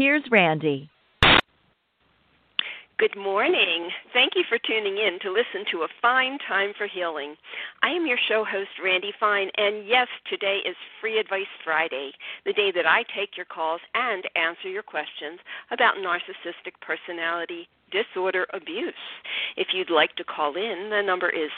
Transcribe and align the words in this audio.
here's 0.00 0.24
Randi. 0.30 0.88
Good 2.96 3.16
morning. 3.18 3.90
Thank 4.14 4.32
you 4.34 4.44
for 4.48 4.56
tuning 4.66 4.96
in 4.96 5.18
to 5.20 5.28
listen 5.28 5.70
to 5.72 5.82
A 5.82 5.88
Fine 6.00 6.38
Time 6.48 6.72
for 6.78 6.86
Healing. 6.86 7.34
I 7.82 7.90
am 7.90 8.06
your 8.06 8.16
show 8.26 8.42
host, 8.42 8.70
Randi 8.82 9.12
Fine, 9.20 9.50
and 9.58 9.86
yes, 9.86 10.08
today 10.30 10.60
is 10.66 10.74
Free 11.02 11.18
Advice 11.18 11.52
Friday, 11.62 12.12
the 12.46 12.54
day 12.54 12.72
that 12.74 12.86
I 12.86 13.02
take 13.14 13.36
your 13.36 13.44
calls 13.44 13.82
and 13.92 14.24
answer 14.36 14.70
your 14.70 14.82
questions 14.82 15.38
about 15.70 15.96
narcissistic 15.96 16.80
personality 16.80 17.68
disorder 17.92 18.46
abuse. 18.54 18.94
If 19.58 19.68
you'd 19.74 19.90
like 19.90 20.16
to 20.16 20.24
call 20.24 20.56
in, 20.56 20.88
the 20.88 21.02
number 21.02 21.28
is 21.28 21.50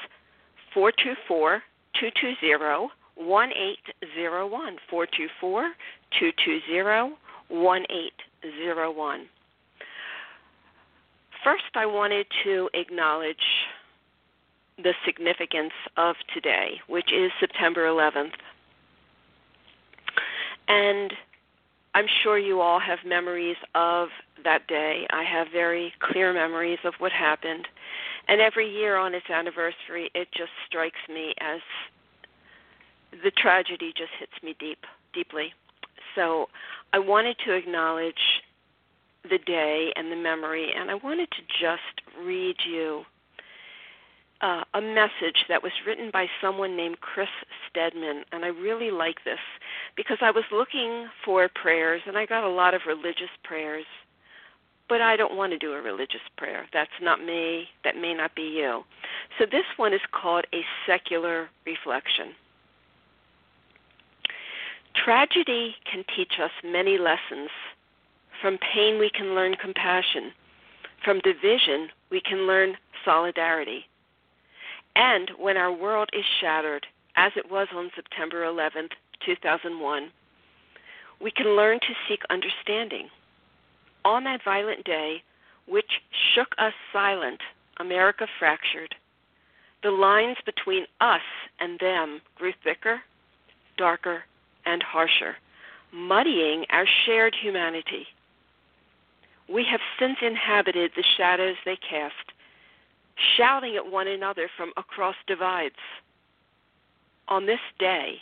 424 0.74 1.62
220 2.00 2.90
1801. 3.14 4.76
424 4.90 5.62
220 6.18 7.14
1801. 7.48 8.31
First, 11.44 11.64
I 11.74 11.86
wanted 11.86 12.26
to 12.44 12.70
acknowledge 12.74 13.36
the 14.78 14.94
significance 15.04 15.72
of 15.96 16.16
today, 16.32 16.80
which 16.86 17.12
is 17.12 17.30
September 17.40 17.86
11th. 17.86 18.32
And 20.68 21.12
I'm 21.94 22.06
sure 22.22 22.38
you 22.38 22.60
all 22.60 22.80
have 22.80 23.00
memories 23.04 23.56
of 23.74 24.08
that 24.44 24.66
day. 24.66 25.06
I 25.10 25.24
have 25.24 25.48
very 25.52 25.92
clear 26.00 26.32
memories 26.32 26.78
of 26.84 26.94
what 26.98 27.12
happened. 27.12 27.68
And 28.28 28.40
every 28.40 28.70
year 28.70 28.96
on 28.96 29.14
its 29.14 29.28
anniversary, 29.28 30.10
it 30.14 30.28
just 30.32 30.52
strikes 30.66 31.00
me 31.08 31.34
as 31.40 31.60
the 33.22 33.30
tragedy 33.30 33.92
just 33.96 34.12
hits 34.18 34.32
me 34.42 34.56
deep, 34.58 34.84
deeply. 35.12 35.52
So 36.14 36.48
I 36.92 36.98
wanted 36.98 37.36
to 37.46 37.54
acknowledge 37.54 38.14
the 39.28 39.38
day 39.38 39.92
and 39.96 40.10
the 40.10 40.16
memory, 40.16 40.72
and 40.76 40.90
I 40.90 40.94
wanted 40.94 41.30
to 41.30 41.42
just 41.60 42.26
read 42.26 42.56
you 42.68 43.04
uh, 44.42 44.64
a 44.74 44.80
message 44.80 45.44
that 45.48 45.62
was 45.62 45.72
written 45.86 46.10
by 46.12 46.26
someone 46.40 46.76
named 46.76 47.00
Chris 47.00 47.28
Stedman, 47.70 48.24
and 48.32 48.44
I 48.44 48.48
really 48.48 48.90
like 48.90 49.22
this 49.24 49.38
because 49.96 50.18
I 50.20 50.32
was 50.32 50.44
looking 50.50 51.06
for 51.24 51.48
prayers, 51.54 52.02
and 52.06 52.18
I 52.18 52.26
got 52.26 52.42
a 52.42 52.48
lot 52.48 52.74
of 52.74 52.82
religious 52.86 53.30
prayers, 53.44 53.84
but 54.88 55.00
I 55.00 55.16
don't 55.16 55.36
want 55.36 55.52
to 55.52 55.58
do 55.58 55.72
a 55.74 55.80
religious 55.80 56.20
prayer. 56.36 56.66
That's 56.72 56.90
not 57.00 57.24
me. 57.24 57.66
That 57.84 57.96
may 57.96 58.14
not 58.14 58.34
be 58.34 58.42
you. 58.42 58.82
So 59.38 59.46
this 59.46 59.64
one 59.76 59.94
is 59.94 60.00
called 60.10 60.44
a 60.52 60.62
secular 60.86 61.48
reflection. 61.64 62.34
Tragedy 65.04 65.74
can 65.90 66.04
teach 66.14 66.34
us 66.40 66.50
many 66.64 66.98
lessons 66.98 67.50
from 68.42 68.58
pain, 68.58 68.98
we 68.98 69.08
can 69.08 69.36
learn 69.36 69.54
compassion. 69.54 70.32
From 71.04 71.20
division, 71.20 71.88
we 72.10 72.20
can 72.20 72.46
learn 72.48 72.76
solidarity. 73.04 73.84
And 74.96 75.30
when 75.38 75.56
our 75.56 75.72
world 75.72 76.10
is 76.12 76.24
shattered, 76.40 76.84
as 77.16 77.30
it 77.36 77.50
was 77.50 77.68
on 77.72 77.92
September 77.94 78.44
11, 78.44 78.88
2001, 79.24 80.10
we 81.20 81.30
can 81.30 81.56
learn 81.56 81.78
to 81.78 81.94
seek 82.08 82.20
understanding. 82.30 83.08
On 84.04 84.24
that 84.24 84.40
violent 84.44 84.84
day, 84.84 85.22
which 85.68 86.00
shook 86.34 86.48
us 86.58 86.72
silent, 86.92 87.40
America 87.78 88.26
fractured. 88.40 88.92
The 89.84 89.90
lines 89.90 90.36
between 90.44 90.84
us 91.00 91.22
and 91.60 91.78
them 91.78 92.20
grew 92.34 92.52
thicker, 92.64 93.00
darker, 93.78 94.24
and 94.64 94.82
harsher, 94.82 95.36
muddying 95.92 96.64
our 96.70 96.86
shared 97.04 97.34
humanity. 97.40 98.06
We 99.48 99.64
have 99.70 99.80
since 99.98 100.16
inhabited 100.22 100.92
the 100.96 101.04
shadows 101.16 101.56
they 101.64 101.76
cast, 101.76 102.14
shouting 103.36 103.76
at 103.76 103.90
one 103.90 104.08
another 104.08 104.48
from 104.56 104.72
across 104.76 105.16
divides. 105.26 105.74
On 107.28 107.46
this 107.46 107.60
day, 107.78 108.16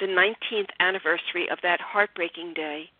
the 0.00 0.06
19th 0.06 0.70
anniversary 0.80 1.48
of 1.50 1.58
that 1.62 1.80
heartbreaking 1.80 2.54
day, 2.54 2.90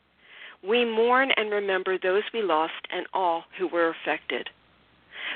we 0.66 0.84
mourn 0.84 1.30
and 1.36 1.50
remember 1.50 1.98
those 1.98 2.22
we 2.32 2.42
lost 2.42 2.72
and 2.90 3.06
all 3.12 3.44
who 3.58 3.68
were 3.68 3.90
affected. 3.90 4.48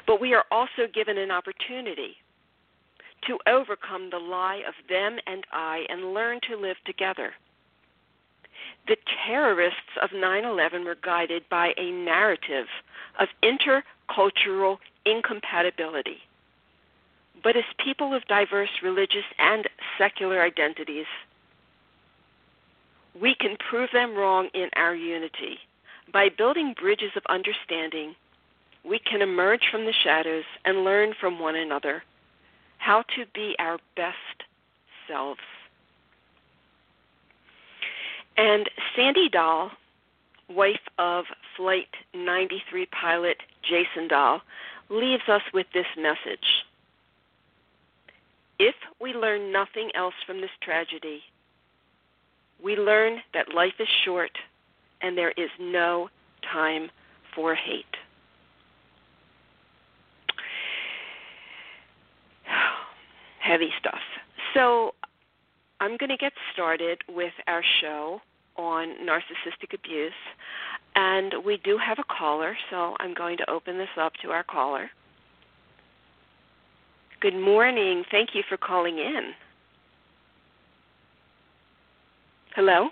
But 0.07 0.21
we 0.21 0.35
are 0.35 0.45
also 0.51 0.87
given 0.93 1.19
an 1.19 1.31
opportunity 1.31 2.17
to 3.27 3.39
overcome 3.47 4.11
the 4.11 4.19
lie 4.19 4.63
of 4.67 4.75
them 4.89 5.19
and 5.27 5.47
I 5.53 5.87
and 5.89 6.15
learn 6.15 6.41
to 6.49 6.57
live 6.57 6.77
together. 6.85 7.33
The 8.87 8.97
terrorists 9.27 9.99
of 10.03 10.11
9 10.13 10.45
11 10.45 10.85
were 10.85 10.97
guided 11.03 11.49
by 11.49 11.75
a 11.77 11.91
narrative 11.91 12.67
of 13.19 13.29
intercultural 13.43 14.79
incompatibility. 15.05 16.19
But 17.43 17.57
as 17.57 17.65
people 17.83 18.15
of 18.15 18.27
diverse 18.27 18.71
religious 18.83 19.25
and 19.39 19.69
secular 19.97 20.43
identities, 20.43 21.07
we 23.19 23.35
can 23.35 23.57
prove 23.57 23.91
them 23.93 24.15
wrong 24.15 24.49
in 24.55 24.69
our 24.77 24.95
unity. 24.95 25.59
By 26.13 26.29
building 26.29 26.75
bridges 26.79 27.13
of 27.17 27.23
understanding, 27.29 28.15
we 28.85 28.99
can 28.99 29.23
emerge 29.23 29.69
from 29.71 29.85
the 29.85 29.93
shadows 29.93 30.45
and 30.65 30.85
learn 30.85 31.15
from 31.19 31.39
one 31.39 31.57
another 31.57 32.03
how 32.81 33.03
to 33.15 33.25
be 33.35 33.55
our 33.59 33.79
best 33.95 34.17
selves. 35.07 35.41
And 38.37 38.69
Sandy 38.97 39.29
Dahl, 39.29 39.71
wife 40.49 40.81
of 40.99 41.27
Flight 41.57 41.89
93 42.15 42.87
pilot 42.87 43.37
Jason 43.63 44.09
Dahl, 44.09 44.41
leaves 44.89 45.23
us 45.29 45.43
with 45.53 45.67
this 45.75 45.87
message. 45.97 46.65
If 48.59 48.75
we 49.01 49.13
learn 49.13 49.53
nothing 49.53 49.91
else 49.95 50.15
from 50.27 50.41
this 50.41 50.51
tragedy, 50.63 51.21
we 52.63 52.77
learn 52.77 53.19
that 53.35 53.55
life 53.55 53.75
is 53.79 53.89
short 54.05 54.33
and 55.03 55.17
there 55.17 55.33
is 55.33 55.51
no 55.59 56.09
time 56.51 56.91
for 57.35 57.55
hate. 57.55 57.90
Heavy 63.51 63.71
stuff. 63.81 63.99
So 64.55 64.95
I'm 65.81 65.97
going 65.97 66.11
to 66.11 66.17
get 66.17 66.33
started 66.53 67.03
with 67.09 67.33
our 67.49 67.65
show 67.81 68.21
on 68.57 68.95
narcissistic 69.05 69.75
abuse. 69.75 70.13
And 70.95 71.35
we 71.45 71.57
do 71.65 71.77
have 71.77 71.99
a 71.99 72.05
caller, 72.05 72.57
so 72.71 72.95
I'm 73.01 73.13
going 73.13 73.37
to 73.39 73.51
open 73.51 73.77
this 73.77 73.89
up 74.01 74.13
to 74.23 74.31
our 74.31 74.45
caller. 74.45 74.89
Good 77.21 77.35
morning. 77.35 78.05
Thank 78.13 78.37
you 78.37 78.45
for 78.49 78.57
calling 78.57 78.99
in. 78.99 79.33
Hello? 82.55 82.91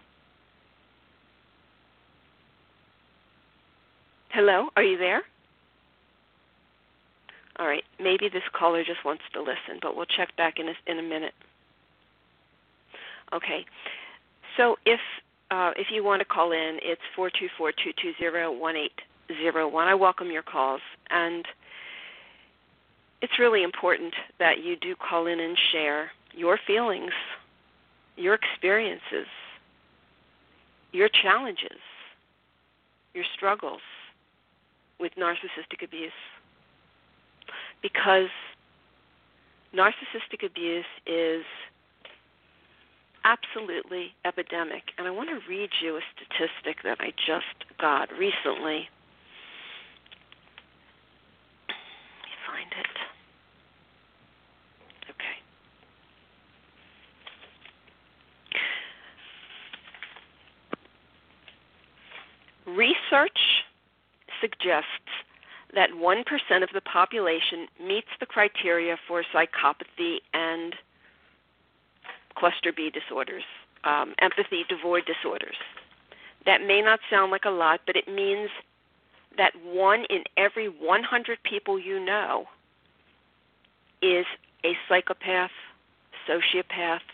Hello? 4.31 4.71
Are 4.75 4.83
you 4.83 4.99
there? 4.99 5.23
All 7.59 7.67
right. 7.67 7.85
Maybe 8.01 8.29
this 8.29 8.43
caller 8.53 8.85
just 8.85 9.05
wants 9.05 9.23
to 9.33 9.41
listen, 9.41 9.81
but 9.83 9.97
we'll 9.97 10.07
check 10.07 10.37
back 10.37 10.59
in 10.59 10.69
a, 10.69 10.75
in 10.87 10.99
a 10.99 11.03
minute. 11.03 11.35
Okay. 13.33 13.65
So 14.57 14.77
if 14.87 15.01
uh, 15.51 15.71
if 15.77 15.87
you 15.91 16.05
want 16.05 16.21
to 16.21 16.27
call 16.27 16.53
in, 16.53 16.79
it's 16.83 17.01
four 17.17 17.31
two 17.31 17.49
four 17.57 17.73
two 17.73 17.93
two 18.01 18.13
zero 18.19 18.53
one 18.53 18.77
eight 18.77 18.93
zero 19.41 19.69
one. 19.69 19.89
I 19.89 19.95
welcome 19.95 20.31
your 20.31 20.43
calls, 20.43 20.81
and 21.11 21.45
it's 23.23 23.39
really 23.39 23.63
important 23.63 24.15
that 24.39 24.63
you 24.63 24.77
do 24.77 24.95
call 24.95 25.27
in 25.27 25.41
and 25.41 25.57
share 25.73 26.11
your 26.35 26.59
feelings, 26.67 27.13
your 28.17 28.35
experiences, 28.35 29.27
your 30.93 31.09
challenges, 31.09 31.81
your 33.15 33.25
struggles 33.35 33.81
with 35.01 35.13
narcissistic 35.17 35.83
abuse. 35.83 36.13
Because 37.83 38.29
narcissistic 39.75 40.45
abuse 40.45 40.85
is 41.07 41.45
absolutely 43.25 44.15
epidemic. 44.25 44.83
And 44.97 45.07
I 45.07 45.11
want 45.11 45.29
to 45.29 45.39
read 45.49 45.71
you 45.83 45.97
a 45.97 46.01
statistic 46.15 46.83
that 46.85 46.99
I 47.01 47.11
just 47.11 47.79
got 47.81 48.11
recently. 48.13 48.89
Let 51.69 51.77
me 52.25 52.35
find 52.47 52.73
it. 52.73 52.87
Okay. 55.11 55.37
Research 62.77 63.65
suggests 64.41 64.89
that 65.79 65.91
1% 65.91 66.63
of 66.65 66.71
the 66.75 66.81
population 66.81 67.69
meets 67.81 68.09
the 68.19 68.27
criteria 68.27 68.97
for 69.07 69.23
psychopathy 69.33 70.17
and 70.35 70.75
cluster 72.35 72.73
B 72.77 72.91
disorders, 72.91 73.45
um, 73.85 74.13
empathy 74.19 74.65
devoid 74.69 75.05
disorders. 75.07 75.55
That 76.47 76.63
may 76.67 76.83
not 76.83 76.99
sound 77.09 77.31
like 77.31 77.45
a 77.45 77.51
lot, 77.51 77.83
but 77.87 77.95
it 77.95 78.09
means 78.09 78.51
that 79.37 79.53
one 79.65 80.05
in 80.11 80.25
every 80.37 80.67
100 80.67 81.39
people 81.45 81.79
you 81.79 82.05
know 82.05 82.47
is 84.03 84.27
a 84.65 84.73
psychopath, 84.89 85.53
sociopath, 86.29 87.07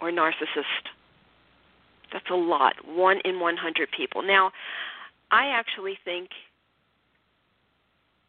or 0.00 0.10
narcissist. 0.10 0.88
That's 2.14 2.30
a 2.30 2.34
lot. 2.34 2.76
One 2.88 3.20
in 3.26 3.40
100 3.40 3.90
people. 3.94 4.22
Now, 4.22 4.52
I 5.30 5.48
actually 5.48 5.98
think 6.02 6.30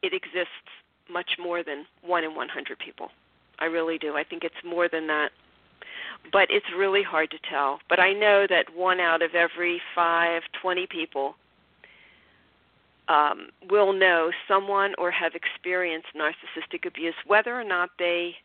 it 0.07 0.13
exists 0.13 0.71
much 1.11 1.31
more 1.37 1.63
than 1.63 1.85
one 2.01 2.23
in 2.23 2.33
100 2.33 2.79
people. 2.79 3.09
I 3.59 3.65
really 3.65 3.97
do. 3.97 4.15
I 4.15 4.23
think 4.23 4.43
it's 4.43 4.55
more 4.65 4.87
than 4.87 5.07
that. 5.07 5.31
But 6.31 6.47
it's 6.49 6.65
really 6.75 7.03
hard 7.03 7.29
to 7.31 7.37
tell. 7.49 7.79
But 7.89 7.99
I 7.99 8.13
know 8.13 8.47
that 8.49 8.75
one 8.75 8.99
out 8.99 9.21
of 9.21 9.35
every 9.35 9.81
five, 9.93 10.43
20 10.61 10.87
people 10.87 11.35
um, 13.07 13.49
will 13.69 13.93
know 13.93 14.31
someone 14.47 14.93
or 14.97 15.11
have 15.11 15.33
experienced 15.35 16.07
narcissistic 16.15 16.85
abuse, 16.85 17.15
whether 17.25 17.59
or 17.59 17.63
not 17.63 17.89
they 17.99 18.35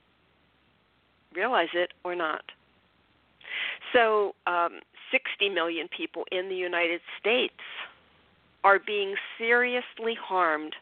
realize 1.34 1.70
it 1.74 1.92
or 2.04 2.14
not. 2.14 2.42
So, 3.92 4.34
um, 4.46 4.80
60 5.10 5.50
million 5.50 5.88
people 5.94 6.24
in 6.32 6.48
the 6.48 6.54
United 6.54 7.00
States 7.20 7.60
are 8.64 8.78
being 8.78 9.14
seriously 9.38 10.16
harmed 10.18 10.74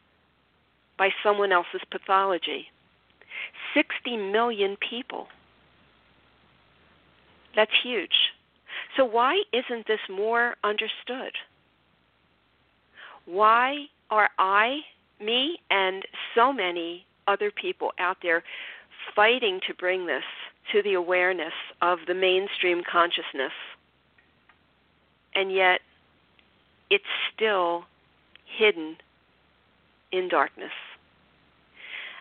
by 1.01 1.09
someone 1.25 1.51
else's 1.51 1.81
pathology. 1.91 2.67
60 3.73 4.19
million 4.19 4.77
people. 4.77 5.29
That's 7.57 7.71
huge. 7.83 8.35
So, 8.99 9.07
why 9.07 9.43
isn't 9.51 9.87
this 9.87 10.01
more 10.11 10.57
understood? 10.63 11.33
Why 13.25 13.87
are 14.11 14.29
I, 14.39 14.81
me, 15.19 15.59
and 15.71 16.05
so 16.35 16.53
many 16.53 17.07
other 17.27 17.51
people 17.51 17.93
out 17.99 18.19
there 18.23 18.45
fighting 19.17 19.59
to 19.69 19.75
bring 19.75 20.07
this 20.07 20.25
to 20.73 20.83
the 20.83 20.95
awareness 20.95 21.55
of 21.81 22.01
the 22.09 22.15
mainstream 22.15 22.83
consciousness? 22.85 23.53
And 25.35 25.51
yet, 25.51 25.81
it's 26.91 27.05
still 27.35 27.85
hidden 28.45 28.99
in 30.13 30.29
darkness. 30.29 30.73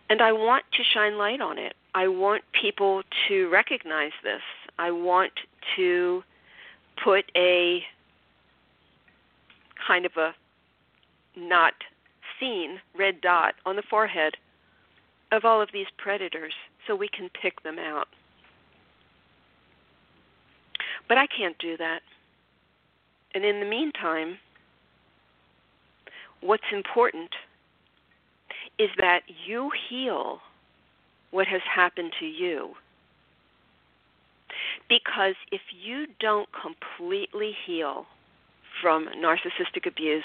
And 0.09 0.21
I 0.21 0.31
want 0.31 0.65
to 0.73 0.83
shine 0.83 1.17
light 1.17 1.39
on 1.39 1.59
it. 1.59 1.75
I 1.93 2.07
want 2.07 2.43
people 2.59 3.03
to 3.27 3.49
recognize 3.49 4.11
this. 4.23 4.41
I 4.77 4.91
want 4.91 5.31
to 5.75 6.23
put 7.03 7.25
a 7.35 7.83
kind 9.85 10.05
of 10.05 10.11
a 10.17 10.33
not 11.35 11.73
seen 12.39 12.79
red 12.97 13.21
dot 13.21 13.55
on 13.65 13.75
the 13.75 13.83
forehead 13.89 14.35
of 15.31 15.45
all 15.45 15.61
of 15.61 15.69
these 15.71 15.87
predators 15.97 16.53
so 16.87 16.95
we 16.95 17.07
can 17.07 17.29
pick 17.41 17.61
them 17.63 17.77
out. 17.77 18.07
But 21.07 21.17
I 21.17 21.27
can't 21.27 21.57
do 21.59 21.77
that. 21.77 22.01
And 23.35 23.45
in 23.45 23.59
the 23.59 23.65
meantime, 23.65 24.37
what's 26.41 26.63
important 26.71 27.29
is 28.79 28.89
that 28.97 29.21
you 29.45 29.69
heal 29.89 30.39
what 31.31 31.47
has 31.47 31.61
happened 31.63 32.13
to 32.19 32.25
you. 32.25 32.71
Because 34.87 35.35
if 35.51 35.61
you 35.83 36.07
don't 36.19 36.49
completely 36.59 37.55
heal 37.65 38.05
from 38.81 39.07
narcissistic 39.17 39.85
abuse, 39.85 40.23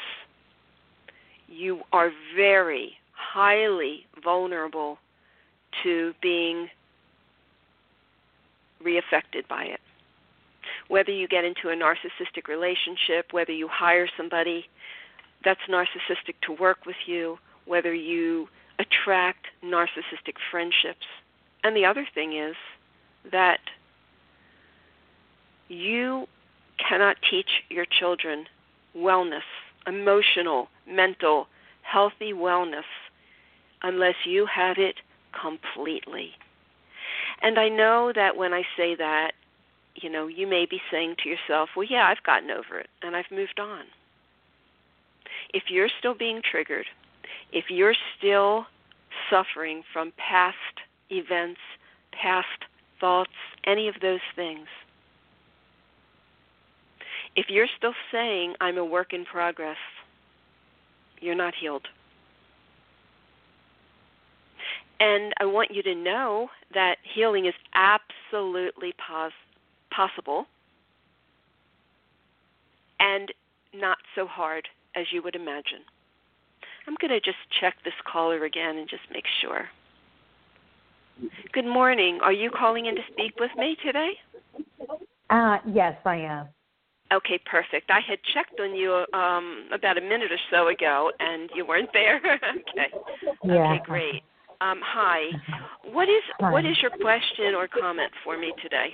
you 1.49 1.81
are 1.93 2.11
very 2.35 2.93
highly 3.13 4.07
vulnerable 4.23 4.99
to 5.83 6.15
being 6.23 6.69
reaffected 8.83 9.47
by 9.49 9.65
it. 9.65 9.81
Whether 10.89 11.13
you 11.13 11.29
get 11.29 11.45
into 11.45 11.69
a 11.69 11.75
narcissistic 11.75 12.49
relationship, 12.49 13.33
whether 13.33 13.53
you 13.53 13.69
hire 13.69 14.09
somebody 14.17 14.67
that's 15.45 15.61
narcissistic 15.69 16.35
to 16.43 16.53
work 16.53 16.87
with 16.87 16.97
you, 17.07 17.39
whether 17.67 17.95
you 17.95 18.49
attract 18.79 19.47
narcissistic 19.65 20.37
friendships. 20.51 21.07
And 21.63 21.77
the 21.77 21.85
other 21.85 22.07
thing 22.15 22.37
is 22.37 22.57
that 23.31 23.61
you 25.69 26.27
cannot 26.79 27.17
teach 27.29 27.63
your 27.71 27.87
children 27.87 28.47
wellness, 28.97 29.43
emotional, 29.87 30.69
mental, 30.87 31.47
healthy 31.83 32.33
wellness, 32.33 32.85
unless 33.83 34.15
you 34.25 34.47
have 34.47 34.79
it 34.79 34.97
completely. 35.39 36.33
And 37.43 37.59
I 37.59 37.69
know 37.69 38.13
that 38.15 38.37
when 38.37 38.53
I 38.53 38.63
say 38.77 38.95
that, 38.97 39.33
you 39.97 40.11
know, 40.11 40.27
you 40.27 40.47
may 40.47 40.67
be 40.67 40.81
saying 40.91 41.17
to 41.23 41.29
yourself, 41.29 41.71
well, 41.77 41.87
yeah, 41.89 42.07
I've 42.07 42.23
gotten 42.25 42.51
over 42.51 42.79
it 42.79 42.89
and 43.03 43.15
I've 43.15 43.31
moved 43.31 43.61
on. 43.61 43.85
If 45.53 45.65
you're 45.69 45.91
still 45.99 46.15
being 46.15 46.43
triggered, 46.43 46.87
if 47.53 47.67
you're 47.69 47.95
still 48.19 48.67
suffering 49.31 49.83
from 49.93 50.13
past 50.17 50.57
events, 51.11 51.61
past 52.13 52.47
thoughts, 53.01 53.31
any 53.65 53.89
of 53.89 53.95
those 54.01 54.21
things, 54.35 54.67
if 57.37 57.47
you're 57.49 57.69
still 57.77 57.95
saying, 58.13 58.55
I'm 58.61 58.79
a 58.79 58.85
work 58.85 59.13
in 59.13 59.25
progress, 59.25 59.77
you're 61.21 61.35
not 61.35 61.55
healed. 61.55 61.87
And 65.01 65.33
I 65.41 65.45
want 65.45 65.71
you 65.73 65.83
to 65.83 65.95
know 65.95 66.49
that 66.73 66.97
healing 67.03 67.47
is 67.47 67.55
absolutely 67.75 68.95
pos- 69.07 69.33
possible 69.91 70.47
and 73.01 73.33
not 73.75 73.99
so 74.15 74.27
hard 74.27 74.69
as 74.95 75.07
you 75.13 75.23
would 75.23 75.35
imagine. 75.35 75.83
I'm 76.87 76.97
going 77.01 77.11
to 77.11 77.21
just 77.21 77.39
check 77.61 77.75
this 77.85 77.95
caller 78.11 78.45
again 78.45 78.77
and 78.77 78.89
just 78.89 79.03
make 79.13 79.25
sure. 79.41 79.69
Good 81.53 81.67
morning. 81.67 82.19
Are 82.23 82.33
you 82.33 82.51
calling 82.51 82.87
in 82.87 82.95
to 82.97 83.03
speak 83.13 83.39
with 83.39 83.51
me 83.59 83.77
today? 83.85 84.13
Uh, 85.31 85.59
yes, 85.67 85.97
I 86.05 86.17
am. 86.17 86.49
Okay, 87.13 87.39
perfect. 87.45 87.91
I 87.91 88.01
had 88.01 88.19
checked 88.35 88.59
on 88.61 88.75
you 88.75 89.05
um, 89.13 89.69
about 89.73 89.99
a 89.99 90.01
minute 90.01 90.33
or 90.33 90.39
so 90.51 90.69
ago, 90.69 91.13
and 91.21 91.49
you 91.55 91.67
weren't 91.67 91.91
there. 91.93 92.17
okay. 92.25 92.89
Yeah. 93.45 93.75
Okay, 93.75 93.83
great. 93.85 94.23
Um, 94.61 94.81
hi. 94.83 95.31
What 95.93 96.09
is 96.09 96.23
Hi. 96.41 96.51
what 96.51 96.65
is 96.65 96.77
your 96.81 96.91
question 96.91 97.55
or 97.55 97.69
comment 97.69 98.11
for 98.25 98.39
me 98.39 98.53
today? 98.63 98.89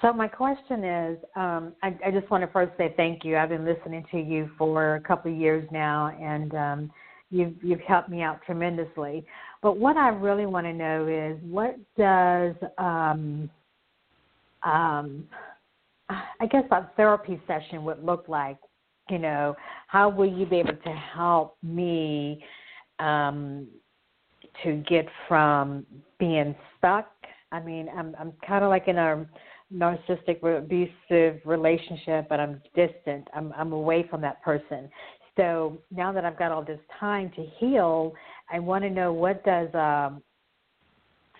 So 0.00 0.12
my 0.12 0.28
question 0.28 0.84
is, 0.84 1.18
um, 1.36 1.72
I, 1.82 1.96
I 2.06 2.10
just 2.10 2.30
want 2.30 2.42
to 2.42 2.50
first 2.52 2.72
say 2.76 2.92
thank 2.96 3.24
you. 3.24 3.36
I've 3.36 3.48
been 3.48 3.64
listening 3.64 4.04
to 4.10 4.18
you 4.18 4.50
for 4.58 4.96
a 4.96 5.00
couple 5.00 5.32
of 5.32 5.38
years 5.38 5.66
now, 5.70 6.16
and 6.20 6.54
um, 6.54 6.90
you've 7.30 7.54
you've 7.62 7.80
helped 7.80 8.08
me 8.08 8.22
out 8.22 8.40
tremendously. 8.44 9.24
But 9.62 9.78
what 9.78 9.96
I 9.96 10.08
really 10.08 10.46
want 10.46 10.66
to 10.66 10.72
know 10.72 11.06
is, 11.06 11.38
what 11.42 11.76
does 11.96 12.54
um, 12.78 13.50
um, 14.62 15.28
I 16.08 16.46
guess 16.50 16.64
a 16.70 16.90
therapy 16.96 17.40
session 17.46 17.84
would 17.84 18.04
look 18.04 18.24
like? 18.28 18.58
You 19.10 19.18
know, 19.18 19.54
how 19.88 20.08
will 20.08 20.30
you 20.30 20.46
be 20.46 20.56
able 20.56 20.76
to 20.76 20.92
help 21.14 21.56
me 21.62 22.42
um, 22.98 23.66
to 24.62 24.82
get 24.88 25.06
from 25.28 25.86
being 26.18 26.54
stuck? 26.78 27.11
I 27.52 27.60
mean, 27.60 27.88
I'm 27.96 28.16
I'm 28.18 28.32
kind 28.46 28.64
of 28.64 28.70
like 28.70 28.88
in 28.88 28.98
a 28.98 29.26
narcissistic 29.72 30.42
abusive 30.42 31.40
relationship, 31.44 32.28
but 32.28 32.40
I'm 32.40 32.60
distant. 32.74 33.28
I'm 33.34 33.52
I'm 33.56 33.72
away 33.72 34.06
from 34.10 34.20
that 34.22 34.42
person. 34.42 34.88
So 35.36 35.78
now 35.90 36.12
that 36.12 36.24
I've 36.24 36.38
got 36.38 36.52
all 36.52 36.64
this 36.64 36.80
time 36.98 37.30
to 37.36 37.46
heal, 37.58 38.12
I 38.50 38.58
want 38.58 38.84
to 38.84 38.90
know 38.90 39.12
what 39.12 39.44
does 39.44 39.68
um 39.74 40.22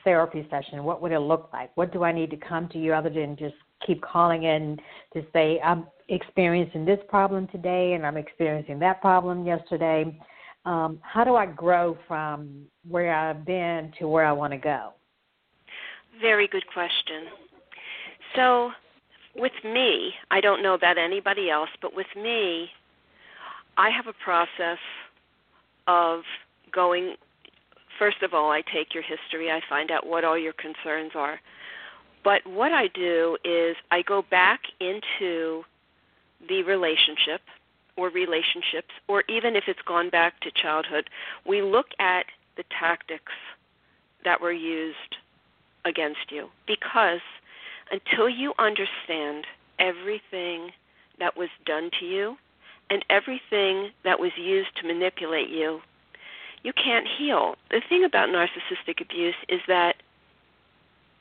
therapy 0.05 0.45
session 0.51 0.83
what 0.83 1.01
would 1.01 1.13
it 1.13 1.21
look 1.21 1.49
like 1.53 1.71
what 1.77 1.93
do 1.93 2.03
i 2.03 2.11
need 2.11 2.29
to 2.29 2.37
come 2.37 2.69
to 2.69 2.77
you 2.77 2.93
other 2.93 3.09
than 3.09 3.37
just 3.37 3.55
keep 3.87 4.01
calling 4.03 4.45
in 4.45 4.79
to 5.13 5.25
say 5.33 5.61
I'm 5.63 5.87
experiencing 6.09 6.85
this 6.85 6.99
problem 7.09 7.49
today 7.49 7.95
and 7.95 8.07
I'm 8.07 8.17
experiencing 8.17 8.79
that 8.81 9.01
problem 9.01 9.47
yesterday. 9.47 10.19
Um, 10.65 10.99
how 11.03 11.25
do 11.25 11.35
I 11.35 11.47
grow 11.47 11.99
from 12.07 12.65
where 12.89 13.15
I've 13.15 13.45
been 13.45 13.93
to 13.99 14.09
where 14.09 14.25
I 14.25 14.33
want 14.33 14.53
to 14.53 14.59
go? 14.59 14.93
Very 16.21 16.47
good 16.47 16.67
question. 16.73 17.25
So, 18.37 18.71
with 19.35 19.53
me, 19.65 20.13
I 20.31 20.41
don't 20.41 20.63
know 20.63 20.75
about 20.75 20.99
anybody 20.99 21.51
else, 21.51 21.71
but 21.81 21.95
with 21.95 22.07
me, 22.17 22.71
I 23.77 23.91
have 23.91 24.07
a 24.07 24.13
process 24.13 24.79
of 25.87 26.23
going. 26.73 27.15
First 27.99 28.23
of 28.23 28.35
all, 28.35 28.51
I 28.51 28.63
take 28.63 28.95
your 28.95 29.03
history, 29.03 29.51
I 29.51 29.61
find 29.69 29.91
out 29.91 30.07
what 30.07 30.25
all 30.25 30.37
your 30.37 30.55
concerns 30.55 31.13
are. 31.15 31.41
But 32.25 32.47
what 32.47 32.73
I 32.73 32.89
do 32.89 33.37
is 33.45 33.77
I 33.91 34.03
go 34.03 34.23
back 34.31 34.61
into 34.81 35.63
the 36.49 36.63
relationship 36.63 37.41
or 37.97 38.09
relationships, 38.09 38.91
or 39.09 39.23
even 39.29 39.57
if 39.57 39.65
it's 39.67 39.83
gone 39.87 40.09
back 40.09 40.41
to 40.41 40.51
childhood, 40.51 41.11
we 41.47 41.63
look 41.63 41.87
at 41.99 42.27
the 42.57 42.65
tactics 42.79 43.33
that 44.25 44.41
were 44.41 44.53
used 44.53 45.17
against 45.85 46.31
you. 46.31 46.49
Because 46.67 47.21
until 47.91 48.29
you 48.29 48.55
understand 48.59 49.47
everything 49.79 50.71
that 51.19 51.37
was 51.37 51.49
done 51.67 51.91
to 52.01 52.07
you 52.07 52.37
and 52.91 53.05
everything 53.11 53.91
that 54.05 54.21
was 54.21 54.33
used 54.37 54.75
to 54.77 54.87
manipulate 54.87 55.49
you, 55.49 55.81
you 56.63 56.73
can't 56.73 57.07
heal. 57.07 57.57
The 57.71 57.83
thing 57.89 58.05
about 58.05 58.29
narcissistic 58.29 59.01
abuse 59.01 59.35
is 59.49 59.61
that 59.67 59.97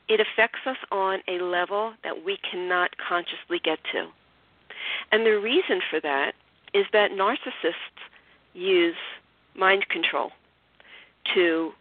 it 0.08 0.20
affects 0.20 0.60
us 0.66 0.76
on 0.90 1.20
a 1.28 1.38
level 1.38 1.94
that 2.04 2.24
we 2.24 2.38
cannot 2.38 2.96
consciously 2.98 3.60
get 3.62 3.78
to. 3.92 4.08
And 5.10 5.24
the 5.24 5.38
reason 5.38 5.80
for 5.90 6.00
that 6.00 6.34
is 6.74 6.86
that 6.92 7.12
narcissists 7.12 8.02
use 8.54 8.96
mind 9.54 9.88
control 9.88 10.32
to 11.34 11.72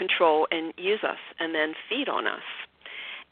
control 0.00 0.48
and 0.50 0.72
use 0.78 1.00
us 1.04 1.18
and 1.38 1.54
then 1.54 1.74
feed 1.88 2.08
on 2.08 2.26
us. 2.26 2.48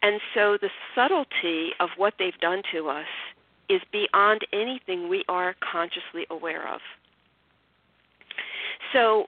And 0.02 0.20
so 0.34 0.58
the 0.60 0.68
subtlety 0.94 1.70
of 1.80 1.88
what 1.96 2.14
they've 2.18 2.38
done 2.40 2.62
to 2.72 2.88
us 2.88 3.06
is 3.70 3.80
beyond 3.90 4.46
anything 4.52 5.08
we 5.08 5.24
are 5.28 5.54
consciously 5.72 6.26
aware 6.30 6.68
of. 6.72 6.80
So, 8.92 9.26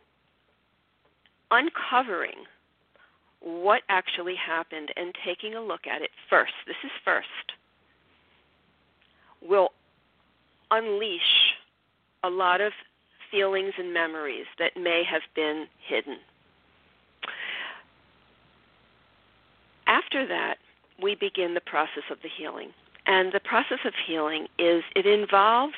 uncovering 1.50 2.44
what 3.40 3.82
actually 3.88 4.36
happened 4.36 4.90
and 4.96 5.14
taking 5.24 5.54
a 5.54 5.60
look 5.60 5.86
at 5.86 6.02
it 6.02 6.10
first, 6.28 6.52
this 6.66 6.76
is 6.84 6.90
first, 7.04 7.26
will 9.42 9.70
unleash 10.70 11.54
a 12.22 12.30
lot 12.30 12.60
of 12.60 12.72
feelings 13.30 13.72
and 13.78 13.92
memories 13.92 14.46
that 14.58 14.72
may 14.76 15.02
have 15.10 15.22
been 15.34 15.66
hidden. 15.86 16.18
After 20.12 20.26
that, 20.26 20.56
we 21.00 21.14
begin 21.14 21.54
the 21.54 21.60
process 21.60 22.02
of 22.10 22.18
the 22.24 22.28
healing. 22.36 22.70
And 23.06 23.32
the 23.32 23.38
process 23.38 23.78
of 23.84 23.92
healing 24.08 24.48
is 24.58 24.82
it 24.96 25.06
involves 25.06 25.74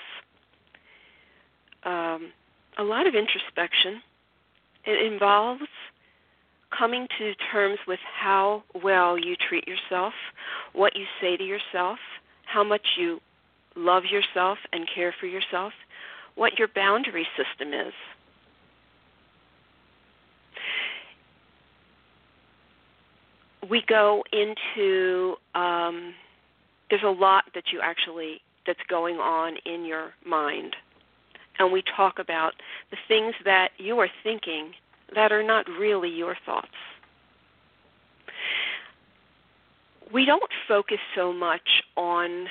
um, 1.85 2.33
a 2.79 2.83
lot 2.83 3.07
of 3.07 3.15
introspection. 3.15 4.01
It 4.87 5.13
involves 5.13 5.65
coming 6.77 7.07
to 7.19 7.35
terms 7.53 7.79
with 7.87 7.99
how 8.19 8.63
well 8.83 9.19
you 9.19 9.37
treat 9.37 9.69
yourself, 9.69 10.15
what 10.73 10.97
you 10.97 11.05
say 11.21 11.37
to 11.37 11.45
yourself, 11.45 11.99
how 12.47 12.65
much 12.65 12.97
you 12.97 13.21
love 13.77 14.05
yourself 14.07 14.57
and 14.73 14.89
care 14.95 15.15
for 15.21 15.27
yourself, 15.27 15.75
what 16.37 16.59
your 16.59 16.69
boundary 16.75 17.27
system 17.37 17.75
is. 17.75 17.93
We 23.69 23.83
go 23.87 24.25
into 24.33 25.37
um, 25.55 26.15
there's 26.91 27.03
a 27.03 27.09
lot 27.09 27.45
that 27.55 27.73
you 27.73 27.81
actually 27.81 28.41
that's 28.67 28.83
going 28.89 29.17
on 29.17 29.57
in 29.65 29.85
your 29.85 30.13
mind, 30.25 30.77
and 31.59 31.73
we 31.73 31.83
talk 31.97 32.19
about 32.19 32.55
the 32.91 32.97
things 33.09 33.35
that 33.45 33.71
you 33.79 33.99
are 33.99 34.09
thinking 34.23 34.73
that 35.15 35.33
are 35.33 35.43
not 35.43 35.67
really 35.69 36.11
your 36.11 36.37
thoughts. 36.45 36.69
We 40.13 40.25
don't 40.25 40.43
focus 40.69 40.99
so 41.15 41.33
much 41.33 41.83
on 41.97 42.49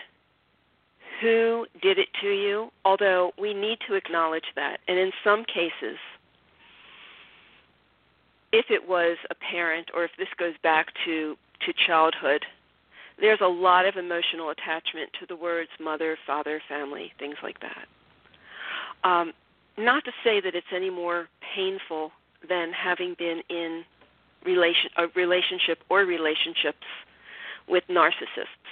who 1.22 1.68
did 1.82 2.00
it 2.00 2.08
to 2.22 2.30
you, 2.30 2.72
although 2.84 3.32
we 3.40 3.54
need 3.54 3.78
to 3.88 3.94
acknowledge 3.94 4.46
that. 4.56 4.80
And 4.88 4.98
in 4.98 5.12
some 5.24 5.46
cases, 5.46 5.98
if 8.52 8.66
it 8.70 8.88
was 8.88 9.18
a 9.30 9.36
parent 9.36 9.90
or 9.94 10.04
if 10.04 10.12
this 10.18 10.28
goes 10.38 10.56
back 10.64 10.88
to, 11.06 11.38
to 11.66 11.74
childhood, 11.86 12.46
there's 13.20 13.40
a 13.42 13.48
lot 13.48 13.86
of 13.86 13.96
emotional 13.96 14.50
attachment 14.50 15.10
to 15.20 15.26
the 15.28 15.36
words 15.36 15.70
mother, 15.80 16.18
father, 16.26 16.62
family, 16.68 17.14
things 17.20 17.36
like 17.44 17.60
that. 17.62 17.88
Um, 19.08 19.34
not 19.78 20.04
to 20.06 20.12
say 20.24 20.42
that 20.42 20.56
it's 20.56 20.68
any 20.76 20.90
more 20.90 21.28
painful 21.56 22.12
than 22.48 22.72
having 22.74 23.16
been 23.18 23.42
in 23.50 23.84
relation, 24.46 24.90
a 24.98 25.08
relationship 25.16 25.80
or 25.90 26.02
relationships 26.02 26.86
with 27.68 27.84
narcissists. 27.90 28.66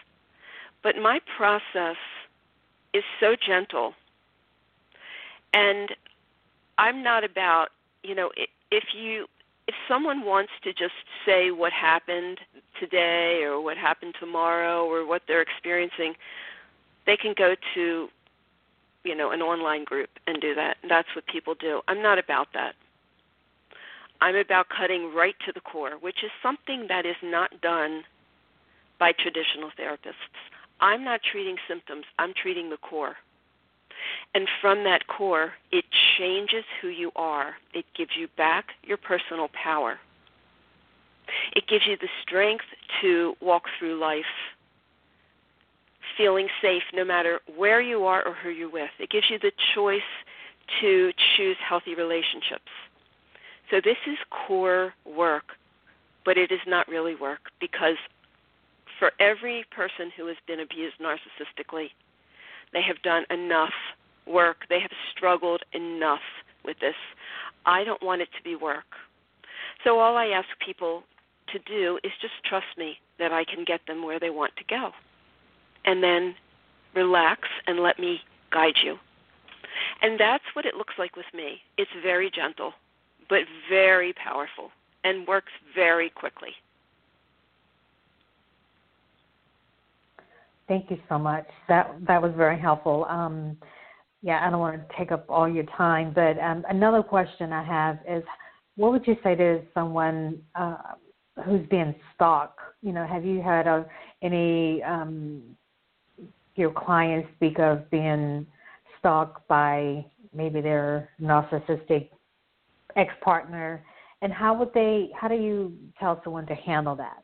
But 0.84 0.96
my 0.98 1.20
process 1.38 1.98
is 2.94 3.04
so 3.20 3.36
gentle. 3.36 3.94
And 5.54 5.90
I'm 6.78 7.04
not 7.04 7.24
about, 7.24 7.70
you 8.04 8.16
know, 8.16 8.32
if 8.72 8.84
you 8.96 9.28
if 9.70 9.76
someone 9.88 10.26
wants 10.26 10.52
to 10.64 10.74
just 10.74 10.98
say 11.28 11.52
what 11.52 11.72
happened 11.72 12.40
today 12.80 13.44
or 13.44 13.62
what 13.62 13.78
happened 13.78 14.16
tomorrow 14.20 14.84
or 14.84 15.06
what 15.06 15.22
they're 15.28 15.44
experiencing, 15.44 16.16
they 17.06 17.16
can 17.16 17.36
go 17.38 17.54
to 17.76 18.10
you 19.04 19.16
know, 19.16 19.30
an 19.30 19.42
online 19.42 19.84
group 19.84 20.10
and 20.26 20.42
do 20.42 20.56
that. 20.56 20.78
That's 20.88 21.08
what 21.16 21.26
people 21.28 21.54
do. 21.54 21.82
I'm 21.88 22.02
not 22.02 22.18
about 22.18 22.48
that. 22.54 22.74
I'm 24.22 24.36
about 24.36 24.66
cutting 24.70 25.14
right 25.14 25.36
to 25.46 25.52
the 25.54 25.62
core, 25.62 25.92
which 26.02 26.24
is 26.24 26.32
something 26.42 26.88
that 26.90 27.06
is 27.06 27.16
not 27.24 27.62
done 27.62 28.04
by 29.00 29.14
traditional 29.14 29.70
therapists. 29.80 30.40
I'm 30.82 31.04
not 31.04 31.22
treating 31.32 31.58
symptoms, 31.68 32.06
I'm 32.18 32.34
treating 32.34 32.72
the 32.72 32.78
core. 32.78 33.16
And 34.34 34.48
from 34.62 34.84
that 34.84 35.08
core, 35.08 35.54
it 35.72 35.86
changes 36.18 36.64
who 36.82 36.90
you 36.90 37.12
are. 37.16 37.56
It 37.74 37.86
gives 37.98 38.12
you 38.18 38.28
back 38.38 38.68
your 38.84 38.98
personal 38.98 39.50
power. 39.50 40.00
It 41.56 41.68
gives 41.68 41.86
you 41.88 41.98
the 41.98 42.10
strength 42.22 42.66
to 43.02 43.36
walk 43.42 43.64
through 43.78 44.00
life 44.00 44.26
feeling 46.18 46.48
safe 46.62 46.84
no 46.94 47.06
matter 47.06 47.40
where 47.56 47.82
you 47.82 48.06
are 48.06 48.28
or 48.28 48.34
who 48.34 48.50
you're 48.50 48.70
with. 48.70 48.90
It 49.00 49.10
gives 49.10 49.30
you 49.30 49.40
the 49.40 49.52
choice 49.74 50.02
to 50.82 51.12
choose 51.36 51.58
healthy 51.68 51.96
relationships. 51.96 52.70
So, 53.72 53.80
this 53.84 53.98
is 54.06 54.18
core 54.30 54.94
work, 55.06 55.54
but 56.26 56.38
it 56.38 56.52
is 56.52 56.60
not 56.68 56.88
really 56.88 57.16
work 57.16 57.52
because 57.62 57.96
for 58.98 59.12
every 59.20 59.66
person 59.72 60.12
who 60.16 60.28
has 60.28 60.36
been 60.46 60.60
abused 60.60 60.98
narcissistically, 61.00 61.92
they 62.74 62.82
have 62.82 63.02
done 63.02 63.24
enough 63.30 63.74
work. 64.30 64.58
They 64.70 64.80
have 64.80 64.92
struggled 65.16 65.62
enough 65.74 66.20
with 66.64 66.80
this. 66.80 66.96
I 67.66 67.84
don't 67.84 68.02
want 68.04 68.22
it 68.22 68.30
to 68.38 68.44
be 68.44 68.56
work. 68.56 68.86
So 69.84 70.00
all 70.00 70.18
I 70.18 70.28
ask 70.28 70.48
people 70.66 71.04
to 71.54 71.60
do 71.60 72.00
is 72.04 72.12
just 72.22 72.34
trust 72.46 72.68
me 72.78 72.98
that 73.18 73.32
I 73.32 73.44
can 73.44 73.64
get 73.66 73.82
them 73.88 74.04
where 74.04 74.20
they 74.20 74.30
want 74.30 74.56
to 74.58 74.64
go. 74.70 74.92
And 75.86 76.04
then 76.04 76.36
relax 76.96 77.42
and 77.68 77.80
let 77.80 78.00
me 78.00 78.20
guide 78.52 78.76
you. 78.84 78.98
And 80.02 80.20
that's 80.20 80.44
what 80.54 80.66
it 80.66 80.76
looks 80.76 80.96
like 80.98 81.16
with 81.16 81.26
me. 81.34 81.62
It's 81.78 81.92
very 82.04 82.30
gentle, 82.34 82.74
but 83.30 83.40
very 83.70 84.14
powerful 84.14 84.72
and 85.04 85.28
works 85.28 85.52
very 85.76 86.10
quickly. 86.10 86.50
Thank 90.68 90.92
you 90.92 91.00
so 91.10 91.18
much. 91.18 91.48
That 91.68 91.96
that 92.08 92.22
was 92.22 92.32
very 92.38 92.60
helpful. 92.60 93.06
Um, 93.10 93.58
yeah, 94.22 94.46
I 94.46 94.50
don't 94.50 94.60
want 94.60 94.88
to 94.88 94.96
take 94.98 95.12
up 95.12 95.26
all 95.30 95.48
your 95.48 95.64
time, 95.78 96.12
but 96.14 96.38
um, 96.40 96.66
another 96.70 97.02
question 97.02 97.54
I 97.54 97.64
have 97.64 98.00
is, 98.08 98.24
what 98.76 98.92
would 98.92 99.08
you 99.08 99.16
say 99.24 99.36
to 99.36 99.62
someone 99.74 100.42
uh, 100.56 100.78
who's 101.46 101.66
being 101.70 101.96
stalked? 102.16 102.60
You 102.82 102.94
know, 102.94 103.06
have 103.06 103.26
you 103.26 103.42
had 103.42 103.68
a, 103.68 103.86
any 104.22 104.84
um, 104.84 105.42
your 106.56 106.72
clients 106.72 107.30
speak 107.36 107.60
of 107.60 107.90
being 107.90 108.46
stalked 109.00 109.48
by 109.48 110.06
maybe 110.34 110.60
their 110.62 111.10
narcissistic 111.22 112.10
ex-partner, 112.96 113.84
and 114.22 114.34
how 114.34 114.54
would 114.54 114.74
they? 114.74 115.10
How 115.16 115.30
do 115.30 115.36
you 115.36 115.74
tell 116.00 116.20
someone 116.24 116.46
to 116.48 116.56
handle 116.56 116.96
that? 116.98 117.24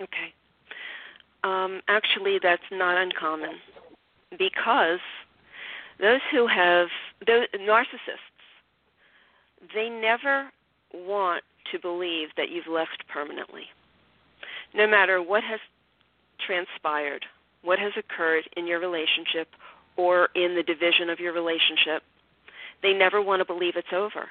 Okay. 0.00 0.34
um, 1.44 1.80
actually, 1.88 2.38
that's 2.42 2.62
not 2.70 2.96
uncommon 2.96 3.52
because 4.38 5.00
those 6.00 6.20
who 6.30 6.46
have 6.46 6.88
those 7.26 7.46
narcissists, 7.58 8.36
they 9.74 9.88
never 9.88 10.50
want 10.94 11.42
to 11.72 11.78
believe 11.78 12.28
that 12.36 12.50
you've 12.50 12.66
left 12.66 13.04
permanently. 13.12 13.64
No 14.74 14.86
matter 14.86 15.22
what 15.22 15.44
has 15.44 15.60
transpired, 16.44 17.24
what 17.62 17.78
has 17.78 17.92
occurred 17.96 18.44
in 18.56 18.66
your 18.66 18.80
relationship 18.80 19.48
or 19.96 20.28
in 20.34 20.54
the 20.54 20.62
division 20.62 21.10
of 21.10 21.20
your 21.20 21.32
relationship, 21.32 22.02
they 22.82 22.92
never 22.92 23.20
want 23.20 23.40
to 23.40 23.44
believe 23.44 23.74
it's 23.76 23.92
over. 23.92 24.28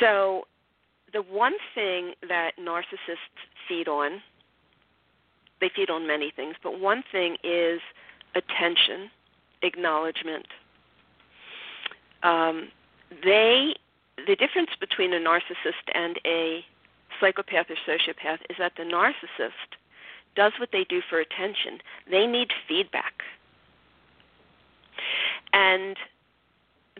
So, 0.00 0.42
the 1.12 1.22
one 1.22 1.54
thing 1.74 2.14
that 2.28 2.52
narcissists 2.58 3.38
feed 3.68 3.86
on, 3.86 4.22
they 5.60 5.70
feed 5.76 5.90
on 5.90 6.06
many 6.06 6.32
things, 6.34 6.54
but 6.62 6.80
one 6.80 7.04
thing 7.12 7.36
is 7.44 7.80
attention, 8.34 9.10
acknowledgement. 9.62 10.46
Um, 12.22 12.68
they, 13.22 13.74
the 14.26 14.36
difference 14.36 14.70
between 14.78 15.12
a 15.12 15.18
narcissist 15.18 15.92
and 15.94 16.18
a 16.24 16.64
psychopath 17.20 17.66
or 17.70 17.76
sociopath 17.86 18.38
is 18.48 18.56
that 18.58 18.72
the 18.76 18.84
narcissist 18.84 19.76
does 20.34 20.52
what 20.58 20.70
they 20.72 20.84
do 20.84 21.00
for 21.08 21.20
attention. 21.20 21.78
They 22.10 22.26
need 22.26 22.48
feedback. 22.66 23.22
And 25.52 25.96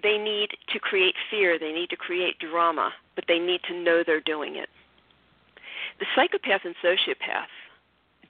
they 0.02 0.18
need 0.18 0.50
to 0.72 0.78
create 0.78 1.14
fear, 1.30 1.58
they 1.58 1.72
need 1.72 1.90
to 1.90 1.96
create 1.96 2.38
drama, 2.38 2.92
but 3.14 3.24
they 3.28 3.38
need 3.38 3.60
to 3.68 3.74
know 3.74 4.02
they're 4.04 4.20
doing 4.20 4.56
it. 4.56 4.68
The 6.00 6.06
psychopath 6.14 6.62
and 6.64 6.74
sociopath 6.82 7.46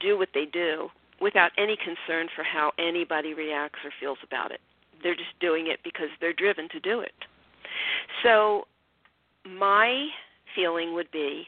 do 0.01 0.19
what 0.19 0.31
they 0.35 0.45
do 0.45 0.91
without 1.23 1.52
any 1.57 1.76
concern 1.76 2.26
for 2.35 2.43
how 2.43 2.73
anybody 2.79 3.33
reacts 3.33 3.79
or 3.85 3.91
feels 4.00 4.19
about 4.25 4.50
it. 4.50 4.61
They're 5.02 5.14
just 5.14 5.38
doing 5.41 5.69
it 5.69 5.79
because 5.85 6.09
they're 6.21 6.33
driven 6.33 6.69
to 6.71 6.81
do 6.81 7.00
it. 7.00 7.14
So, 8.23 8.67
my 9.47 10.09
feeling 10.55 10.95
would 10.95 11.11
be 11.11 11.47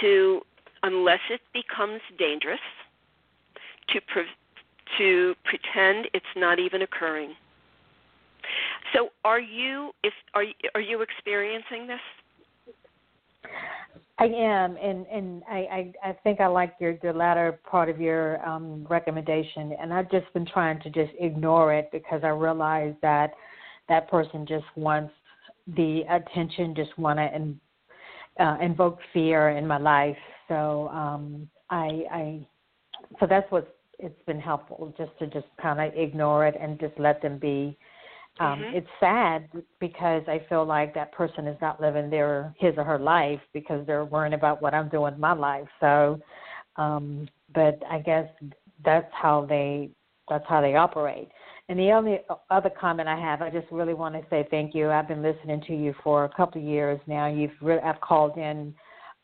to, 0.00 0.40
unless 0.82 1.20
it 1.30 1.40
becomes 1.52 2.00
dangerous, 2.18 2.60
to 3.90 4.00
pre- 4.00 4.24
to 4.98 5.34
pretend 5.44 6.08
it's 6.12 6.24
not 6.36 6.58
even 6.58 6.82
occurring. 6.82 7.34
So, 8.92 9.10
are 9.24 9.40
you 9.40 9.92
if 10.02 10.12
are 10.34 10.44
are 10.74 10.80
you 10.80 11.02
experiencing 11.02 11.86
this? 11.86 12.00
I 14.22 14.26
am, 14.26 14.76
and 14.76 15.04
and 15.06 15.42
I, 15.50 15.56
I 16.04 16.10
I 16.10 16.12
think 16.22 16.40
I 16.40 16.46
like 16.46 16.74
your 16.78 16.96
the 17.02 17.12
latter 17.12 17.58
part 17.68 17.88
of 17.88 18.00
your 18.00 18.44
um, 18.46 18.86
recommendation, 18.88 19.74
and 19.80 19.92
I've 19.92 20.08
just 20.12 20.32
been 20.32 20.46
trying 20.46 20.80
to 20.82 20.90
just 20.90 21.10
ignore 21.18 21.74
it 21.74 21.88
because 21.90 22.20
I 22.22 22.28
realize 22.28 22.94
that 23.02 23.32
that 23.88 24.08
person 24.08 24.46
just 24.46 24.66
wants 24.76 25.12
the 25.76 26.02
attention, 26.08 26.72
just 26.76 26.96
want 26.96 27.18
to 27.18 27.34
in, 27.34 27.60
uh, 28.38 28.58
invoke 28.62 29.00
fear 29.12 29.50
in 29.50 29.66
my 29.66 29.78
life. 29.78 30.16
So 30.46 30.88
um, 30.90 31.48
I 31.70 32.04
I 32.12 32.46
so 33.18 33.26
that's 33.26 33.50
what 33.50 33.76
it's 33.98 34.22
been 34.24 34.40
helpful 34.40 34.94
just 34.96 35.18
to 35.18 35.26
just 35.26 35.46
kind 35.60 35.80
of 35.80 35.98
ignore 35.98 36.46
it 36.46 36.54
and 36.60 36.78
just 36.78 36.96
let 36.96 37.20
them 37.22 37.38
be 37.38 37.76
um, 38.40 38.60
mm-hmm. 38.60 38.76
It's 38.76 38.88
sad 38.98 39.48
because 39.78 40.22
I 40.26 40.40
feel 40.48 40.64
like 40.64 40.94
that 40.94 41.12
person 41.12 41.46
is 41.46 41.56
not 41.60 41.80
living 41.80 42.08
their 42.08 42.54
his 42.58 42.74
or 42.76 42.84
her 42.84 42.98
life 42.98 43.40
because 43.52 43.86
they're 43.86 44.06
worrying 44.06 44.34
about 44.34 44.62
what 44.62 44.72
I'm 44.72 44.88
doing 44.88 45.14
in 45.14 45.20
my 45.20 45.34
life. 45.34 45.68
So, 45.80 46.18
um, 46.76 47.28
but 47.54 47.78
I 47.90 47.98
guess 47.98 48.26
that's 48.84 49.12
how 49.12 49.44
they 49.46 49.90
that's 50.28 50.44
how 50.48 50.62
they 50.62 50.76
operate. 50.76 51.28
And 51.68 51.78
the 51.78 51.92
only 51.92 52.20
other 52.50 52.70
comment 52.70 53.08
I 53.08 53.18
have, 53.18 53.42
I 53.42 53.50
just 53.50 53.66
really 53.70 53.94
want 53.94 54.14
to 54.14 54.22
say 54.30 54.46
thank 54.50 54.74
you. 54.74 54.90
I've 54.90 55.08
been 55.08 55.22
listening 55.22 55.62
to 55.66 55.74
you 55.74 55.94
for 56.02 56.24
a 56.24 56.28
couple 56.30 56.60
of 56.60 56.66
years 56.66 57.00
now. 57.06 57.26
You've 57.26 57.52
really, 57.60 57.82
I've 57.82 58.00
called 58.00 58.36
in 58.36 58.74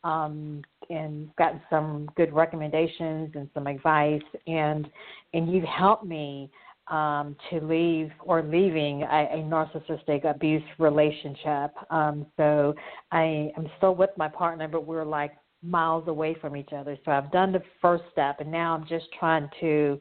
um, 0.03 0.61
and 0.89 1.35
gotten 1.35 1.61
some 1.69 2.09
good 2.15 2.31
recommendations 2.31 3.31
and 3.35 3.49
some 3.53 3.65
advice, 3.65 4.21
and 4.45 4.87
and 5.33 5.51
you've 5.51 5.65
helped 5.65 6.05
me 6.05 6.51
um, 6.89 7.35
to 7.49 7.59
leave 7.61 8.11
or 8.21 8.41
leaving 8.41 9.03
a, 9.03 9.29
a 9.33 9.37
narcissistic 9.37 10.29
abuse 10.29 10.63
relationship. 10.77 11.71
Um, 11.89 12.25
so 12.37 12.73
I 13.11 13.51
am 13.57 13.69
still 13.77 13.95
with 13.95 14.11
my 14.17 14.27
partner, 14.27 14.67
but 14.67 14.85
we're 14.85 15.05
like 15.05 15.31
miles 15.61 16.07
away 16.07 16.35
from 16.39 16.55
each 16.55 16.73
other. 16.75 16.97
So 17.05 17.11
I've 17.11 17.31
done 17.31 17.51
the 17.51 17.61
first 17.81 18.03
step, 18.11 18.39
and 18.39 18.51
now 18.51 18.75
I'm 18.75 18.87
just 18.87 19.05
trying 19.19 19.49
to, 19.59 19.99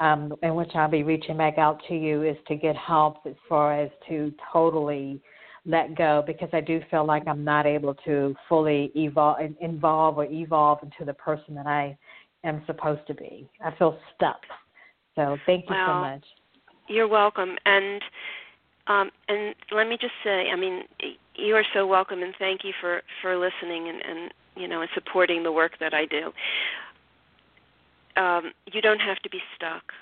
um, 0.00 0.34
in 0.42 0.54
which 0.54 0.70
I'll 0.74 0.90
be 0.90 1.02
reaching 1.02 1.38
back 1.38 1.58
out 1.58 1.80
to 1.88 1.94
you, 1.94 2.22
is 2.22 2.36
to 2.48 2.56
get 2.56 2.76
help 2.76 3.18
as 3.26 3.34
far 3.48 3.78
as 3.80 3.90
to 4.08 4.32
totally 4.52 5.20
let 5.64 5.96
go 5.96 6.22
because 6.26 6.48
I 6.52 6.60
do 6.60 6.80
feel 6.90 7.04
like 7.04 7.26
I'm 7.26 7.44
not 7.44 7.66
able 7.66 7.94
to 8.06 8.34
fully 8.48 8.92
evolve, 8.96 9.38
involve 9.60 10.18
or 10.18 10.24
evolve 10.24 10.78
into 10.82 11.04
the 11.04 11.14
person 11.14 11.54
that 11.54 11.66
I 11.66 11.96
am 12.44 12.62
supposed 12.66 13.06
to 13.08 13.14
be. 13.14 13.48
I 13.64 13.74
feel 13.76 13.98
stuck. 14.14 14.40
So 15.18 15.36
thank 15.46 15.64
you 15.64 15.74
well, 15.74 15.88
so 15.88 16.00
much. 16.00 16.24
You're 16.86 17.08
welcome. 17.08 17.56
And 17.66 18.00
um, 18.86 19.10
and 19.28 19.54
let 19.72 19.88
me 19.88 19.98
just 20.00 20.14
say, 20.24 20.48
I 20.50 20.56
mean, 20.56 20.84
you 21.34 21.56
are 21.56 21.64
so 21.74 21.86
welcome, 21.86 22.22
and 22.22 22.34
thank 22.38 22.64
you 22.64 22.72
for 22.80 23.02
for 23.20 23.36
listening 23.36 23.88
and, 23.88 24.00
and 24.02 24.32
you 24.56 24.68
know 24.68 24.80
and 24.80 24.90
supporting 24.94 25.42
the 25.42 25.52
work 25.52 25.72
that 25.80 25.92
I 25.92 26.06
do. 26.06 26.32
Um, 28.16 28.52
you 28.72 28.80
don't 28.80 29.00
have 29.00 29.18
to 29.18 29.28
be 29.28 29.40
stuck. 29.56 29.92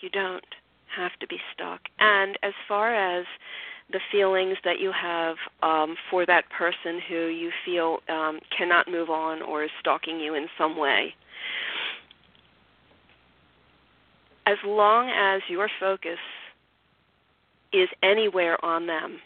You 0.00 0.08
don't 0.08 0.44
have 0.96 1.12
to 1.20 1.26
be 1.26 1.38
stuck. 1.52 1.80
And 1.98 2.38
as 2.42 2.54
far 2.66 2.94
as 2.94 3.26
the 3.92 4.00
feelings 4.10 4.56
that 4.64 4.80
you 4.80 4.92
have 4.92 5.36
um, 5.62 5.94
for 6.10 6.26
that 6.26 6.44
person 6.50 7.00
who 7.08 7.26
you 7.26 7.50
feel 7.64 7.98
um, 8.08 8.40
cannot 8.56 8.88
move 8.88 9.10
on 9.10 9.42
or 9.42 9.64
is 9.64 9.70
stalking 9.80 10.18
you 10.20 10.34
in 10.34 10.48
some 10.58 10.76
way, 10.76 11.14
as 14.46 14.58
long 14.64 15.10
as 15.10 15.42
your 15.48 15.68
focus 15.80 16.18
is 17.72 17.88
anywhere 18.02 18.64
on 18.64 18.86
them, 18.86 19.18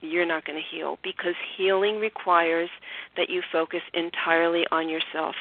you're 0.00 0.26
not 0.26 0.44
going 0.44 0.60
to 0.60 0.76
heal 0.76 0.98
because 1.02 1.34
healing 1.56 1.98
requires 1.98 2.70
that 3.16 3.28
you 3.28 3.42
focus 3.52 3.82
entirely 3.94 4.64
on 4.70 4.88
yourself. 4.88 5.34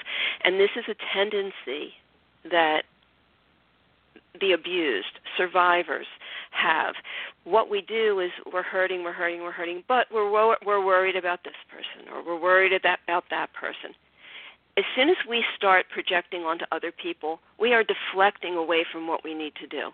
And 0.44 0.60
this 0.60 0.70
is 0.76 0.86
a 0.88 0.96
tendency 1.14 1.94
that 2.50 2.84
the 4.40 4.54
abused, 4.54 5.20
survivors 5.38 6.08
have. 6.52 6.96
What 7.44 7.70
we 7.70 7.82
do 7.82 8.20
is 8.20 8.32
we're 8.52 8.64
hurting, 8.64 9.04
we're 9.04 9.14
hurting, 9.14 9.42
we're 9.42 9.52
hurting, 9.52 9.84
but 9.88 10.08
we're 10.12 10.32
we're 10.66 10.86
worried 10.86 11.16
about 11.16 11.44
this 11.44 11.54
person 11.70 12.12
or 12.14 12.24
we're 12.24 12.40
worried 12.40 12.74
about 12.74 13.24
that 13.30 13.54
person 13.54 13.96
as 14.82 14.86
soon 14.96 15.10
as 15.10 15.18
we 15.30 15.46
start 15.56 15.86
projecting 15.94 16.42
onto 16.42 16.66
other 16.72 16.92
people, 16.92 17.40
we 17.60 17.72
are 17.72 17.84
deflecting 17.84 18.56
away 18.56 18.84
from 18.92 19.08
what 19.08 19.24
we 19.24 19.36
need 19.36 19.54
to 19.62 19.68
do. 19.68 19.92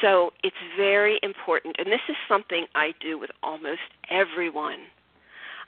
So 0.00 0.32
it's 0.42 0.56
very 0.76 1.20
important, 1.22 1.76
and 1.78 1.86
this 1.86 2.00
is 2.08 2.16
something 2.28 2.66
I 2.74 2.92
do 2.98 3.20
with 3.20 3.30
almost 3.40 3.86
everyone. 4.10 4.80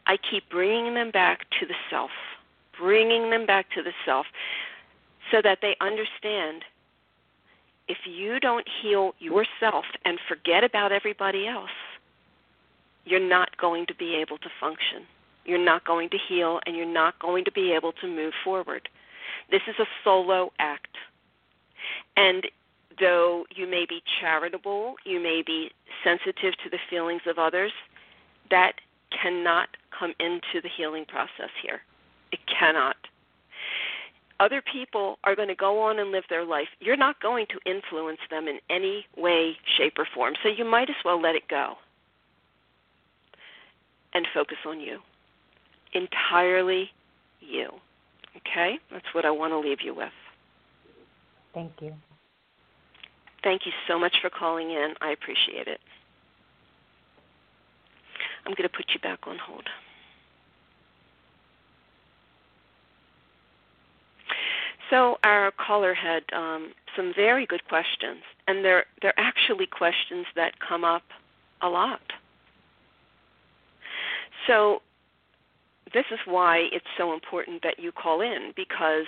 I 0.08 0.16
keep 0.16 0.50
bringing 0.50 0.94
them 0.94 1.12
back 1.12 1.48
to 1.60 1.66
the 1.66 1.76
self, 1.88 2.10
bringing 2.76 3.30
them 3.30 3.46
back 3.46 3.70
to 3.76 3.82
the 3.84 3.92
self, 4.04 4.26
so 5.30 5.40
that 5.40 5.58
they 5.62 5.76
understand 5.80 6.64
if 7.86 7.98
you 8.06 8.40
don't 8.40 8.66
heal 8.82 9.14
yourself 9.20 9.84
and 10.04 10.18
forget 10.28 10.64
about 10.64 10.90
everybody 10.90 11.46
else, 11.46 11.70
you're 13.04 13.20
not 13.20 13.56
going 13.56 13.86
to 13.86 13.94
be 13.94 14.16
able 14.16 14.38
to 14.38 14.48
function 14.58 15.06
you're 15.46 15.64
not 15.64 15.84
going 15.84 16.10
to 16.10 16.18
heal 16.28 16.60
and 16.66 16.76
you're 16.76 16.86
not 16.86 17.18
going 17.18 17.44
to 17.44 17.52
be 17.52 17.72
able 17.72 17.92
to 17.92 18.06
move 18.06 18.32
forward. 18.44 18.88
This 19.50 19.62
is 19.68 19.74
a 19.78 19.86
solo 20.04 20.52
act. 20.58 20.96
And 22.16 22.46
though 22.98 23.44
you 23.54 23.66
may 23.66 23.86
be 23.88 24.02
charitable, 24.20 24.96
you 25.04 25.20
may 25.20 25.42
be 25.46 25.70
sensitive 26.02 26.54
to 26.64 26.70
the 26.70 26.78
feelings 26.90 27.22
of 27.26 27.38
others, 27.38 27.72
that 28.50 28.74
cannot 29.22 29.68
come 29.96 30.14
into 30.20 30.60
the 30.62 30.68
healing 30.76 31.04
process 31.04 31.50
here. 31.62 31.80
It 32.32 32.40
cannot. 32.46 32.96
Other 34.38 34.62
people 34.70 35.18
are 35.24 35.34
going 35.34 35.48
to 35.48 35.54
go 35.54 35.80
on 35.80 35.98
and 35.98 36.10
live 36.10 36.24
their 36.28 36.44
life. 36.44 36.68
You're 36.80 36.96
not 36.96 37.20
going 37.22 37.46
to 37.46 37.70
influence 37.70 38.18
them 38.30 38.48
in 38.48 38.58
any 38.68 39.06
way, 39.16 39.56
shape, 39.78 39.94
or 39.98 40.06
form. 40.14 40.34
So 40.42 40.48
you 40.50 40.64
might 40.64 40.90
as 40.90 40.96
well 41.04 41.20
let 41.20 41.34
it 41.34 41.48
go 41.48 41.74
and 44.12 44.26
focus 44.34 44.58
on 44.66 44.80
you 44.80 44.98
entirely 45.96 46.90
you. 47.40 47.70
Okay? 48.36 48.78
That's 48.92 49.06
what 49.12 49.24
I 49.24 49.30
want 49.30 49.52
to 49.52 49.58
leave 49.58 49.80
you 49.82 49.94
with. 49.94 50.12
Thank 51.54 51.72
you. 51.80 51.94
Thank 53.42 53.64
you 53.64 53.72
so 53.88 53.98
much 53.98 54.16
for 54.20 54.28
calling 54.28 54.70
in. 54.70 54.94
I 55.00 55.10
appreciate 55.10 55.68
it. 55.68 55.80
I'm 58.44 58.52
going 58.52 58.68
to 58.68 58.76
put 58.76 58.86
you 58.92 59.00
back 59.00 59.20
on 59.26 59.38
hold. 59.38 59.64
So 64.90 65.18
our 65.24 65.50
caller 65.52 65.94
had 65.94 66.22
um, 66.32 66.72
some 66.94 67.12
very 67.14 67.44
good 67.46 67.66
questions, 67.68 68.22
and 68.46 68.64
they're 68.64 68.84
they're 69.02 69.18
actually 69.18 69.66
questions 69.66 70.26
that 70.36 70.60
come 70.60 70.84
up 70.84 71.02
a 71.60 71.68
lot. 71.68 72.00
So 74.46 74.82
this 75.92 76.04
is 76.10 76.18
why 76.26 76.68
it's 76.72 76.86
so 76.98 77.12
important 77.12 77.62
that 77.62 77.78
you 77.78 77.92
call 77.92 78.20
in 78.20 78.52
because 78.56 79.06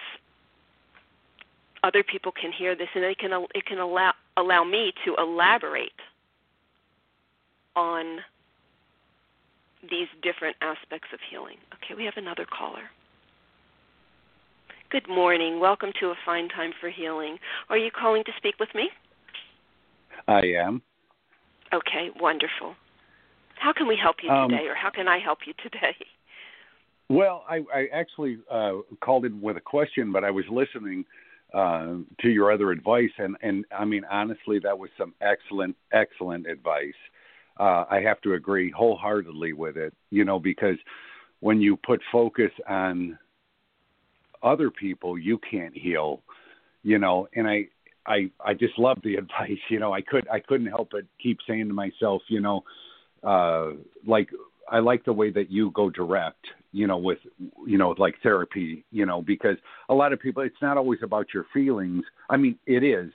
other 1.83 2.03
people 2.03 2.33
can 2.33 2.53
hear 2.53 2.75
this 2.75 2.89
and 2.95 3.05
it 3.05 3.19
can 3.19 3.31
it 3.55 3.67
can 3.67 3.79
allow 3.79 4.13
allow 4.37 4.65
me 4.65 4.93
to 5.05 5.15
elaborate 5.19 5.93
on 7.77 8.19
these 9.83 10.09
different 10.23 10.57
aspects 10.61 11.09
of 11.13 11.21
healing. 11.31 11.57
Okay, 11.75 11.95
we 11.95 12.05
have 12.05 12.17
another 12.17 12.45
caller. 12.47 12.91
Good 14.91 15.09
morning. 15.09 15.61
Welcome 15.61 15.93
to 16.01 16.07
A 16.07 16.15
Fine 16.25 16.49
Time 16.49 16.73
for 16.81 16.89
Healing. 16.89 17.39
Are 17.69 17.77
you 17.77 17.91
calling 17.91 18.25
to 18.25 18.33
speak 18.37 18.55
with 18.59 18.71
me? 18.75 18.91
I 20.27 20.41
am. 20.59 20.83
Okay, 21.73 22.09
wonderful. 22.19 22.75
How 23.57 23.73
can 23.73 23.87
we 23.87 23.97
help 23.97 24.17
you 24.23 24.31
Um, 24.31 24.51
today, 24.51 24.67
or 24.67 24.75
how 24.75 24.91
can 24.91 25.07
I 25.07 25.19
help 25.19 25.41
you 25.47 25.53
today? 25.63 25.97
Well, 27.09 27.45
I, 27.49 27.65
I 27.75 27.87
actually 27.93 28.39
uh, 28.51 28.79
called 29.03 29.25
in 29.25 29.41
with 29.41 29.57
a 29.57 29.63
question, 29.63 30.13
but 30.13 30.25
I 30.25 30.31
was 30.31 30.45
listening 30.51 31.05
uh, 31.55 31.97
to 32.21 32.29
your 32.29 32.53
other 32.53 32.71
advice, 32.71 33.11
and, 33.17 33.37
and 33.43 33.65
I 33.77 33.87
mean, 33.87 34.05
honestly, 34.11 34.59
that 34.63 34.79
was 34.79 34.91
some 34.99 35.15
excellent, 35.23 35.77
excellent 35.93 36.47
advice. 36.47 36.93
Uh, 37.59 37.85
I 37.91 38.03
have 38.05 38.21
to 38.23 38.35
agree 38.35 38.71
wholeheartedly 38.71 39.55
with 39.55 39.79
it, 39.79 39.95
you 40.11 40.25
know, 40.25 40.39
because 40.39 40.77
when 41.41 41.61
you 41.61 41.79
put 41.79 42.01
focus 42.13 42.51
on 42.69 43.19
other 44.43 44.71
people, 44.71 45.19
you 45.19 45.41
can't 45.51 45.75
heal, 45.75 46.23
you 46.83 46.99
know, 46.99 47.27
and 47.35 47.49
I, 47.49 47.69
I, 48.07 48.31
I 48.45 48.53
just 48.53 48.79
love 48.79 48.99
the 49.03 49.15
advice, 49.23 49.59
you 49.71 49.81
know, 49.81 49.95
I 49.95 50.03
could, 50.03 50.29
I 50.29 50.41
couldn't 50.41 50.67
help 50.67 50.91
but 50.93 51.05
keep 51.23 51.39
saying 51.49 51.69
to 51.69 51.75
myself, 51.75 52.21
you 52.29 52.41
know, 52.41 52.65
uh, 53.23 53.71
like 54.07 54.29
I 54.71 54.79
like 54.81 55.05
the 55.05 55.13
way 55.13 55.31
that 55.31 55.51
you 55.51 55.71
go 55.73 55.91
direct, 55.91 56.47
you 56.73 56.87
know, 56.87 56.99
with 56.99 57.19
you 57.67 57.79
know, 57.79 57.95
like 57.99 58.15
therapy, 58.23 58.85
you 58.91 59.07
know, 59.07 59.23
because 59.23 59.57
a 59.89 59.95
lot 59.95 60.13
of 60.13 60.21
people 60.21 60.43
it's 60.43 60.63
not 60.63 60.77
always 60.77 61.01
about 61.03 61.29
your 61.33 61.47
feelings. 61.53 62.05
I 62.31 62.37
mean, 62.37 62.59
it 62.67 62.83
is, 62.83 63.11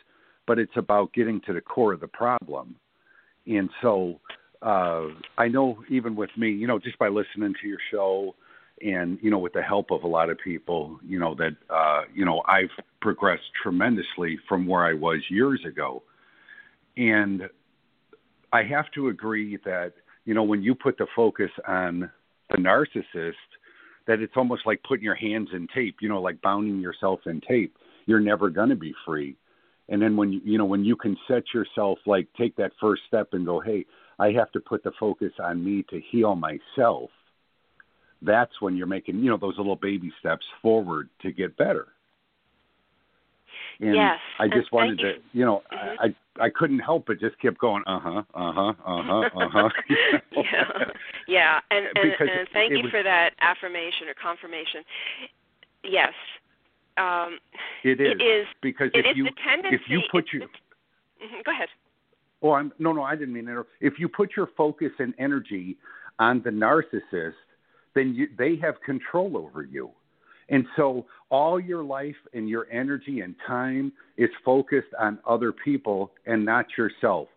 but 0.48 0.60
it's 0.60 0.76
about 0.76 1.14
getting 1.14 1.42
to 1.42 1.54
the 1.54 1.62
core 1.62 1.94
of 1.94 2.00
the 2.00 2.08
problem. 2.08 2.76
And 3.48 3.70
so 3.82 4.20
uh 4.62 5.08
I 5.38 5.48
know 5.48 5.84
even 5.90 6.16
with 6.16 6.32
me, 6.38 6.52
you 6.52 6.68
know, 6.68 6.80
just 6.80 6.98
by 6.98 7.10
listening 7.10 7.54
to 7.62 7.68
your 7.68 7.80
show 7.92 8.36
and 8.82 9.20
you 9.22 9.30
know 9.30 9.40
with 9.40 9.54
the 9.54 9.62
help 9.62 9.92
of 9.92 10.04
a 10.04 10.08
lot 10.08 10.30
of 10.30 10.38
people, 10.40 11.00
you 11.06 11.20
know 11.20 11.36
that 11.36 11.56
uh 11.70 12.02
you 12.14 12.26
know, 12.26 12.42
I've 12.48 12.72
progressed 13.02 13.52
tremendously 13.62 14.40
from 14.48 14.66
where 14.66 14.84
I 14.86 14.94
was 14.94 15.20
years 15.30 15.62
ago. 15.66 16.04
And 16.96 17.50
I 18.52 18.62
have 18.64 18.92
to 18.92 19.08
agree 19.08 19.58
that 19.66 19.94
you 20.26 20.34
know 20.34 20.44
when 20.44 20.64
you 20.64 20.76
put 20.76 20.98
the 20.98 21.08
focus 21.16 21.52
on 21.68 22.12
the 22.50 22.58
narcissist, 22.58 23.34
that 24.08 24.20
it's 24.20 24.34
almost 24.36 24.64
like 24.66 24.82
putting 24.88 25.04
your 25.04 25.16
hands 25.16 25.50
in 25.54 25.68
tape. 25.74 25.98
You 26.02 26.10
know, 26.10 26.22
like 26.22 26.42
bounding 26.42 26.80
yourself 26.80 27.22
in 27.26 27.42
tape. 27.42 27.76
You're 28.06 28.20
never 28.20 28.50
going 28.50 28.70
to 28.70 28.76
be 28.76 28.94
free. 29.06 29.36
And 29.90 30.02
then 30.02 30.16
when 30.16 30.32
you 30.32 30.42
you 30.44 30.58
know 30.58 30.66
when 30.66 30.84
you 30.84 30.96
can 30.96 31.18
set 31.28 31.44
yourself 31.54 32.00
like 32.06 32.28
take 32.38 32.56
that 32.58 32.72
first 32.80 33.04
step 33.08 33.30
and 33.34 33.46
go, 33.46 33.60
hey, 33.60 33.86
I 34.20 34.32
have 34.32 34.52
to 34.54 34.60
put 34.60 34.84
the 34.84 34.92
focus 35.00 35.32
on 35.40 35.64
me 35.64 35.86
to 35.90 36.02
heal 36.12 36.36
myself. 36.36 37.10
That's 38.22 38.62
when 38.62 38.78
you're 38.78 38.88
making 38.88 39.20
you 39.20 39.30
know 39.30 39.38
those 39.38 39.58
little 39.58 39.76
baby 39.76 40.12
steps 40.20 40.46
forward 40.62 41.10
to 41.22 41.32
get 41.32 41.58
better. 41.58 41.88
And 43.80 43.96
Yes, 43.96 44.20
I 44.40 44.44
and 44.46 44.54
just 44.54 44.72
wanted 44.72 45.00
you. 45.00 45.14
to, 45.14 45.20
you 45.34 45.46
know, 45.46 45.64
Mhm. 45.72 45.98
I 46.00 46.16
I 46.46 46.50
couldn't 46.50 46.80
help 46.80 47.06
but 47.08 47.20
just 47.20 47.38
kept 47.40 47.58
going, 47.58 47.84
uh 47.88 48.00
huh, 48.00 48.24
uh 48.34 48.52
huh, 48.52 48.74
uh 48.86 49.04
huh, 49.04 49.30
uh 49.36 49.50
huh. 49.50 49.70
yeah, 50.32 50.86
yeah, 51.28 51.60
and 51.72 51.86
and, 51.88 52.12
Because 52.12 52.30
and 52.32 52.48
thank 52.54 52.72
it 52.72 52.78
you 52.78 52.84
was- 52.84 52.92
for 52.92 53.04
that 53.04 53.34
affirmation 53.42 54.08
or 54.08 54.14
confirmation. 54.14 54.84
Yes, 55.84 56.14
um, 56.98 57.40
It 57.84 58.00
is, 58.00 58.14
It 58.14 58.22
is- 58.22 58.48
because 58.62 58.90
it 58.94 59.06
if 59.06 59.12
is 59.12 59.18
you 59.18 59.28
if 59.66 59.82
you 59.90 60.02
put 60.12 60.32
your 60.32 60.48
the- 60.48 61.26
Mhm, 61.26 61.44
go 61.44 61.52
ahead. 61.52 61.70
oh 62.42 62.52
I'm 62.54 62.72
no 62.80 62.92
no 62.94 63.04
I 63.04 63.16
didn't 63.16 63.34
mean 63.34 63.46
that. 63.46 63.66
If 63.82 64.00
you 64.00 64.08
put 64.10 64.36
your 64.36 64.48
focus 64.48 64.92
and 65.00 65.14
energy 65.18 65.78
on 66.20 66.42
the 66.42 66.50
narcissist, 66.52 67.36
then 67.96 68.14
you, 68.14 68.28
they 68.38 68.56
have 68.58 68.80
control 68.82 69.38
over 69.38 69.64
you. 69.64 69.92
And 70.50 70.66
so 70.76 71.06
all 71.30 71.60
your 71.60 71.84
life 71.84 72.16
and 72.34 72.48
your 72.50 72.68
energy 72.72 73.22
and 73.22 73.36
time 73.48 73.92
is 74.18 74.30
focused 74.44 74.94
on 75.00 75.20
other 75.28 75.52
people 75.52 76.12
and 76.26 76.46
not 76.46 76.66
yourself. 76.78 77.28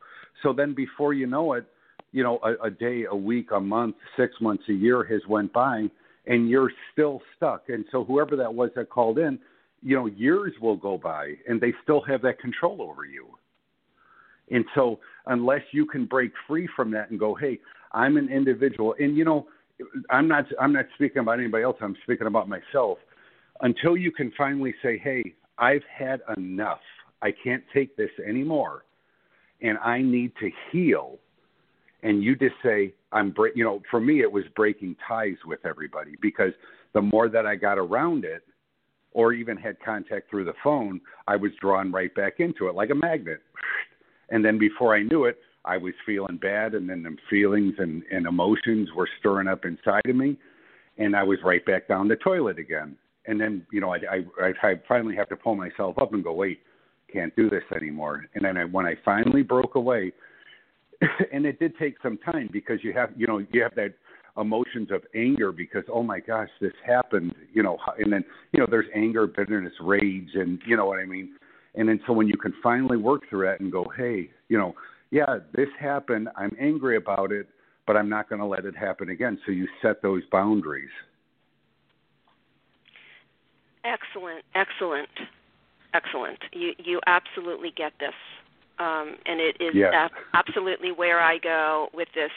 So 0.43 0.53
then 0.53 0.75
before 0.75 1.15
you 1.15 1.27
know 1.27 1.55
it, 1.55 1.67
you 2.13 2.23
know, 2.23 2.39
a, 2.43 2.67
a 2.67 2.71
day, 2.71 3.05
a 3.11 3.17
week, 3.17 3.51
a 3.53 3.61
month, 3.61 3.97
six 4.17 4.35
months, 4.41 4.65
a 4.69 4.73
year 4.73 5.05
has 5.05 5.21
went 5.29 5.53
by 5.53 5.87
and 6.27 6.49
you're 6.49 6.73
still 6.93 7.21
stuck. 7.37 7.69
And 7.69 7.85
so 7.93 8.05
whoever 8.05 8.37
that 8.37 8.53
was 8.53 8.71
that 8.77 8.91
called 8.91 9.19
in, 9.19 9.39
you 9.83 9.97
know, 9.97 10.07
years 10.07 10.53
will 10.61 10.77
go 10.77 10.99
by 10.99 11.35
and 11.49 11.61
they 11.61 11.73
still 11.83 12.03
have 12.03 12.23
that 12.23 12.39
control 12.41 12.83
over 12.83 13.05
you. 13.05 13.27
And 14.51 14.65
so 14.75 14.99
unless 15.27 15.63
you 15.73 15.87
can 15.87 16.07
break 16.07 16.33
free 16.47 16.69
from 16.75 16.91
that 16.93 17.11
and 17.11 17.19
go, 17.19 17.35
hey, 17.35 17.61
I'm 17.93 18.17
an 18.17 18.29
individual, 18.29 18.95
and 18.99 19.17
you 19.17 19.25
know, 19.25 19.47
I'm 20.11 20.29
not 20.29 20.47
I'm 20.61 20.73
not 20.73 20.87
speaking 20.95 21.19
about 21.19 21.39
anybody 21.39 21.65
else. 21.65 21.77
I'm 21.81 21.97
speaking 22.03 22.27
about 22.27 22.49
myself. 22.49 22.99
Until 23.61 23.97
you 23.97 24.13
can 24.13 24.33
finally 24.37 24.75
say, 24.83 24.99
hey, 24.99 25.35
I've 25.59 25.85
had 25.85 26.21
enough. 26.37 26.81
I 27.23 27.33
can't 27.43 27.63
take 27.73 27.97
this 27.97 28.11
anymore, 28.27 28.85
and 29.63 29.79
I 29.79 30.03
need 30.03 30.33
to 30.41 30.51
heal. 30.71 31.19
And 32.03 32.23
you 32.23 32.37
just 32.37 32.55
say, 32.63 32.93
I'm 33.13 33.31
break. 33.31 33.57
You 33.57 33.65
know, 33.65 33.83
for 33.91 34.01
me, 34.01 34.21
it 34.21 34.31
was 34.31 34.45
breaking 34.55 34.97
ties 35.07 35.37
with 35.47 35.61
everybody 35.65 36.15
because 36.21 36.53
the 36.93 37.01
more 37.01 37.29
that 37.29 37.47
I 37.47 37.57
got 37.57 37.79
around 37.79 38.25
it, 38.25 38.43
or 39.13 39.33
even 39.33 39.57
had 39.57 39.81
contact 39.83 40.29
through 40.29 40.45
the 40.45 40.53
phone, 40.63 41.01
I 41.27 41.37
was 41.37 41.51
drawn 41.59 41.91
right 41.91 42.15
back 42.15 42.35
into 42.39 42.69
it 42.69 42.75
like 42.75 42.91
a 42.91 42.95
magnet. 42.95 43.41
And 44.29 44.45
then 44.45 44.59
before 44.59 44.95
I 44.95 45.03
knew 45.03 45.25
it, 45.25 45.39
I 45.67 45.77
was 45.77 45.95
feeling 46.05 46.37
bad, 46.37 46.75
and 46.75 46.89
then 46.89 47.03
the 47.03 47.17
feelings 47.29 47.75
and, 47.79 48.03
and 48.11 48.27
emotions 48.27 48.89
were 48.95 49.09
stirring 49.19 49.49
up 49.49 49.65
inside 49.65 50.07
of 50.07 50.17
me, 50.17 50.37
and 50.99 51.17
I 51.17 51.23
was 51.23 51.39
right 51.45 51.65
back 51.65 51.89
down 51.89 52.09
the 52.09 52.17
toilet 52.17 52.59
again. 52.59 52.97
And 53.27 53.41
then, 53.41 53.67
you 53.73 53.81
know, 53.81 53.93
I, 53.93 53.99
I, 54.41 54.53
I 54.63 54.75
finally 54.89 55.17
have 55.17 55.29
to 55.31 55.37
pull 55.37 55.57
myself 55.57 55.99
up 55.99 56.13
and 56.13 56.23
go, 56.23 56.33
wait, 56.33 56.61
can't 57.13 57.35
do 57.35 57.51
this 57.51 57.65
anymore. 57.75 58.27
And 58.35 58.45
then 58.45 58.57
I, 58.57 58.65
when 58.65 58.87
I 58.87 58.95
finally 59.05 59.43
broke 59.43 59.75
away, 59.75 60.13
and 61.33 61.45
it 61.45 61.59
did 61.59 61.77
take 61.79 61.97
some 62.03 62.19
time 62.19 62.49
because 62.53 62.79
you 62.83 62.93
have, 62.93 63.11
you 63.17 63.27
know, 63.27 63.39
you 63.39 63.63
have 63.63 63.75
that 63.75 63.95
emotions 64.39 64.91
of 64.91 65.03
anger 65.15 65.53
because 65.53 65.85
oh 65.93 66.03
my 66.03 66.21
gosh, 66.21 66.49
this 66.61 66.73
happened, 66.87 67.35
you 67.53 67.63
know, 67.63 67.79
and 67.99 68.13
then 68.13 68.25
you 68.53 68.61
know 68.61 68.67
there's 68.71 68.87
anger, 68.95 69.27
bitterness, 69.27 69.73
rage, 69.81 70.31
and 70.35 70.61
you 70.67 70.77
know 70.77 70.87
what 70.87 70.99
I 70.99 71.05
mean. 71.05 71.37
And 71.75 71.89
then 71.89 72.01
so 72.07 72.13
when 72.13 72.27
you 72.27 72.37
can 72.37 72.55
finally 72.63 72.97
work 72.97 73.23
through 73.29 73.47
that 73.47 73.61
and 73.61 73.71
go, 73.71 73.87
hey, 73.97 74.31
you 74.49 74.59
know, 74.59 74.75
yeah, 75.17 75.39
this 75.55 75.69
happened. 75.81 76.29
I'm 76.37 76.55
angry 76.61 76.99
about 76.99 77.33
it, 77.33 77.49
but 77.87 77.97
I'm 77.97 78.11
not 78.11 78.29
going 78.29 78.39
to 78.39 78.45
let 78.45 78.67
it 78.67 78.77
happen 78.77 79.09
again. 79.09 79.39
So 79.47 79.53
you 79.53 79.67
set 79.81 80.03
those 80.03 80.23
boundaries. 80.31 80.91
Excellent, 83.83 84.45
excellent, 84.55 85.09
excellent. 85.95 86.39
You 86.53 86.75
you 86.77 87.01
absolutely 87.07 87.73
get 87.75 87.93
this, 87.99 88.13
um, 88.79 89.17
and 89.25 89.41
it 89.41 89.57
is 89.59 89.75
Yes. 89.75 89.95
ab- 89.95 90.11
absolutely 90.35 90.93
where 90.93 91.21
I 91.21 91.39
go 91.39 91.89
with 91.95 92.09
this. 92.15 92.33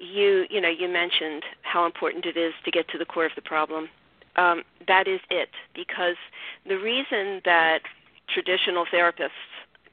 You 0.00 0.46
you 0.48 0.60
know 0.60 0.70
you 0.70 0.88
mentioned 0.88 1.42
how 1.62 1.84
important 1.84 2.24
it 2.24 2.38
is 2.38 2.54
to 2.64 2.70
get 2.70 2.88
to 2.90 2.98
the 2.98 3.04
core 3.04 3.26
of 3.26 3.32
the 3.34 3.42
problem. 3.42 3.90
Um, 4.36 4.62
that 4.86 5.06
is 5.08 5.20
it, 5.28 5.50
because 5.74 6.16
the 6.66 6.78
reason 6.78 7.42
that 7.44 7.80
traditional 8.32 8.86
therapists 8.86 9.42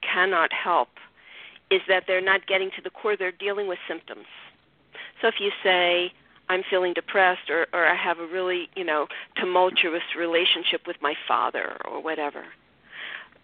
cannot 0.02 0.54
help 0.54 0.90
is 1.74 1.82
that 1.88 2.04
they're 2.06 2.22
not 2.22 2.46
getting 2.46 2.70
to 2.76 2.82
the 2.82 2.90
core. 2.90 3.18
They're 3.18 3.32
dealing 3.32 3.68
with 3.68 3.80
symptoms. 3.88 4.26
So 5.22 5.28
if 5.28 5.36
you 5.40 5.52
say, 5.64 6.12
I'm 6.50 6.62
feeling 6.70 6.94
depressed 6.94 7.50
or, 7.50 7.68
or 7.74 7.88
I 7.88 7.96
have 7.96 8.20
a 8.20 8.28
really, 8.28 8.70
you 8.76 8.84
know, 8.84 9.08
tumultuous 9.40 10.04
relationship 10.18 10.82
with 10.86 10.98
my 11.02 11.16
father 11.28 11.78
or 11.86 12.02
whatever, 12.02 12.46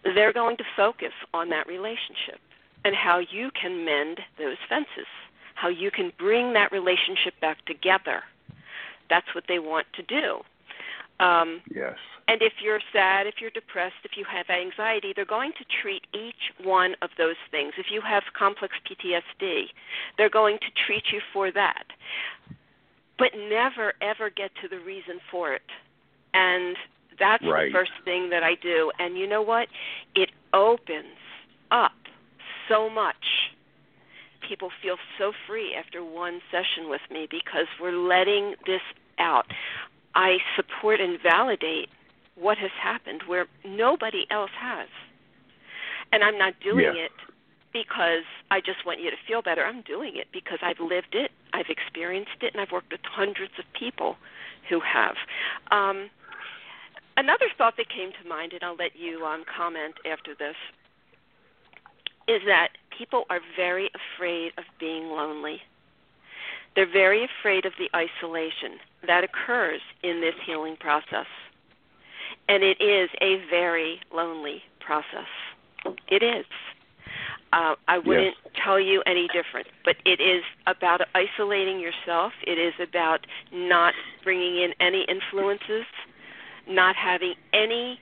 they're 0.03 0.33
going 0.33 0.57
to 0.57 0.63
focus 0.75 1.13
on 1.33 1.49
that 1.49 1.67
relationship 1.67 2.39
and 2.85 2.95
how 2.95 3.19
you 3.19 3.49
can 3.59 3.83
mend 3.83 4.19
those 4.37 4.57
fences, 4.67 5.07
how 5.55 5.69
you 5.69 5.91
can 5.91 6.11
bring 6.17 6.53
that 6.53 6.71
relationship 6.71 7.33
back 7.41 7.65
together. 7.65 8.23
That's 9.09 9.33
what 9.33 9.45
they 9.47 9.59
want 9.59 9.87
to 9.93 10.03
do. 10.03 10.41
Um, 11.19 11.61
Yes. 11.73 11.97
and 12.27 12.41
if 12.41 12.53
you're 12.61 12.79
sad, 12.93 13.27
if 13.27 13.35
you're 13.41 13.49
depressed, 13.49 13.95
if 14.03 14.11
you 14.15 14.23
have 14.25 14.49
anxiety, 14.49 15.13
they're 15.15 15.25
going 15.25 15.51
to 15.53 15.65
treat 15.81 16.03
each 16.13 16.53
one 16.63 16.95
of 17.01 17.09
those 17.17 17.35
things. 17.51 17.73
If 17.77 17.87
you 17.91 18.01
have 18.01 18.23
complex 18.37 18.75
PTSD, 18.87 19.65
they're 20.17 20.29
going 20.29 20.59
to 20.59 20.71
treat 20.85 21.11
you 21.11 21.19
for 21.33 21.51
that. 21.51 21.83
But 23.17 23.31
never, 23.49 23.93
ever 24.01 24.29
get 24.29 24.51
to 24.61 24.67
the 24.69 24.79
reason 24.79 25.19
for 25.29 25.53
it. 25.53 25.61
And 26.33 26.77
That's 27.19 27.43
right. 27.43 27.65
the 27.65 27.73
first 27.73 27.91
thing 28.05 28.29
that 28.29 28.43
I 28.43 28.55
do. 28.55 28.91
And 28.97 29.17
you 29.17 29.27
know 29.27 29.41
what? 29.41 29.67
It 30.15 30.29
opens 30.53 31.17
up 31.71 31.91
so 32.69 32.89
much. 32.89 33.51
People 34.47 34.69
feel 34.81 34.95
so 35.17 35.33
free 35.47 35.75
after 35.75 36.03
one 36.03 36.39
session 36.49 36.89
with 36.89 37.01
me 37.11 37.27
because 37.29 37.67
we're 37.81 37.91
letting 37.91 38.55
this 38.65 38.81
out. 39.19 39.47
I 40.15 40.37
support 40.55 40.99
and 40.99 41.19
validate 41.21 41.89
what 42.35 42.57
has 42.57 42.71
happened 42.71 43.23
where 43.27 43.47
nobody 43.65 44.25
else 44.31 44.51
has. 44.59 44.87
And 46.11 46.23
I'm 46.23 46.37
not 46.37 46.59
doing 46.59 46.95
Yeah. 46.95 47.05
it 47.05 47.11
because 47.71 48.23
I 48.49 48.61
just 48.61 48.85
want 48.85 48.99
you 48.99 49.11
to 49.11 49.17
feel 49.27 49.41
better. 49.41 49.63
I'm 49.63 49.81
doing 49.81 50.15
it 50.15 50.27
because 50.31 50.59
I've 50.61 50.79
lived 50.79 51.13
it, 51.13 51.31
I've 51.53 51.69
experienced 51.69 52.41
it, 52.41 52.53
and 52.53 52.61
I've 52.61 52.71
worked 52.71 52.91
with 52.91 53.01
hundreds 53.05 53.53
of 53.59 53.65
people 53.73 54.17
who 54.69 54.79
have. 54.79 55.15
Um, 55.69 56.09
another 57.17 57.49
thought 57.57 57.77
that 57.77 57.89
came 57.89 58.11
to 58.21 58.27
mind, 58.27 58.53
and 58.53 58.63
I'll 58.63 58.75
let 58.75 58.95
you 58.95 59.25
um, 59.25 59.43
comment 59.45 59.95
after 60.05 60.33
this, 60.33 60.55
is 62.27 62.41
that 62.47 62.69
people 62.95 63.25
are 63.29 63.41
very 63.55 63.91
afraid 63.93 64.53
of 64.57 64.63
being 64.79 65.09
lonely. 65.09 65.61
They're 66.79 66.89
very 66.89 67.25
afraid 67.25 67.65
of 67.65 67.73
the 67.77 67.89
isolation 67.93 68.79
that 69.05 69.25
occurs 69.25 69.81
in 70.01 70.21
this 70.21 70.35
healing 70.45 70.77
process. 70.79 71.25
And 72.47 72.63
it 72.63 72.79
is 72.79 73.09
a 73.21 73.43
very 73.49 73.99
lonely 74.13 74.61
process. 74.79 75.27
It 76.07 76.23
is. 76.23 76.45
Uh, 77.51 77.75
I 77.89 77.97
wouldn't 77.97 78.37
tell 78.63 78.79
you 78.79 79.03
any 79.05 79.27
different, 79.27 79.67
but 79.83 79.97
it 80.05 80.21
is 80.21 80.41
about 80.67 81.01
isolating 81.13 81.81
yourself. 81.81 82.31
It 82.47 82.57
is 82.57 82.73
about 82.81 83.27
not 83.51 83.93
bringing 84.23 84.63
in 84.63 84.73
any 84.79 85.05
influences, 85.09 85.83
not 86.65 86.95
having 86.95 87.33
any 87.51 87.99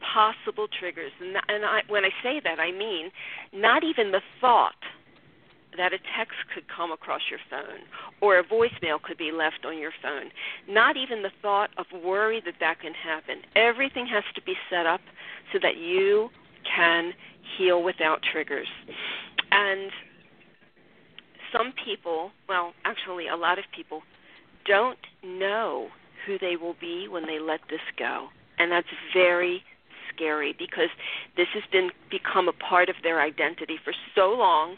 possible 0.00 0.68
triggers. 0.68 1.12
And, 1.20 1.36
and 1.50 1.66
I, 1.66 1.82
when 1.86 2.06
I 2.06 2.10
say 2.22 2.40
that, 2.44 2.58
I 2.58 2.72
mean 2.72 3.10
not 3.52 3.84
even 3.84 4.10
the 4.10 4.22
thought 4.40 4.79
that 5.76 5.92
a 5.92 5.98
text 6.16 6.36
could 6.52 6.64
come 6.68 6.90
across 6.90 7.22
your 7.30 7.38
phone 7.48 7.80
or 8.20 8.38
a 8.38 8.44
voicemail 8.44 9.00
could 9.00 9.18
be 9.18 9.32
left 9.32 9.64
on 9.64 9.78
your 9.78 9.92
phone. 10.02 10.30
Not 10.68 10.96
even 10.96 11.22
the 11.22 11.30
thought 11.40 11.70
of 11.78 11.86
worry 12.04 12.42
that 12.44 12.54
that 12.60 12.80
can 12.80 12.94
happen. 12.94 13.42
Everything 13.56 14.06
has 14.06 14.24
to 14.34 14.42
be 14.42 14.54
set 14.68 14.86
up 14.86 15.00
so 15.52 15.58
that 15.62 15.76
you 15.76 16.30
can 16.64 17.12
heal 17.56 17.82
without 17.82 18.20
triggers. 18.22 18.68
And 19.52 19.90
some 21.52 21.72
people, 21.84 22.30
well, 22.48 22.72
actually, 22.84 23.28
a 23.28 23.36
lot 23.36 23.58
of 23.58 23.64
people, 23.74 24.02
don't 24.66 24.98
know 25.24 25.88
who 26.26 26.38
they 26.38 26.56
will 26.56 26.76
be 26.80 27.08
when 27.08 27.26
they 27.26 27.38
let 27.38 27.60
this 27.70 27.80
go. 27.98 28.28
And 28.58 28.70
that's 28.70 28.88
very 29.14 29.62
scary 30.14 30.54
because 30.58 30.90
this 31.36 31.48
has 31.54 31.62
been 31.72 31.90
become 32.10 32.48
a 32.48 32.52
part 32.52 32.88
of 32.88 32.96
their 33.02 33.20
identity 33.20 33.78
for 33.82 33.94
so 34.14 34.32
long 34.32 34.76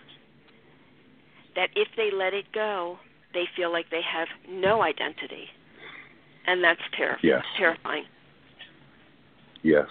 that 1.56 1.70
if 1.76 1.88
they 1.96 2.10
let 2.14 2.34
it 2.34 2.46
go, 2.52 2.98
they 3.34 3.44
feel 3.56 3.72
like 3.72 3.86
they 3.90 4.02
have 4.02 4.28
no 4.48 4.82
identity. 4.82 5.46
And 6.46 6.62
that's 6.62 6.80
terrifying. 6.96 7.20
Yes. 7.22 7.42
terrifying. 7.56 8.04
Yes, 9.62 9.86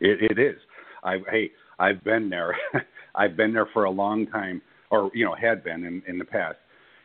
it, 0.00 0.38
it 0.38 0.38
is. 0.38 0.56
I 1.04 1.18
hey, 1.30 1.50
I've 1.78 2.02
been 2.02 2.30
there. 2.30 2.56
I've 3.14 3.36
been 3.36 3.52
there 3.52 3.68
for 3.72 3.84
a 3.84 3.90
long 3.90 4.26
time, 4.26 4.62
or 4.90 5.10
you 5.14 5.24
know, 5.24 5.34
had 5.34 5.62
been 5.62 5.84
in, 5.84 6.02
in 6.08 6.18
the 6.18 6.24
past. 6.24 6.56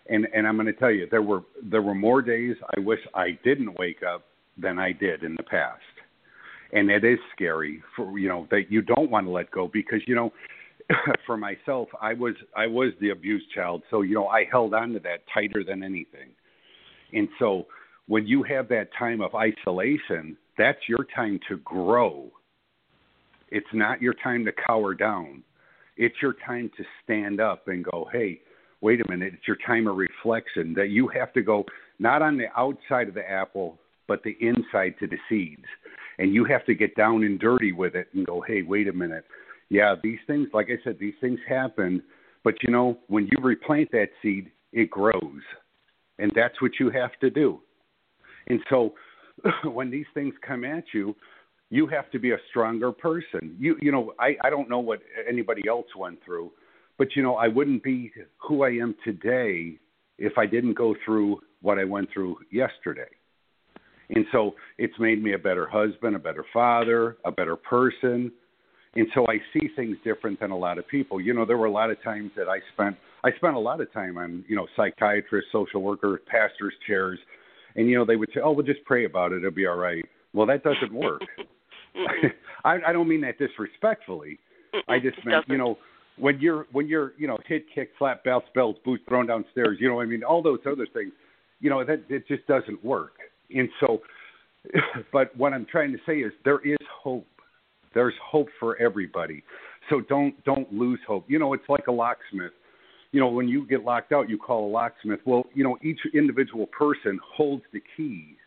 And 0.09 0.27
and 0.33 0.47
I'm 0.47 0.55
going 0.55 0.67
to 0.67 0.73
tell 0.73 0.91
you, 0.91 1.07
there 1.11 1.21
were 1.21 1.41
there 1.61 1.81
were 1.81 1.95
more 1.95 2.21
days 2.21 2.55
I 2.75 2.79
wish 2.79 2.99
I 3.13 3.37
didn't 3.43 3.77
wake 3.77 4.03
up 4.03 4.23
than 4.57 4.79
I 4.79 4.93
did 4.93 5.23
in 5.23 5.35
the 5.35 5.43
past. 5.43 5.81
And 6.73 6.89
it 6.89 7.03
is 7.03 7.19
scary 7.35 7.83
for 7.95 8.17
you 8.17 8.29
know 8.29 8.47
that 8.51 8.71
you 8.71 8.81
don't 8.81 9.11
want 9.11 9.27
to 9.27 9.31
let 9.31 9.51
go 9.51 9.67
because 9.67 9.99
you 10.07 10.15
know 10.15 10.31
for 11.25 11.37
myself 11.37 11.87
I 12.01 12.13
was 12.13 12.35
I 12.55 12.67
was 12.67 12.93
the 12.99 13.09
abused 13.09 13.51
child 13.53 13.83
so 13.89 14.01
you 14.01 14.15
know 14.15 14.27
I 14.27 14.45
held 14.49 14.73
on 14.73 14.93
to 14.93 14.99
that 14.99 15.23
tighter 15.33 15.63
than 15.63 15.83
anything. 15.83 16.29
And 17.13 17.27
so 17.39 17.67
when 18.07 18.27
you 18.27 18.43
have 18.43 18.67
that 18.69 18.89
time 18.97 19.21
of 19.21 19.35
isolation, 19.35 20.37
that's 20.57 20.79
your 20.87 21.05
time 21.15 21.39
to 21.49 21.57
grow. 21.57 22.31
It's 23.49 23.67
not 23.73 24.01
your 24.01 24.13
time 24.13 24.45
to 24.45 24.51
cower 24.51 24.93
down. 24.93 25.43
It's 25.97 26.15
your 26.21 26.35
time 26.45 26.71
to 26.77 26.83
stand 27.03 27.41
up 27.41 27.67
and 27.67 27.83
go, 27.83 28.09
hey, 28.11 28.41
wait 28.79 29.01
a 29.01 29.09
minute. 29.09 29.33
It's 29.33 29.47
your 29.47 29.57
time 29.65 29.87
of 29.87 29.97
reflection 29.97 30.73
that 30.75 30.89
you 30.89 31.07
have 31.09 31.33
to 31.33 31.41
go 31.41 31.65
not 31.99 32.21
on 32.21 32.37
the 32.37 32.47
outside 32.57 33.07
of 33.07 33.13
the 33.13 33.29
apple, 33.29 33.77
but 34.07 34.23
the 34.23 34.35
inside 34.39 34.95
to 34.99 35.07
the 35.07 35.17
seeds. 35.29 35.65
And 36.17 36.33
you 36.33 36.45
have 36.45 36.65
to 36.65 36.73
get 36.73 36.95
down 36.95 37.23
and 37.23 37.39
dirty 37.39 37.71
with 37.71 37.95
it 37.95 38.07
and 38.13 38.25
go, 38.25 38.41
hey, 38.41 38.61
wait 38.61 38.87
a 38.87 38.93
minute. 38.93 39.25
Yeah, 39.71 39.95
these 40.03 40.19
things, 40.27 40.49
like 40.53 40.67
I 40.67 40.83
said, 40.83 40.97
these 40.99 41.13
things 41.21 41.39
happen. 41.47 42.03
But 42.43 42.55
you 42.61 42.69
know, 42.69 42.97
when 43.07 43.27
you 43.31 43.37
replant 43.41 43.89
that 43.93 44.09
seed, 44.21 44.51
it 44.73 44.89
grows. 44.89 45.41
And 46.19 46.29
that's 46.35 46.61
what 46.61 46.71
you 46.77 46.89
have 46.89 47.17
to 47.21 47.29
do. 47.29 47.61
And 48.47 48.59
so 48.69 48.93
when 49.63 49.89
these 49.89 50.07
things 50.13 50.33
come 50.45 50.65
at 50.65 50.83
you, 50.93 51.15
you 51.69 51.87
have 51.87 52.11
to 52.11 52.19
be 52.19 52.31
a 52.31 52.37
stronger 52.49 52.91
person. 52.91 53.55
You 53.57 53.77
you 53.81 53.93
know, 53.93 54.13
I, 54.19 54.35
I 54.43 54.49
don't 54.49 54.69
know 54.69 54.79
what 54.79 54.99
anybody 55.27 55.61
else 55.69 55.87
went 55.97 56.19
through, 56.25 56.51
but 56.97 57.15
you 57.15 57.23
know, 57.23 57.35
I 57.35 57.47
wouldn't 57.47 57.81
be 57.81 58.11
who 58.45 58.63
I 58.63 58.71
am 58.71 58.93
today 59.05 59.79
if 60.17 60.37
I 60.37 60.47
didn't 60.47 60.73
go 60.73 60.95
through 61.05 61.39
what 61.61 61.79
I 61.79 61.85
went 61.85 62.09
through 62.13 62.39
yesterday. 62.51 63.07
And 64.09 64.25
so 64.33 64.55
it's 64.77 64.99
made 64.99 65.23
me 65.23 65.31
a 65.31 65.39
better 65.39 65.65
husband, 65.65 66.17
a 66.17 66.19
better 66.19 66.43
father, 66.51 67.15
a 67.23 67.31
better 67.31 67.55
person. 67.55 68.33
And 68.95 69.07
so 69.13 69.25
I 69.27 69.37
see 69.53 69.69
things 69.75 69.97
different 70.03 70.39
than 70.39 70.51
a 70.51 70.57
lot 70.57 70.77
of 70.77 70.87
people. 70.87 71.21
You 71.21 71.33
know, 71.33 71.45
there 71.45 71.57
were 71.57 71.67
a 71.67 71.71
lot 71.71 71.89
of 71.91 72.01
times 72.03 72.31
that 72.35 72.49
I 72.49 72.59
spent 72.73 72.97
I 73.23 73.31
spent 73.37 73.55
a 73.55 73.59
lot 73.59 73.79
of 73.79 73.91
time 73.93 74.17
on, 74.17 74.43
you 74.47 74.55
know, 74.55 74.67
psychiatrists, 74.75 75.51
social 75.51 75.81
workers, 75.81 76.19
pastors' 76.27 76.73
chairs, 76.87 77.19
and 77.75 77.87
you 77.87 77.97
know, 77.97 78.05
they 78.05 78.15
would 78.17 78.29
say, 78.33 78.41
"Oh, 78.43 78.51
we'll 78.51 78.65
just 78.65 78.83
pray 78.83 79.05
about 79.05 79.31
it; 79.31 79.37
it'll 79.37 79.51
be 79.51 79.67
all 79.67 79.77
right." 79.77 80.03
Well, 80.33 80.47
that 80.47 80.63
doesn't 80.63 80.93
work. 80.93 81.21
I, 82.65 82.77
I 82.87 82.93
don't 82.93 83.07
mean 83.07 83.21
that 83.21 83.37
disrespectfully. 83.37 84.39
I 84.87 84.99
just 84.99 85.17
meant, 85.25 85.45
you 85.47 85.57
know, 85.57 85.77
when 86.17 86.39
you're 86.39 86.67
when 86.71 86.87
you're, 86.87 87.13
you 87.17 87.27
know, 87.27 87.37
hit, 87.45 87.65
kick, 87.73 87.91
slap, 87.97 88.23
bounce, 88.23 88.45
belts, 88.55 88.79
boots 88.85 89.03
thrown 89.07 89.27
downstairs, 89.27 89.77
you 89.79 89.87
know, 89.87 89.95
what 89.95 90.03
I 90.03 90.05
mean, 90.05 90.23
all 90.23 90.41
those 90.41 90.59
other 90.65 90.87
things, 90.93 91.11
you 91.59 91.69
know, 91.69 91.83
that 91.83 92.03
it 92.09 92.27
just 92.27 92.45
doesn't 92.47 92.83
work. 92.83 93.13
And 93.53 93.69
so, 93.79 94.01
but 95.11 95.35
what 95.35 95.53
I'm 95.53 95.65
trying 95.69 95.91
to 95.91 95.97
say 96.05 96.19
is 96.19 96.31
there 96.45 96.59
is 96.65 96.77
hope. 97.03 97.27
There's 97.93 98.13
hope 98.23 98.47
for 98.59 98.77
everybody. 98.77 99.43
So 99.89 100.01
don't 100.01 100.41
don't 100.43 100.71
lose 100.71 100.99
hope. 101.07 101.25
You 101.27 101.39
know, 101.39 101.53
it's 101.53 101.67
like 101.67 101.87
a 101.87 101.91
locksmith. 101.91 102.53
You 103.11 103.19
know, 103.19 103.27
when 103.27 103.47
you 103.49 103.67
get 103.67 103.83
locked 103.83 104.13
out, 104.13 104.29
you 104.29 104.37
call 104.37 104.67
a 104.67 104.71
locksmith. 104.71 105.19
Well, 105.25 105.43
you 105.53 105.63
know, 105.63 105.77
each 105.83 105.99
individual 106.13 106.67
person 106.67 107.19
holds 107.35 107.63
the 107.73 107.81
key 107.97 108.37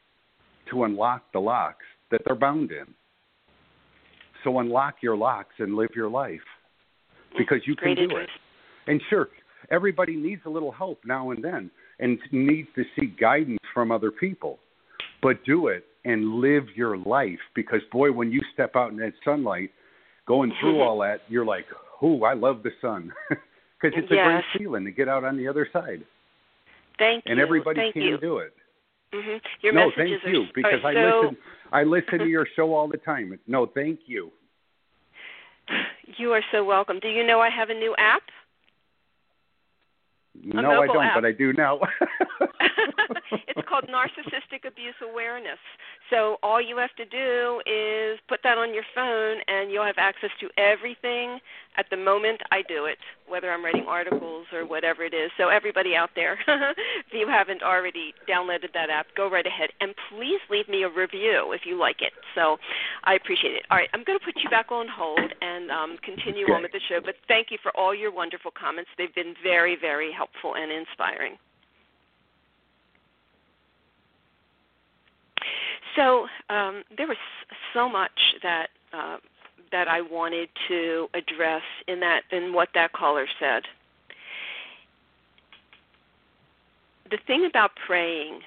to 0.70 0.84
unlock 0.84 1.22
the 1.32 1.40
locks 1.40 1.84
that 2.10 2.22
they're 2.24 2.34
bound 2.34 2.70
in. 2.70 2.86
So 4.42 4.58
unlock 4.58 4.96
your 5.02 5.16
locks 5.16 5.54
and 5.58 5.74
live 5.74 5.90
your 5.94 6.08
life 6.08 6.40
because 7.36 7.58
you 7.66 7.76
can 7.76 7.94
Great 7.94 8.08
do 8.08 8.16
advice. 8.16 8.28
it. 8.86 8.90
And 8.90 9.00
sure, 9.10 9.28
everybody 9.70 10.16
needs 10.16 10.42
a 10.46 10.50
little 10.50 10.72
help 10.72 11.00
now 11.04 11.30
and 11.30 11.42
then 11.42 11.70
and 11.98 12.18
needs 12.32 12.68
to 12.76 12.84
seek 12.98 13.18
guidance 13.18 13.58
from 13.72 13.92
other 13.92 14.10
people. 14.10 14.58
But 15.22 15.44
do 15.44 15.68
it 15.68 15.84
and 16.04 16.34
live 16.36 16.64
your 16.74 16.96
life 16.98 17.38
because 17.54 17.80
boy, 17.90 18.12
when 18.12 18.30
you 18.30 18.40
step 18.52 18.76
out 18.76 18.90
in 18.90 18.98
that 18.98 19.12
sunlight, 19.24 19.70
going 20.26 20.52
through 20.60 20.80
all 20.80 20.98
that, 21.00 21.22
you're 21.28 21.44
like, 21.44 21.66
"Oh, 22.02 22.22
I 22.22 22.34
love 22.34 22.62
the 22.62 22.72
sun." 22.80 23.12
Because 23.80 23.98
it's 24.02 24.12
a 24.12 24.14
Yes. 24.14 24.26
great 24.26 24.44
feeling 24.62 24.84
to 24.84 24.90
get 24.90 25.08
out 25.08 25.24
on 25.24 25.36
the 25.36 25.46
other 25.46 25.68
side, 25.70 26.06
Thank 26.96 27.24
and 27.26 27.26
you. 27.26 27.32
And 27.32 27.40
everybody 27.40 27.80
Thank 27.80 27.92
can 27.94 28.02
you. 28.02 28.18
do 28.18 28.38
it. 28.38 28.54
hmm 29.12 29.36
Your 29.60 29.74
no, 29.74 29.90
thank 29.94 30.24
you 30.26 30.40
are, 30.40 30.48
because 30.54 30.80
are 30.84 30.90
I 30.90 30.94
listen. 30.94 31.36
I 31.72 31.82
listen 31.82 32.18
to 32.20 32.26
your 32.36 32.46
show 32.56 32.72
all 32.72 32.88
the 32.88 32.96
time. 32.96 33.38
No, 33.46 33.66
thank 33.66 34.00
you. 34.06 34.30
You 36.16 36.32
are 36.32 36.42
so 36.52 36.64
welcome. 36.64 36.98
Do 37.00 37.08
you 37.08 37.26
know 37.26 37.40
I 37.40 37.50
have 37.50 37.70
a 37.70 37.74
new 37.74 37.94
app? 37.98 38.22
No, 40.42 40.82
I 40.82 40.86
don't, 40.86 41.04
app. 41.04 41.14
but 41.14 41.24
I 41.24 41.32
do 41.32 41.52
now. 41.52 41.78
it's 43.48 43.68
called 43.68 43.84
Narcissistic 43.84 44.66
Abuse 44.66 44.94
Awareness. 45.02 45.58
So 46.10 46.36
all 46.42 46.60
you 46.60 46.76
have 46.78 46.94
to 46.96 47.04
do 47.04 47.60
is 47.66 48.18
put 48.28 48.40
that 48.44 48.58
on 48.58 48.74
your 48.74 48.84
phone, 48.94 49.38
and 49.48 49.70
you'll 49.70 49.86
have 49.86 49.98
access 49.98 50.30
to 50.40 50.48
everything 50.58 51.40
at 51.76 51.86
the 51.90 51.96
moment 51.96 52.40
I 52.52 52.62
do 52.62 52.84
it, 52.84 52.98
whether 53.26 53.50
I'm 53.50 53.64
writing 53.64 53.86
articles 53.88 54.46
or 54.52 54.64
whatever 54.66 55.02
it 55.02 55.14
is. 55.14 55.30
So 55.36 55.48
everybody 55.48 55.96
out 55.96 56.10
there, 56.14 56.38
if 56.48 57.12
you 57.12 57.26
haven't 57.28 57.62
already 57.62 58.14
downloaded 58.28 58.72
that 58.74 58.90
app, 58.90 59.06
go 59.16 59.28
right 59.30 59.46
ahead 59.46 59.70
and 59.80 59.94
please 60.10 60.40
leave 60.50 60.68
me 60.68 60.82
a 60.82 60.88
review 60.88 61.52
if 61.52 61.62
you 61.64 61.78
like 61.78 62.00
it. 62.00 62.12
So 62.34 62.58
I 63.04 63.14
appreciate 63.14 63.54
it. 63.54 63.64
All 63.70 63.78
right, 63.78 63.88
I'm 63.92 64.04
going 64.04 64.18
to 64.18 64.24
put 64.24 64.36
you 64.42 64.50
back 64.50 64.70
on 64.70 64.86
hold 64.88 65.32
and 65.40 65.70
um, 65.70 65.96
continue 66.02 66.46
on 66.52 66.62
with 66.62 66.72
the 66.72 66.80
show. 66.88 67.00
But 67.04 67.16
thank 67.26 67.50
you 67.50 67.58
for 67.62 67.72
all 67.76 67.94
your 67.94 68.12
wonderful 68.12 68.50
comments. 68.50 68.90
They've 68.96 69.14
been 69.14 69.34
very, 69.42 69.76
very 69.80 70.12
helpful 70.12 70.54
and 70.54 70.70
inspiring. 70.70 71.38
So 75.96 76.26
um, 76.50 76.82
there 76.96 77.06
was 77.06 77.16
so 77.72 77.88
much 77.88 78.34
that 78.42 78.68
uh, 78.92 79.18
that 79.72 79.88
I 79.88 80.00
wanted 80.00 80.48
to 80.68 81.08
address 81.14 81.62
in 81.88 82.00
that 82.00 82.22
in 82.30 82.52
what 82.52 82.68
that 82.74 82.92
caller 82.92 83.26
said. 83.40 83.62
The 87.10 87.18
thing 87.26 87.46
about 87.46 87.72
praying 87.86 88.40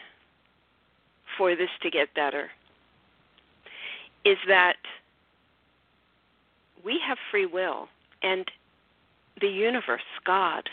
for 1.38 1.56
this 1.56 1.70
to 1.84 1.90
get 1.90 2.14
better 2.16 2.50
is 4.26 4.38
that 4.48 4.78
we 6.84 7.00
have 7.06 7.18
free 7.30 7.46
will 7.46 7.88
and 8.24 8.50
the 9.40 9.48
universe, 9.48 10.02
God, 10.26 10.70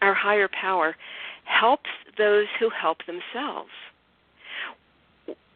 our 0.00 0.14
higher 0.14 0.48
power, 0.48 0.96
helps 1.44 1.90
those 2.16 2.46
who 2.58 2.70
help 2.70 2.98
themselves. 3.06 3.70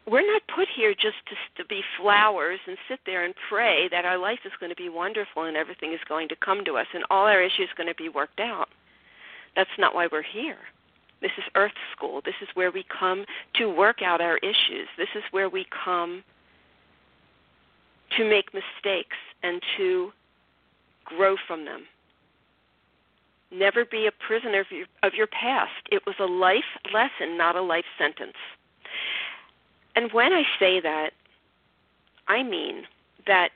We're 0.09 0.25
not 0.25 0.41
put 0.55 0.69
here 0.73 0.93
just 0.93 1.17
to, 1.27 1.61
to 1.61 1.67
be 1.67 1.81
flowers 1.99 2.59
and 2.65 2.77
sit 2.87 2.99
there 3.05 3.25
and 3.25 3.33
pray 3.49 3.89
that 3.89 4.05
our 4.05 4.17
life 4.17 4.39
is 4.45 4.53
going 4.57 4.69
to 4.69 4.75
be 4.75 4.87
wonderful 4.87 5.43
and 5.43 5.57
everything 5.57 5.91
is 5.91 5.99
going 6.07 6.29
to 6.29 6.35
come 6.37 6.63
to 6.63 6.77
us 6.77 6.87
and 6.93 7.03
all 7.09 7.25
our 7.25 7.43
issues 7.43 7.67
are 7.71 7.83
going 7.83 7.93
to 7.93 8.01
be 8.01 8.07
worked 8.07 8.39
out. 8.39 8.69
That's 9.57 9.69
not 9.77 9.93
why 9.93 10.07
we're 10.09 10.23
here. 10.23 10.57
This 11.21 11.31
is 11.37 11.43
Earth 11.55 11.73
School. 11.95 12.21
This 12.23 12.35
is 12.41 12.47
where 12.53 12.71
we 12.71 12.85
come 12.87 13.25
to 13.55 13.65
work 13.69 14.01
out 14.01 14.21
our 14.21 14.37
issues. 14.37 14.87
This 14.97 15.09
is 15.15 15.23
where 15.31 15.49
we 15.49 15.65
come 15.83 16.23
to 18.15 18.29
make 18.29 18.53
mistakes 18.53 19.17
and 19.43 19.61
to 19.75 20.11
grow 21.03 21.35
from 21.47 21.65
them. 21.65 21.83
Never 23.51 23.83
be 23.83 24.07
a 24.07 24.25
prisoner 24.25 24.61
of 24.61 24.67
your, 24.71 24.85
of 25.03 25.13
your 25.15 25.27
past. 25.27 25.71
It 25.91 26.05
was 26.05 26.15
a 26.19 26.25
life 26.25 26.63
lesson, 26.93 27.37
not 27.37 27.55
a 27.55 27.61
life 27.61 27.85
sentence. 27.97 28.37
And 29.97 30.11
when 30.13 30.31
I 30.31 30.43
say 30.59 30.79
that, 30.79 31.09
I 32.27 32.43
mean 32.43 32.83
that 33.25 33.49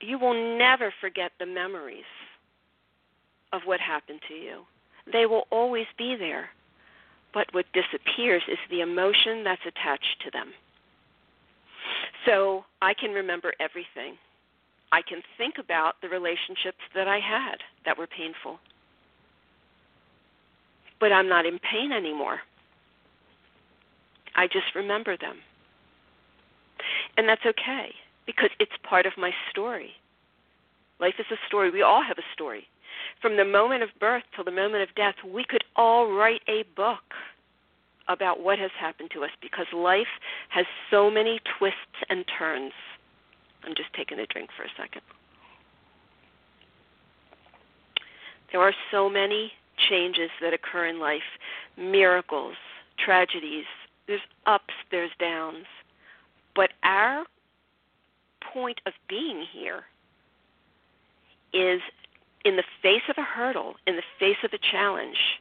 you 0.00 0.18
will 0.18 0.58
never 0.58 0.92
forget 1.00 1.30
the 1.38 1.46
memories 1.46 2.10
of 3.52 3.62
what 3.64 3.78
happened 3.78 4.18
to 4.26 4.34
you. 4.34 4.62
They 5.12 5.24
will 5.24 5.44
always 5.50 5.86
be 5.96 6.16
there. 6.16 6.48
But 7.32 7.46
what 7.52 7.66
disappears 7.72 8.42
is 8.50 8.58
the 8.70 8.80
emotion 8.80 9.44
that's 9.44 9.62
attached 9.64 10.16
to 10.24 10.32
them. 10.32 10.48
So 12.26 12.64
I 12.82 12.92
can 12.92 13.12
remember 13.12 13.52
everything. 13.60 14.16
I 14.90 15.00
can 15.00 15.22
think 15.38 15.54
about 15.58 15.94
the 16.02 16.08
relationships 16.08 16.82
that 16.92 17.06
I 17.06 17.20
had 17.20 17.58
that 17.84 17.96
were 17.96 18.08
painful. 18.08 18.58
But 20.98 21.12
I'm 21.12 21.28
not 21.28 21.46
in 21.46 21.60
pain 21.60 21.92
anymore. 21.92 22.40
I 24.34 24.48
just 24.48 24.74
remember 24.74 25.16
them. 25.16 25.36
And 27.16 27.28
that's 27.28 27.44
okay 27.46 27.90
because 28.26 28.50
it's 28.58 28.72
part 28.82 29.06
of 29.06 29.12
my 29.16 29.30
story. 29.50 29.90
Life 31.00 31.14
is 31.18 31.26
a 31.30 31.36
story. 31.48 31.70
We 31.70 31.82
all 31.82 32.02
have 32.02 32.18
a 32.18 32.32
story. 32.32 32.66
From 33.20 33.36
the 33.36 33.44
moment 33.44 33.82
of 33.82 33.88
birth 34.00 34.22
till 34.34 34.44
the 34.44 34.50
moment 34.50 34.82
of 34.82 34.94
death, 34.94 35.16
we 35.26 35.44
could 35.44 35.64
all 35.76 36.12
write 36.12 36.42
a 36.48 36.64
book 36.76 37.02
about 38.08 38.40
what 38.42 38.58
has 38.58 38.70
happened 38.78 39.10
to 39.14 39.24
us 39.24 39.30
because 39.40 39.66
life 39.72 40.20
has 40.48 40.66
so 40.90 41.10
many 41.10 41.40
twists 41.58 42.02
and 42.08 42.24
turns. 42.38 42.72
I'm 43.64 43.74
just 43.76 43.92
taking 43.94 44.18
a 44.18 44.26
drink 44.26 44.50
for 44.56 44.64
a 44.64 44.70
second. 44.76 45.02
There 48.50 48.60
are 48.60 48.74
so 48.90 49.08
many 49.08 49.52
changes 49.88 50.30
that 50.40 50.52
occur 50.52 50.86
in 50.86 51.00
life 51.00 51.22
miracles, 51.76 52.56
tragedies. 53.02 53.64
There's 54.06 54.20
ups, 54.46 54.74
there's 54.90 55.10
downs. 55.18 55.64
But 56.54 56.70
our 56.82 57.24
point 58.52 58.80
of 58.86 58.92
being 59.08 59.44
here 59.52 59.84
is 61.52 61.80
in 62.44 62.56
the 62.56 62.64
face 62.82 63.02
of 63.08 63.16
a 63.18 63.22
hurdle, 63.22 63.76
in 63.86 63.96
the 63.96 64.02
face 64.18 64.36
of 64.44 64.52
a 64.52 64.58
challenge, 64.58 65.40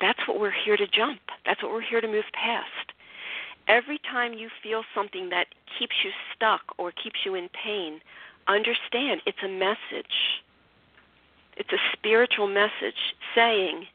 that's 0.00 0.20
what 0.28 0.38
we're 0.38 0.50
here 0.52 0.76
to 0.76 0.86
jump. 0.86 1.20
That's 1.44 1.62
what 1.62 1.72
we're 1.72 1.80
here 1.80 2.00
to 2.00 2.08
move 2.08 2.24
past. 2.32 2.92
Every 3.68 3.98
time 3.98 4.32
you 4.34 4.48
feel 4.62 4.84
something 4.94 5.30
that 5.30 5.46
keeps 5.78 5.94
you 6.04 6.10
stuck 6.34 6.62
or 6.78 6.92
keeps 6.92 7.20
you 7.24 7.34
in 7.34 7.48
pain, 7.48 8.00
understand 8.46 9.22
it's 9.26 9.42
a 9.42 9.48
message. 9.48 10.42
It's 11.56 11.72
a 11.72 11.96
spiritual 11.96 12.46
message 12.46 13.14
saying 13.34 13.86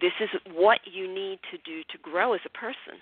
this 0.00 0.12
is 0.20 0.30
what 0.54 0.80
you 0.84 1.12
need 1.12 1.40
to 1.50 1.58
do 1.58 1.82
to 1.90 1.98
grow 1.98 2.32
as 2.32 2.40
a 2.46 2.50
person. 2.50 3.00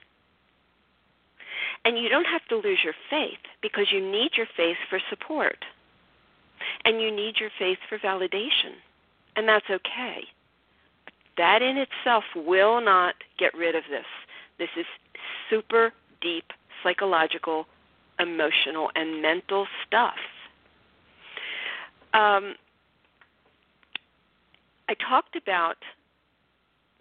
And 1.84 1.98
you 1.98 2.08
don't 2.08 2.26
have 2.26 2.46
to 2.48 2.56
lose 2.56 2.80
your 2.82 2.94
faith 3.10 3.38
because 3.62 3.92
you 3.92 4.00
need 4.00 4.32
your 4.36 4.46
faith 4.56 4.76
for 4.88 4.98
support. 5.10 5.64
And 6.84 7.00
you 7.00 7.10
need 7.10 7.36
your 7.38 7.50
faith 7.58 7.78
for 7.88 7.98
validation. 7.98 8.76
And 9.36 9.48
that's 9.48 9.66
okay. 9.70 10.24
That 11.36 11.62
in 11.62 11.76
itself 11.76 12.24
will 12.34 12.80
not 12.80 13.14
get 13.38 13.54
rid 13.54 13.74
of 13.74 13.84
this. 13.90 14.06
This 14.58 14.68
is 14.78 14.86
super 15.50 15.92
deep 16.20 16.44
psychological, 16.82 17.66
emotional, 18.20 18.90
and 18.94 19.20
mental 19.20 19.66
stuff. 19.86 20.14
Um, 22.12 22.54
I 24.88 24.94
talked 24.94 25.34
about 25.34 25.76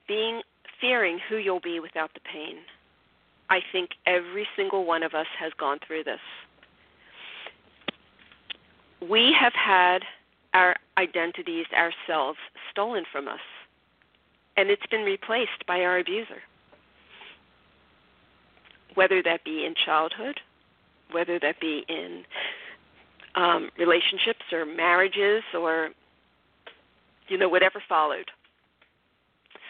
being 0.08 0.42
fearing 0.82 1.20
who 1.30 1.38
you'll 1.38 1.60
be 1.60 1.80
without 1.80 2.14
the 2.14 2.20
pain. 2.22 2.58
I 3.50 3.60
think 3.72 3.92
every 4.06 4.48
single 4.56 4.86
one 4.86 5.04
of 5.04 5.14
us 5.14 5.28
has 5.40 5.52
gone 5.60 5.80
through 5.86 6.06
this. 6.06 6.20
We 9.08 9.36
have 9.40 9.54
had 9.54 10.00
our 10.54 10.76
identities, 10.98 11.66
ourselves, 11.76 12.40
stolen 12.72 13.04
from 13.12 13.28
us 13.28 13.40
and 14.58 14.70
it's 14.70 14.86
been 14.88 15.02
replaced 15.02 15.66
by 15.68 15.82
our 15.82 16.00
abuser. 16.00 16.42
Whether 18.96 19.24
that 19.24 19.44
be 19.44 19.66
in 19.66 19.74
childhood, 19.86 20.40
whether 21.12 21.40
that 21.40 21.60
be 21.60 21.84
in 21.90 22.24
um, 23.36 23.70
relationships 23.78 24.42
or 24.52 24.66
marriages 24.66 25.44
or 25.58 25.90
you 27.28 27.38
know 27.38 27.50
whatever 27.50 27.82
followed. 27.90 28.30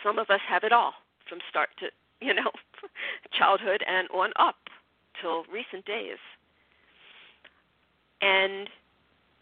Some 0.04 0.20
of 0.20 0.30
us 0.30 0.42
have 0.50 0.64
it 0.66 0.74
all 0.74 0.94
from 1.30 1.40
start 1.50 1.70
to 1.80 1.88
you 2.20 2.34
know 2.34 2.52
childhood 3.38 3.84
and 3.88 4.08
on 4.10 4.32
up 4.38 4.56
till 5.22 5.44
recent 5.46 5.86
days. 5.86 6.18
And 8.22 8.70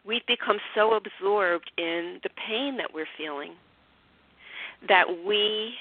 we've 0.06 0.26
become 0.26 0.58
so 0.76 0.94
absorbed 0.94 1.72
in 1.78 2.20
the 2.24 2.30
pain 2.48 2.78
that 2.78 2.94
we're 2.94 3.08
feeling 3.18 3.54
that 4.88 5.06
we 5.26 5.76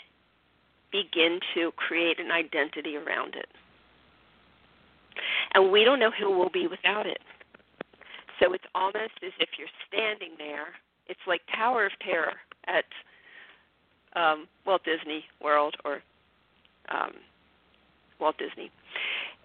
begin 0.92 1.40
to 1.54 1.72
create 1.76 2.20
an 2.20 2.30
identity 2.30 2.96
around 2.96 3.34
it. 3.34 3.48
And 5.54 5.70
we 5.70 5.84
don't 5.84 5.98
know 5.98 6.10
who 6.10 6.36
we'll 6.36 6.50
be 6.50 6.66
without 6.66 7.06
it. 7.06 7.20
So 8.40 8.52
it's 8.52 8.64
almost 8.74 9.20
as 9.24 9.32
if 9.38 9.50
you're 9.58 9.68
standing 9.88 10.30
there. 10.38 10.68
It's 11.08 11.20
like 11.26 11.42
Tower 11.54 11.86
of 11.86 11.92
Terror 12.00 12.34
at 12.66 12.84
um, 14.16 14.46
Walt 14.66 14.82
Disney 14.84 15.24
World 15.42 15.76
or 15.84 16.00
um, 16.88 17.12
Walt 18.20 18.38
Disney. 18.38 18.70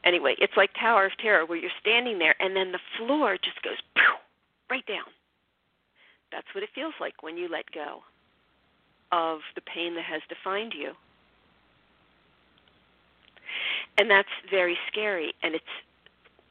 Anyway, 0.03 0.35
it's 0.39 0.55
like 0.55 0.71
Tower 0.79 1.05
of 1.05 1.17
Terror 1.17 1.45
where 1.45 1.57
you're 1.57 1.71
standing 1.81 2.19
there 2.19 2.35
and 2.39 2.55
then 2.55 2.71
the 2.71 2.79
floor 2.97 3.37
just 3.43 3.61
goes 3.63 3.77
right 4.69 4.85
down. 4.85 5.05
That's 6.31 6.47
what 6.53 6.63
it 6.63 6.69
feels 6.75 6.93
like 6.99 7.23
when 7.23 7.37
you 7.37 7.47
let 7.47 7.71
go 7.71 8.01
of 9.11 9.39
the 9.55 9.61
pain 9.61 9.95
that 9.95 10.03
has 10.03 10.21
defined 10.27 10.73
you. 10.77 10.91
And 13.97 14.09
that's 14.09 14.29
very 14.49 14.77
scary 14.91 15.33
and 15.41 15.55
it's 15.55 15.63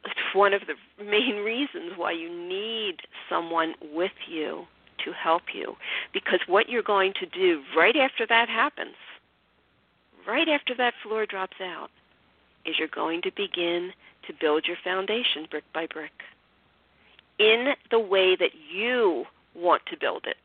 it's 0.05 0.35
one 0.35 0.53
of 0.53 0.61
the 0.67 1.03
main 1.03 1.35
reasons 1.43 1.93
why 1.95 2.11
you 2.11 2.29
need 2.29 2.97
someone 3.29 3.73
with 3.93 4.11
you 4.27 4.65
to 5.03 5.11
help 5.11 5.43
you 5.53 5.75
because 6.13 6.39
what 6.47 6.69
you're 6.69 6.83
going 6.83 7.13
to 7.19 7.25
do 7.25 7.61
right 7.75 7.95
after 7.95 8.25
that 8.27 8.49
happens 8.49 8.95
right 10.27 10.47
after 10.47 10.73
that 10.75 10.93
floor 11.03 11.25
drops 11.25 11.57
out 11.61 11.89
is 12.65 12.75
you're 12.79 12.87
going 12.87 13.21
to 13.23 13.31
begin 13.35 13.91
to 14.27 14.33
build 14.39 14.65
your 14.67 14.77
foundation 14.83 15.47
brick 15.49 15.63
by 15.73 15.85
brick 15.87 16.11
in 17.39 17.73
the 17.91 17.99
way 17.99 18.35
that 18.35 18.51
you 18.71 19.25
want 19.53 19.81
to 19.87 19.97
build 19.97 20.25
it 20.25 20.37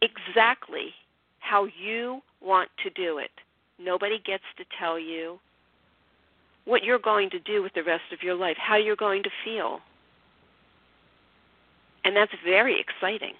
exactly 0.00 0.94
how 1.40 1.66
you 1.80 2.20
want 2.40 2.68
to 2.82 2.90
do 2.90 3.18
it. 3.18 3.30
Nobody 3.78 4.18
gets 4.24 4.44
to 4.56 4.64
tell 4.78 4.98
you 4.98 5.38
what 6.64 6.84
you're 6.84 6.98
going 6.98 7.30
to 7.30 7.38
do 7.40 7.62
with 7.62 7.72
the 7.74 7.82
rest 7.82 8.12
of 8.12 8.22
your 8.22 8.34
life, 8.34 8.56
how 8.58 8.76
you're 8.76 8.96
going 8.96 9.22
to 9.22 9.30
feel. 9.44 9.80
And 12.04 12.14
that's 12.14 12.32
very 12.44 12.78
exciting. 12.80 13.34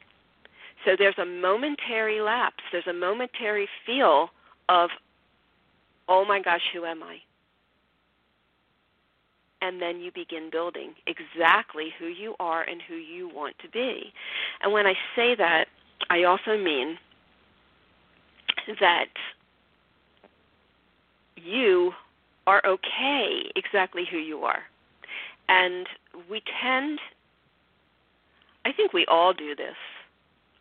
So 0.84 0.92
there's 0.96 1.18
a 1.18 1.24
momentary 1.24 2.20
lapse, 2.20 2.62
there's 2.72 2.86
a 2.86 2.92
momentary 2.92 3.68
feel 3.84 4.30
of, 4.68 4.90
oh 6.08 6.24
my 6.24 6.40
gosh, 6.40 6.62
who 6.72 6.84
am 6.84 7.02
I? 7.02 7.18
And 9.60 9.82
then 9.82 10.00
you 10.00 10.10
begin 10.12 10.50
building 10.50 10.94
exactly 11.06 11.88
who 11.98 12.06
you 12.06 12.34
are 12.38 12.62
and 12.62 12.80
who 12.88 12.94
you 12.94 13.28
want 13.28 13.56
to 13.62 13.68
be. 13.70 14.12
And 14.62 14.72
when 14.72 14.86
I 14.86 14.94
say 15.16 15.34
that, 15.36 15.66
I 16.10 16.24
also 16.24 16.56
mean 16.56 16.98
that 18.80 19.06
you 21.36 21.92
are 22.46 22.62
okay 22.66 23.42
exactly 23.56 24.04
who 24.10 24.18
you 24.18 24.38
are. 24.44 24.62
And 25.48 25.86
we 26.30 26.42
tend, 26.62 26.98
I 28.64 28.72
think 28.72 28.92
we 28.92 29.06
all 29.06 29.32
do 29.32 29.54
this, 29.54 29.76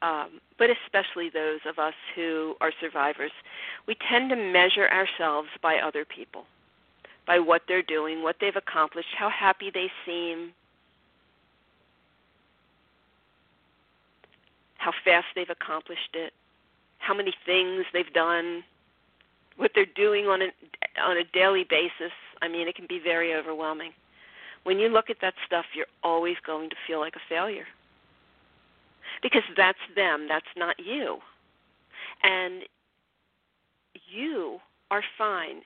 um, 0.02 0.40
but 0.58 0.70
especially 0.70 1.30
those 1.30 1.60
of 1.68 1.80
us 1.80 1.94
who 2.16 2.56
are 2.62 2.72
survivors, 2.80 3.32
we 3.88 3.96
tend 4.10 4.30
to 4.30 4.36
measure 4.36 4.88
ourselves 4.90 5.50
by 5.62 5.78
other 5.78 6.06
people, 6.06 6.46
by 7.28 7.38
what 7.40 7.64
they're 7.68 7.84
doing, 7.84 8.24
what 8.24 8.38
they've 8.40 8.56
accomplished, 8.56 9.10
how 9.18 9.30
happy 9.30 9.70
they 9.72 9.92
seem, 10.06 10.54
how 14.78 14.94
fast 15.04 15.28
they've 15.36 15.50
accomplished 15.50 16.16
it, 16.16 16.32
how 17.00 17.14
many 17.14 17.34
things 17.46 17.84
they've 17.92 18.14
done, 18.14 18.64
what 19.58 19.72
they're 19.76 19.86
doing 19.96 20.28
on 20.28 20.42
a 20.42 20.48
on 21.02 21.18
a 21.18 21.24
daily 21.34 21.66
basis. 21.70 22.14
I 22.42 22.48
mean, 22.48 22.68
it 22.68 22.76
can 22.76 22.88
be 22.88 23.00
very 23.04 23.36
overwhelming. 23.36 23.92
When 24.64 24.80
you 24.80 24.90
look 24.90 25.10
at 25.10 25.18
that 25.22 25.34
stuff, 25.46 25.66
you're 25.76 25.86
always 26.04 26.36
going 26.46 26.70
to 26.70 26.76
feel 26.88 27.00
like 27.00 27.16
a 27.16 27.22
failure. 27.30 27.66
Because 29.22 29.44
that's 29.56 29.78
them, 29.96 30.28
that's 30.28 30.46
not 30.56 30.76
you. 30.80 31.18
And 32.24 32.64
you 34.10 34.60
are 34.92 35.04
fine 35.18 35.62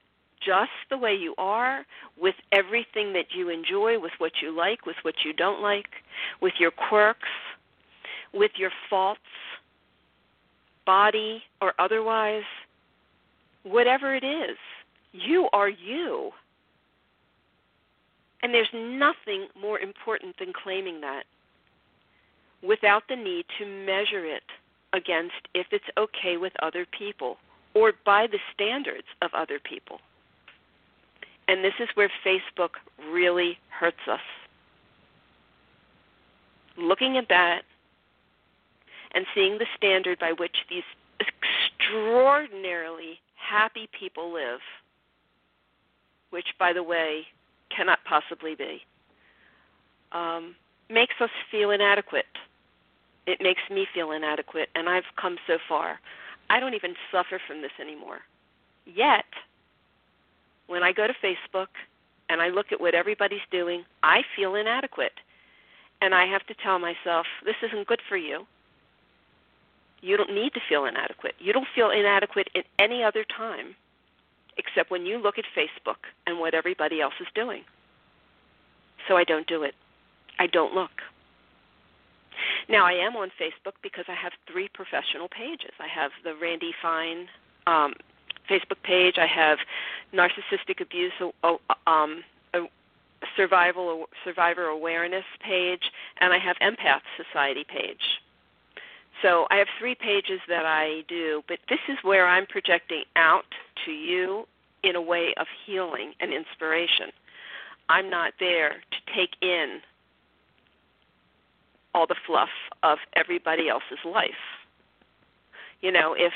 just 0.46 0.72
the 0.90 0.98
way 0.98 1.14
you 1.14 1.36
are, 1.38 1.86
with 2.20 2.36
everything 2.52 3.14
that 3.14 3.28
you 3.36 3.50
enjoy, 3.50 4.00
with 4.00 4.14
what 4.18 4.32
you 4.42 4.56
like, 4.56 4.86
with 4.86 4.96
what 5.04 5.16
you 5.24 5.34
don't 5.34 5.62
like, 5.62 5.90
with 6.42 6.54
your 6.60 6.72
quirks, 6.72 7.30
with 8.34 8.52
your 8.58 8.72
faults, 8.90 9.20
body 10.86 11.44
or 11.62 11.74
otherwise, 11.80 12.44
whatever 13.64 14.16
it 14.16 14.24
is. 14.24 14.58
You 15.14 15.48
are 15.54 15.70
you. 15.70 16.32
And 18.44 18.54
there's 18.54 18.70
nothing 18.74 19.48
more 19.60 19.80
important 19.80 20.36
than 20.40 20.52
claiming 20.52 21.02
that 21.02 21.24
without 22.64 23.04
the 23.10 23.16
need 23.16 23.46
to 23.60 23.66
measure 23.66 24.26
it 24.26 24.44
against 24.94 25.48
if 25.54 25.68
it's 25.72 25.86
okay 25.98 26.38
with 26.38 26.54
other 26.62 26.86
people 26.98 27.38
or 27.74 27.94
by 28.06 28.28
the 28.28 28.40
standards 28.54 29.08
of 29.22 29.32
other 29.34 29.60
people. 29.60 30.00
And 31.48 31.64
this 31.64 31.74
is 31.80 31.90
where 31.96 32.10
Facebook 32.26 32.72
really 33.12 33.58
hurts 33.70 34.08
us. 34.10 34.20
Looking 36.78 37.18
at 37.18 37.28
that 37.30 37.64
and 39.14 39.26
seeing 39.36 39.58
the 39.58 39.66
standard 39.76 40.20
by 40.20 40.32
which 40.32 40.56
these 40.70 40.84
extraordinarily 41.20 43.20
happy 43.36 43.90
people 43.98 44.34
live, 44.34 44.60
which, 46.30 46.48
by 46.58 46.74
the 46.74 46.84
way, 46.84 47.24
cannot 47.76 48.00
possibly 48.06 48.56
be, 48.56 48.82
um, 50.12 50.56
makes 50.90 51.16
us 51.20 51.30
feel 51.50 51.72
inadequate. 51.72 52.26
It 53.28 53.40
makes 53.42 53.62
me 53.70 53.86
feel 53.94 54.12
inadequate, 54.12 54.70
and 54.76 54.90
I've 54.90 55.04
come 55.20 55.38
so 55.46 55.58
far. 55.68 56.00
I 56.50 56.60
don't 56.60 56.74
even 56.74 56.96
suffer 57.12 57.40
from 57.48 57.62
this 57.62 57.72
anymore. 57.80 58.20
Yet, 58.86 59.26
when 60.72 60.84
I 60.84 60.94
go 60.94 61.06
to 61.06 61.14
Facebook 61.22 61.68
and 62.30 62.42
I 62.42 62.48
look 62.48 62.72
at 62.72 62.80
what 62.80 62.96
everybody's 62.96 63.46
doing, 63.52 63.84
I 64.04 64.22
feel 64.38 64.56
inadequate. 64.56 65.12
And 66.02 66.16
I 66.16 66.26
have 66.26 66.48
to 66.48 66.56
tell 66.64 66.80
myself, 66.80 67.26
this 67.44 67.58
isn't 67.62 67.88
good 67.88 68.00
for 68.08 68.16
you. 68.16 68.48
You 70.02 70.16
don't 70.16 70.34
need 70.34 70.54
to 70.54 70.62
feel 70.68 70.86
inadequate. 70.86 71.36
You 71.40 71.52
don't 71.52 71.68
feel 71.76 71.90
inadequate 71.92 72.48
at 72.56 72.64
any 72.80 73.04
other 73.04 73.26
time 73.26 73.76
except 74.58 74.92
when 74.92 75.06
you 75.06 75.18
look 75.18 75.38
at 75.38 75.46
Facebook 75.56 76.08
and 76.26 76.40
what 76.40 76.54
everybody 76.54 77.02
else 77.02 77.14
is 77.20 77.28
doing. 77.36 77.64
So 79.08 79.18
I 79.18 79.26
don't 79.26 79.48
do 79.48 79.64
it. 79.64 79.76
I 80.40 80.48
don't 80.48 80.74
look. 80.74 80.92
Now 82.70 82.86
I 82.86 82.94
am 82.94 83.18
on 83.18 83.30
Facebook 83.40 83.74
because 83.84 84.06
I 84.08 84.16
have 84.16 84.32
three 84.50 84.70
professional 84.74 85.28
pages. 85.28 85.72
I 85.80 85.88
have 85.88 86.12
the 86.24 86.34
Randi 86.42 86.72
Fine 86.82 87.28
um, 87.68 87.94
Facebook 88.52 88.82
page. 88.84 89.16
I 89.18 89.28
have 89.28 89.60
narcissistic 90.14 90.82
abuse 90.82 91.14
um, 91.88 92.24
survival 93.36 94.06
survivor 94.24 94.66
awareness 94.66 95.26
page, 95.46 95.92
and 96.20 96.34
I 96.34 96.40
have 96.40 96.58
Empath 96.58 97.02
Society 97.18 97.66
page. 97.68 98.20
So 99.22 99.46
I 99.52 99.58
have 99.58 99.68
three 99.80 99.96
pages 99.96 100.40
that 100.48 100.66
I 100.66 101.04
do, 101.08 101.44
but 101.48 101.60
this 101.70 101.80
is 101.88 101.98
where 102.02 102.28
I'm 102.28 102.48
projecting 102.48 103.04
out 103.16 103.46
to 103.86 103.92
you 103.92 104.48
in 104.84 104.96
a 104.96 105.02
way 105.02 105.34
of 105.38 105.46
healing 105.66 106.14
and 106.20 106.34
inspiration. 106.34 107.12
I'm 107.90 108.10
not 108.10 108.34
there 108.40 108.70
to 108.70 109.16
take 109.16 109.36
in 109.42 109.80
all 111.94 112.08
the 112.08 112.16
fluff 112.26 112.50
of 112.84 112.98
everybody 113.16 113.70
else's 113.70 114.00
life. 114.06 114.32
You 115.82 115.92
know, 115.92 116.16
if 116.18 116.34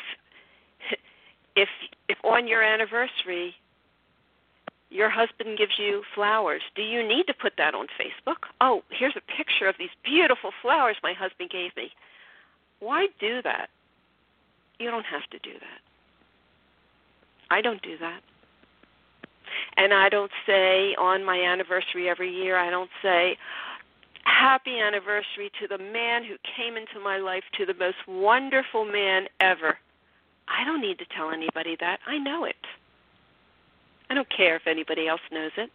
if 1.56 1.70
if 2.10 2.18
on 2.24 2.48
your 2.48 2.62
anniversary 2.62 3.56
your 4.90 5.10
husband 5.10 5.58
gives 5.58 5.74
you 5.78 6.04
flowers, 6.14 6.62
do 6.76 6.82
you 6.82 7.06
need 7.06 7.26
to 7.28 7.34
put 7.34 7.54
that 7.58 7.74
on 7.74 7.88
Facebook? 8.00 8.48
Oh, 8.62 8.84
here's 8.90 9.16
a 9.18 9.38
picture 9.38 9.68
of 9.68 9.76
these 9.78 9.90
beautiful 10.04 10.52
flowers 10.62 10.96
my 11.04 11.14
husband 11.14 11.50
gave 11.50 11.76
me. 11.76 11.92
Why 12.80 13.08
do 13.20 13.42
that? 13.42 13.70
You 14.80 14.92
don't 14.92 15.06
have 15.06 15.28
to 15.32 15.40
do 15.40 15.54
that. 15.54 15.82
I 17.50 17.62
don't 17.62 17.82
do 17.82 17.98
that. 18.00 18.22
And 19.78 19.94
I 19.94 20.10
don't 20.10 20.32
say 20.46 20.96
on 20.96 21.24
my 21.24 21.42
anniversary 21.42 22.10
every 22.10 22.34
year, 22.34 22.58
I 22.58 22.70
don't 22.70 22.90
say, 23.02 23.38
Happy 24.24 24.80
anniversary 24.80 25.52
to 25.62 25.68
the 25.68 25.78
man 25.78 26.24
who 26.24 26.36
came 26.58 26.78
into 26.78 27.00
my 27.04 27.18
life, 27.18 27.44
to 27.58 27.66
the 27.66 27.76
most 27.76 27.98
wonderful 28.08 28.84
man 28.84 29.28
ever. 29.40 29.78
I 30.48 30.64
don't 30.64 30.82
need 30.82 31.00
to 31.00 31.06
tell 31.06 31.32
anybody 31.32 31.76
that. 31.80 32.00
I 32.08 32.18
know 32.18 32.46
it. 32.46 32.56
I 34.10 34.14
don't 34.14 34.30
care 34.30 34.56
if 34.56 34.68
anybody 34.68 35.08
else 35.08 35.22
knows 35.32 35.52
it. 35.58 35.72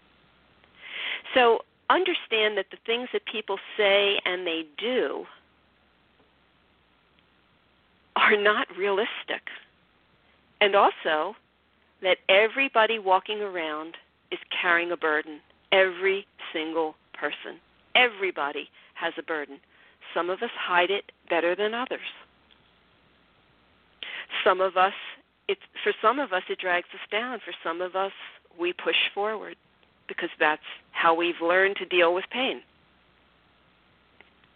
So 1.34 1.60
understand 1.88 2.56
that 2.56 2.66
the 2.70 2.78
things 2.86 3.08
that 3.12 3.24
people 3.26 3.58
say 3.76 4.20
and 4.24 4.46
they 4.46 4.64
do 4.78 5.26
are 8.16 8.36
not 8.36 8.68
realistic. 8.76 9.42
And 10.60 10.74
also 10.74 11.34
that 12.02 12.18
everybody 12.28 12.98
walking 12.98 13.40
around 13.40 13.96
is 14.30 14.38
carrying 14.60 14.92
a 14.92 14.96
burden. 14.96 15.40
Every 15.72 16.26
single 16.52 16.94
person. 17.12 17.60
Everybody 17.94 18.68
has 18.94 19.12
a 19.18 19.22
burden. 19.22 19.58
Some 20.14 20.30
of 20.30 20.42
us 20.42 20.50
hide 20.58 20.90
it 20.90 21.12
better 21.28 21.54
than 21.54 21.74
others. 21.74 22.00
Some 24.44 24.60
of 24.60 24.76
us, 24.76 24.94
it, 25.48 25.58
for 25.82 25.92
some 26.00 26.18
of 26.18 26.32
us, 26.32 26.42
it 26.48 26.58
drags 26.58 26.88
us 26.92 27.00
down. 27.10 27.38
For 27.44 27.52
some 27.62 27.80
of 27.80 27.96
us, 27.96 28.12
we 28.58 28.72
push 28.72 28.96
forward 29.14 29.56
because 30.08 30.30
that's 30.38 30.62
how 30.92 31.14
we've 31.14 31.40
learned 31.40 31.76
to 31.76 31.84
deal 31.84 32.14
with 32.14 32.24
pain. 32.30 32.62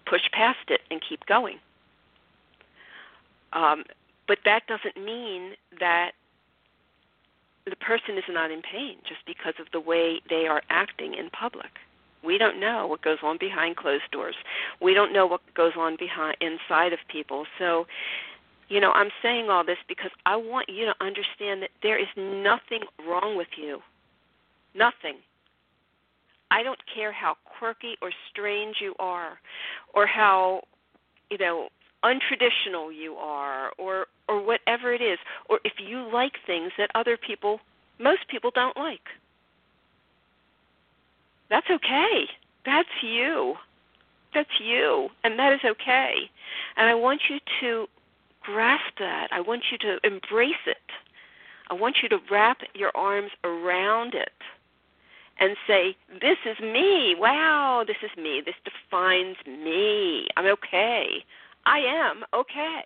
Push 0.06 0.22
past 0.32 0.68
it 0.68 0.80
and 0.90 1.00
keep 1.06 1.24
going. 1.26 1.58
Um, 3.52 3.84
but 4.26 4.38
that 4.44 4.66
doesn't 4.66 5.02
mean 5.02 5.52
that 5.78 6.12
the 7.66 7.76
person 7.76 8.18
is 8.18 8.24
not 8.28 8.50
in 8.50 8.60
pain 8.62 8.96
just 9.08 9.24
because 9.26 9.54
of 9.58 9.66
the 9.72 9.80
way 9.80 10.20
they 10.28 10.46
are 10.46 10.62
acting 10.70 11.14
in 11.14 11.30
public. 11.30 11.70
We 12.22 12.38
don't 12.38 12.58
know 12.58 12.86
what 12.86 13.02
goes 13.02 13.18
on 13.22 13.38
behind 13.38 13.76
closed 13.76 14.10
doors. 14.10 14.34
We 14.80 14.94
don't 14.94 15.12
know 15.12 15.26
what 15.26 15.40
goes 15.54 15.72
on 15.78 15.96
behind 15.96 16.36
inside 16.40 16.92
of 16.92 16.98
people. 17.08 17.46
So, 17.58 17.86
you 18.68 18.80
know, 18.80 18.92
I'm 18.92 19.10
saying 19.22 19.50
all 19.50 19.64
this 19.64 19.78
because 19.88 20.10
I 20.26 20.36
want 20.36 20.68
you 20.68 20.86
to 20.86 20.94
understand 21.00 21.62
that 21.62 21.70
there 21.82 21.98
is 21.98 22.08
nothing 22.16 22.80
wrong 23.06 23.36
with 23.36 23.48
you. 23.56 23.80
Nothing. 24.74 25.16
I 26.50 26.62
don't 26.62 26.80
care 26.92 27.12
how 27.12 27.36
quirky 27.58 27.96
or 28.00 28.10
strange 28.30 28.76
you 28.80 28.94
are 28.98 29.38
or 29.92 30.06
how, 30.06 30.62
you 31.30 31.38
know, 31.38 31.68
untraditional 32.04 32.94
you 32.94 33.14
are 33.14 33.72
or 33.78 34.06
or 34.28 34.44
whatever 34.44 34.92
it 34.92 35.00
is 35.00 35.18
or 35.48 35.58
if 35.64 35.72
you 35.78 36.06
like 36.12 36.34
things 36.46 36.70
that 36.76 36.90
other 36.94 37.16
people 37.16 37.60
most 37.98 38.28
people 38.28 38.50
don't 38.54 38.76
like. 38.76 39.00
That's 41.48 41.66
okay. 41.70 42.26
That's 42.66 42.88
you. 43.02 43.54
That's 44.34 44.60
you. 44.60 45.08
And 45.22 45.38
that 45.38 45.52
is 45.52 45.60
okay. 45.64 46.30
And 46.76 46.88
i 46.88 46.94
want 46.94 47.22
you 47.30 47.38
to 47.60 47.86
grasp 48.44 48.98
that 48.98 49.28
i 49.32 49.40
want 49.40 49.62
you 49.72 49.78
to 49.78 49.98
embrace 50.04 50.64
it 50.66 50.76
i 51.70 51.74
want 51.74 51.96
you 52.02 52.08
to 52.08 52.18
wrap 52.30 52.58
your 52.74 52.90
arms 52.94 53.30
around 53.44 54.14
it 54.14 54.30
and 55.40 55.56
say, 55.66 55.96
This 56.20 56.38
is 56.46 56.58
me. 56.60 57.16
Wow, 57.18 57.84
this 57.86 57.96
is 58.02 58.10
me. 58.16 58.42
This 58.44 58.54
defines 58.64 59.36
me. 59.46 60.26
I'm 60.36 60.46
okay. 60.46 61.24
I 61.66 61.78
am 61.78 62.24
okay. 62.34 62.84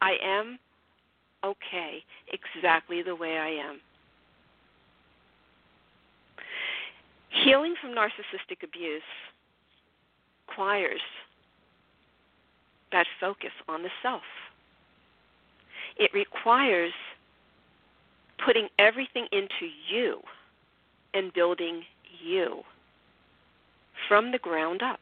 I 0.00 0.16
am 0.22 0.58
okay 1.44 2.04
exactly 2.32 3.02
the 3.02 3.14
way 3.14 3.38
I 3.38 3.48
am. 3.48 3.80
Healing 7.44 7.74
from 7.80 7.92
narcissistic 7.92 8.62
abuse 8.62 9.02
requires 10.48 11.00
that 12.90 13.06
focus 13.20 13.52
on 13.68 13.82
the 13.82 13.88
self. 14.02 14.22
It 15.96 16.12
requires 16.14 16.92
putting 18.44 18.68
everything 18.78 19.26
into 19.32 19.68
you 19.88 20.20
and 21.14 21.32
building 21.32 21.82
you 22.24 22.62
from 24.08 24.32
the 24.32 24.38
ground 24.38 24.82
up, 24.82 25.00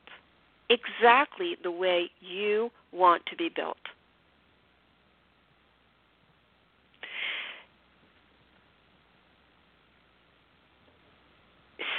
exactly 0.68 1.56
the 1.62 1.70
way 1.70 2.10
you 2.20 2.70
want 2.92 3.24
to 3.26 3.36
be 3.36 3.48
built. 3.48 3.76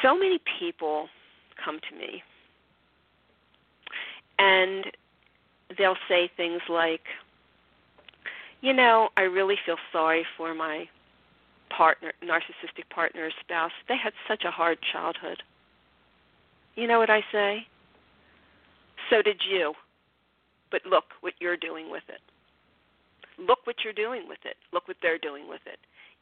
So 0.01 0.17
many 0.17 0.39
people 0.59 1.09
come 1.63 1.79
to 1.89 1.95
me 1.95 2.23
and 4.39 4.85
they'll 5.77 5.97
say 6.09 6.29
things 6.35 6.61
like, 6.67 7.03
you 8.61 8.73
know, 8.73 9.09
I 9.17 9.21
really 9.21 9.55
feel 9.65 9.77
sorry 9.91 10.25
for 10.37 10.53
my 10.53 10.87
partner, 11.69 12.13
narcissistic 12.23 12.89
partner 12.89 13.25
or 13.25 13.31
spouse. 13.39 13.71
They 13.87 13.97
had 13.97 14.13
such 14.27 14.43
a 14.45 14.51
hard 14.51 14.77
childhood. 14.91 15.43
You 16.75 16.87
know 16.87 16.99
what 16.99 17.09
I 17.09 17.21
say? 17.31 17.67
So 19.09 19.21
did 19.21 19.41
you. 19.49 19.73
But 20.71 20.85
look 20.85 21.05
what 21.21 21.33
you're 21.39 21.57
doing 21.57 21.91
with 21.91 22.03
it. 22.07 22.21
Look 23.37 23.59
what 23.65 23.77
you're 23.83 23.93
doing 23.93 24.27
with 24.27 24.39
it. 24.45 24.55
Look 24.71 24.87
what 24.87 24.97
they're 25.01 25.17
doing 25.17 25.49
with 25.49 25.61
it. 25.65 25.79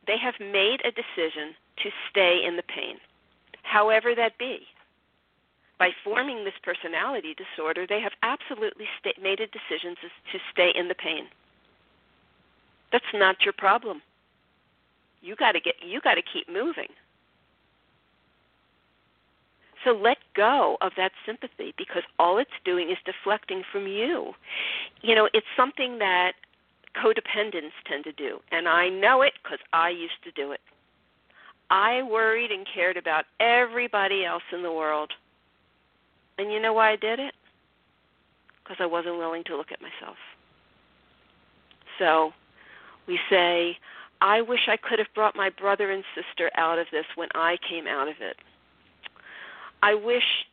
They 0.07 0.17
have 0.17 0.35
made 0.39 0.79
a 0.85 0.91
decision 0.91 1.53
to 1.83 1.89
stay 2.09 2.41
in 2.45 2.55
the 2.55 2.63
pain, 2.63 2.95
however 3.63 4.15
that 4.15 4.37
be. 4.37 4.59
By 5.77 5.91
forming 6.03 6.43
this 6.43 6.57
personality 6.63 7.35
disorder, 7.35 7.85
they 7.87 8.01
have 8.01 8.13
absolutely 8.23 8.85
sta- 8.99 9.21
made 9.21 9.39
a 9.39 9.47
decision 9.47 9.95
to, 10.01 10.07
to 10.31 10.43
stay 10.51 10.71
in 10.75 10.87
the 10.87 10.95
pain. 10.95 11.27
That's 12.91 13.05
not 13.13 13.37
your 13.43 13.53
problem. 13.53 14.01
You 15.21 15.35
got 15.35 15.53
to 15.53 15.59
get 15.59 15.75
you 15.85 15.99
got 16.01 16.15
to 16.15 16.21
keep 16.21 16.47
moving. 16.49 16.87
So 19.83 19.91
let 19.91 20.17
go 20.35 20.77
of 20.81 20.91
that 20.97 21.11
sympathy 21.25 21.73
because 21.77 22.03
all 22.17 22.37
it's 22.37 22.51
doing 22.65 22.89
is 22.89 22.97
deflecting 23.05 23.63
from 23.71 23.87
you. 23.87 24.33
You 25.01 25.15
know, 25.15 25.29
it's 25.33 25.47
something 25.55 25.99
that 25.99 26.33
codependents 26.95 27.71
tend 27.85 28.03
to 28.03 28.11
do, 28.11 28.39
and 28.51 28.67
I 28.67 28.89
know 28.89 29.21
it 29.21 29.33
because 29.41 29.59
I 29.71 29.89
used 29.89 30.21
to 30.25 30.31
do 30.31 30.51
it. 30.51 30.59
I 31.69 32.01
worried 32.03 32.51
and 32.51 32.67
cared 32.73 32.97
about 32.97 33.25
everybody 33.39 34.25
else 34.25 34.43
in 34.51 34.63
the 34.63 34.71
world. 34.71 35.11
And 36.37 36.51
you 36.51 36.59
know 36.59 36.73
why 36.73 36.91
I 36.91 36.95
did 36.95 37.19
it? 37.19 37.33
Because 38.63 38.77
I 38.79 38.85
wasn't 38.85 39.17
willing 39.17 39.43
to 39.45 39.55
look 39.55 39.71
at 39.71 39.79
myself. 39.81 40.17
So 41.99 42.31
we 43.09 43.19
say, 43.29 43.75
I 44.21 44.41
wish 44.41 44.67
I 44.67 44.77
could 44.77 44.99
have 44.99 45.13
brought 45.15 45.35
my 45.35 45.49
brother 45.49 45.91
and 45.91 46.03
sister 46.13 46.51
out 46.55 46.77
of 46.77 46.85
this 46.91 47.05
when 47.15 47.29
I 47.33 47.57
came 47.67 47.87
out 47.87 48.07
of 48.07 48.15
it. 48.21 48.37
I 49.81 49.95
wish 49.95 50.45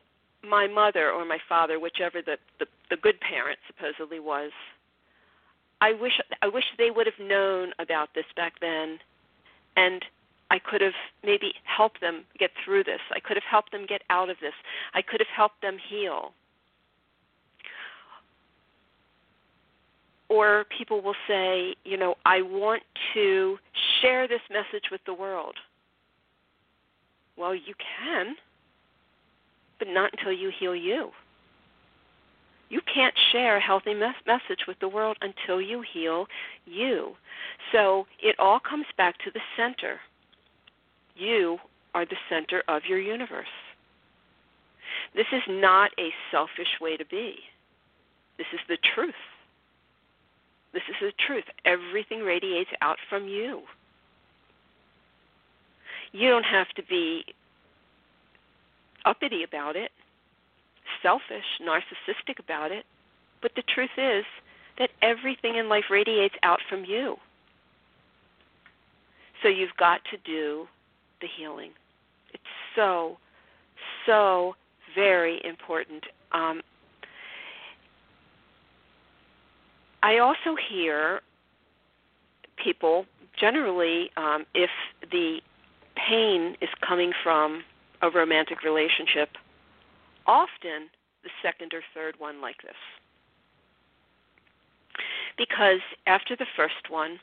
my 0.43 0.67
mother 0.67 1.11
or 1.11 1.27
my 1.27 1.39
father, 1.49 1.79
whichever 1.79 2.23
the, 2.23 2.39
the, 2.59 2.67
the 2.89 2.97
good 2.97 3.21
parent 3.21 3.59
supposedly 3.67 4.21
was, 4.21 4.53
I 5.83 5.93
wish 5.93 6.19
I 6.41 6.49
wish 6.49 6.65
they 6.79 6.91
would 6.91 7.07
have 7.07 7.21
known 7.21 7.73
about 7.79 8.15
this 8.15 8.25
back 8.35 8.55
then 8.61 8.99
and 9.77 10.03
I 10.51 10.59
could 10.59 10.81
have 10.81 10.95
maybe 11.23 11.53
helped 11.65 12.01
them 12.01 12.25
get 12.39 12.51
through 12.65 12.85
this. 12.85 13.01
I 13.15 13.21
could 13.21 13.37
have 13.37 13.45
helped 13.45 13.73
them 13.73 13.85
get 13.87 14.01
out 14.09 14.31
of 14.31 14.39
this. 14.41 14.55
I 14.95 15.03
could 15.03 15.21
have 15.21 15.29
helped 15.35 15.61
them 15.61 15.77
heal. 15.77 16.33
Or 20.29 20.65
people 20.77 21.01
will 21.01 21.15
say, 21.29 21.75
you 21.85 21.97
know, 21.97 22.17
I 22.25 22.43
want 22.43 22.83
to 23.15 23.57
share 24.01 24.27
this 24.27 24.41
message 24.51 24.91
with 24.91 25.01
the 25.07 25.15
world. 25.15 25.55
Well, 27.37 27.55
you 27.55 27.75
can, 28.05 28.35
but 29.79 29.89
not 29.89 30.13
until 30.17 30.33
you 30.33 30.51
heal 30.59 30.75
you. 30.75 31.11
You 32.69 32.81
can't 32.93 33.15
share 33.31 33.59
a 33.59 33.61
healthy 33.61 33.95
mes- 33.95 34.15
message 34.27 34.67
with 34.67 34.79
the 34.81 34.89
world 34.89 35.17
until 35.21 35.61
you 35.61 35.85
heal 35.93 36.27
you. 36.65 37.13
So 37.73 38.07
it 38.21 38.35
all 38.39 38.59
comes 38.59 38.87
back 38.97 39.17
to 39.19 39.31
the 39.33 39.41
center. 39.57 40.01
You 41.15 41.59
are 41.95 42.05
the 42.05 42.17
center 42.29 42.63
of 42.69 42.83
your 42.89 42.99
universe. 42.99 43.47
This 45.15 45.27
is 45.33 45.43
not 45.49 45.93
a 45.99 46.11
selfish 46.31 46.81
way 46.81 46.97
to 46.97 47.05
be. 47.05 47.37
This 48.39 48.47
is 48.53 48.61
the 48.69 48.79
truth. 48.95 49.15
This 50.77 50.83
is 50.91 50.97
the 51.01 51.13
truth. 51.27 51.45
Everything 51.65 52.21
radiates 52.21 52.69
out 52.83 52.99
from 53.09 53.27
you. 53.27 53.63
You 56.13 56.29
don't 56.29 56.45
have 56.45 56.69
to 56.77 56.83
be 56.83 57.25
uppity 59.07 59.43
about 59.43 59.75
it, 59.75 59.91
selfish, 61.03 61.47
narcissistic 61.63 62.39
about 62.39 62.73
it, 62.73 62.85
but 63.41 63.53
the 63.57 63.63
truth 63.75 63.97
is 63.97 64.27
that 64.79 64.91
everything 65.01 65.55
in 65.55 65.71
life 65.71 65.85
radiates 65.89 66.35
out 66.43 66.61
from 66.69 66.85
you. 66.85 67.17
So 69.43 69.49
you've 69.49 69.77
got 69.79 70.03
to 70.11 70.19
do 70.27 70.67
the 71.23 71.29
healing. 71.39 71.71
It's 72.35 72.45
so, 72.75 73.17
so 74.05 74.57
very 74.95 75.41
important. 75.43 76.05
Um, 76.33 76.61
I 80.07 80.19
also 80.19 80.55
hear 80.71 81.21
people 82.63 83.07
generally, 83.37 84.09
um, 84.17 84.47
if 84.55 84.71
the 85.11 85.41
pain 85.97 86.57
is 86.61 86.69
coming 86.87 87.13
from 87.25 87.65
a 88.03 88.11
romantic 88.11 88.63
relationship, 88.63 89.31
often 90.25 90.91
the 91.25 91.31
second 91.43 91.75
or 91.75 91.81
third 91.93 92.15
one 92.19 92.41
like 92.41 92.63
this. 92.63 92.77
Because 95.37 95.81
after 96.07 96.37
the 96.37 96.47
first 96.55 96.89
one, 96.89 97.19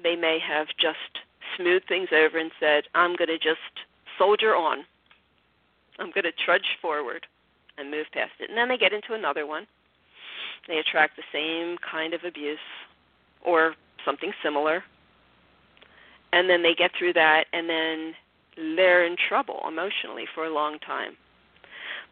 they 0.00 0.14
may 0.14 0.38
have 0.38 0.68
just 0.80 1.24
smoothed 1.56 1.88
things 1.88 2.10
over 2.12 2.38
and 2.38 2.52
said, 2.60 2.84
I'm 2.94 3.16
going 3.16 3.26
to 3.26 3.38
just 3.38 3.82
soldier 4.16 4.54
on. 4.54 4.84
I'm 5.98 6.12
going 6.12 6.22
to 6.22 6.44
trudge 6.44 6.78
forward 6.80 7.26
and 7.78 7.90
move 7.90 8.06
past 8.12 8.34
it. 8.38 8.48
And 8.48 8.56
then 8.56 8.68
they 8.68 8.78
get 8.78 8.92
into 8.92 9.14
another 9.14 9.44
one 9.44 9.66
they 10.68 10.78
attract 10.78 11.16
the 11.16 11.22
same 11.32 11.76
kind 11.78 12.14
of 12.14 12.24
abuse 12.24 12.58
or 13.44 13.74
something 14.04 14.32
similar. 14.42 14.82
And 16.32 16.48
then 16.48 16.62
they 16.62 16.74
get 16.74 16.90
through 16.98 17.12
that 17.14 17.44
and 17.52 17.68
then 17.68 18.14
they're 18.76 19.04
in 19.04 19.16
trouble 19.28 19.60
emotionally 19.66 20.24
for 20.34 20.44
a 20.44 20.52
long 20.52 20.78
time. 20.78 21.16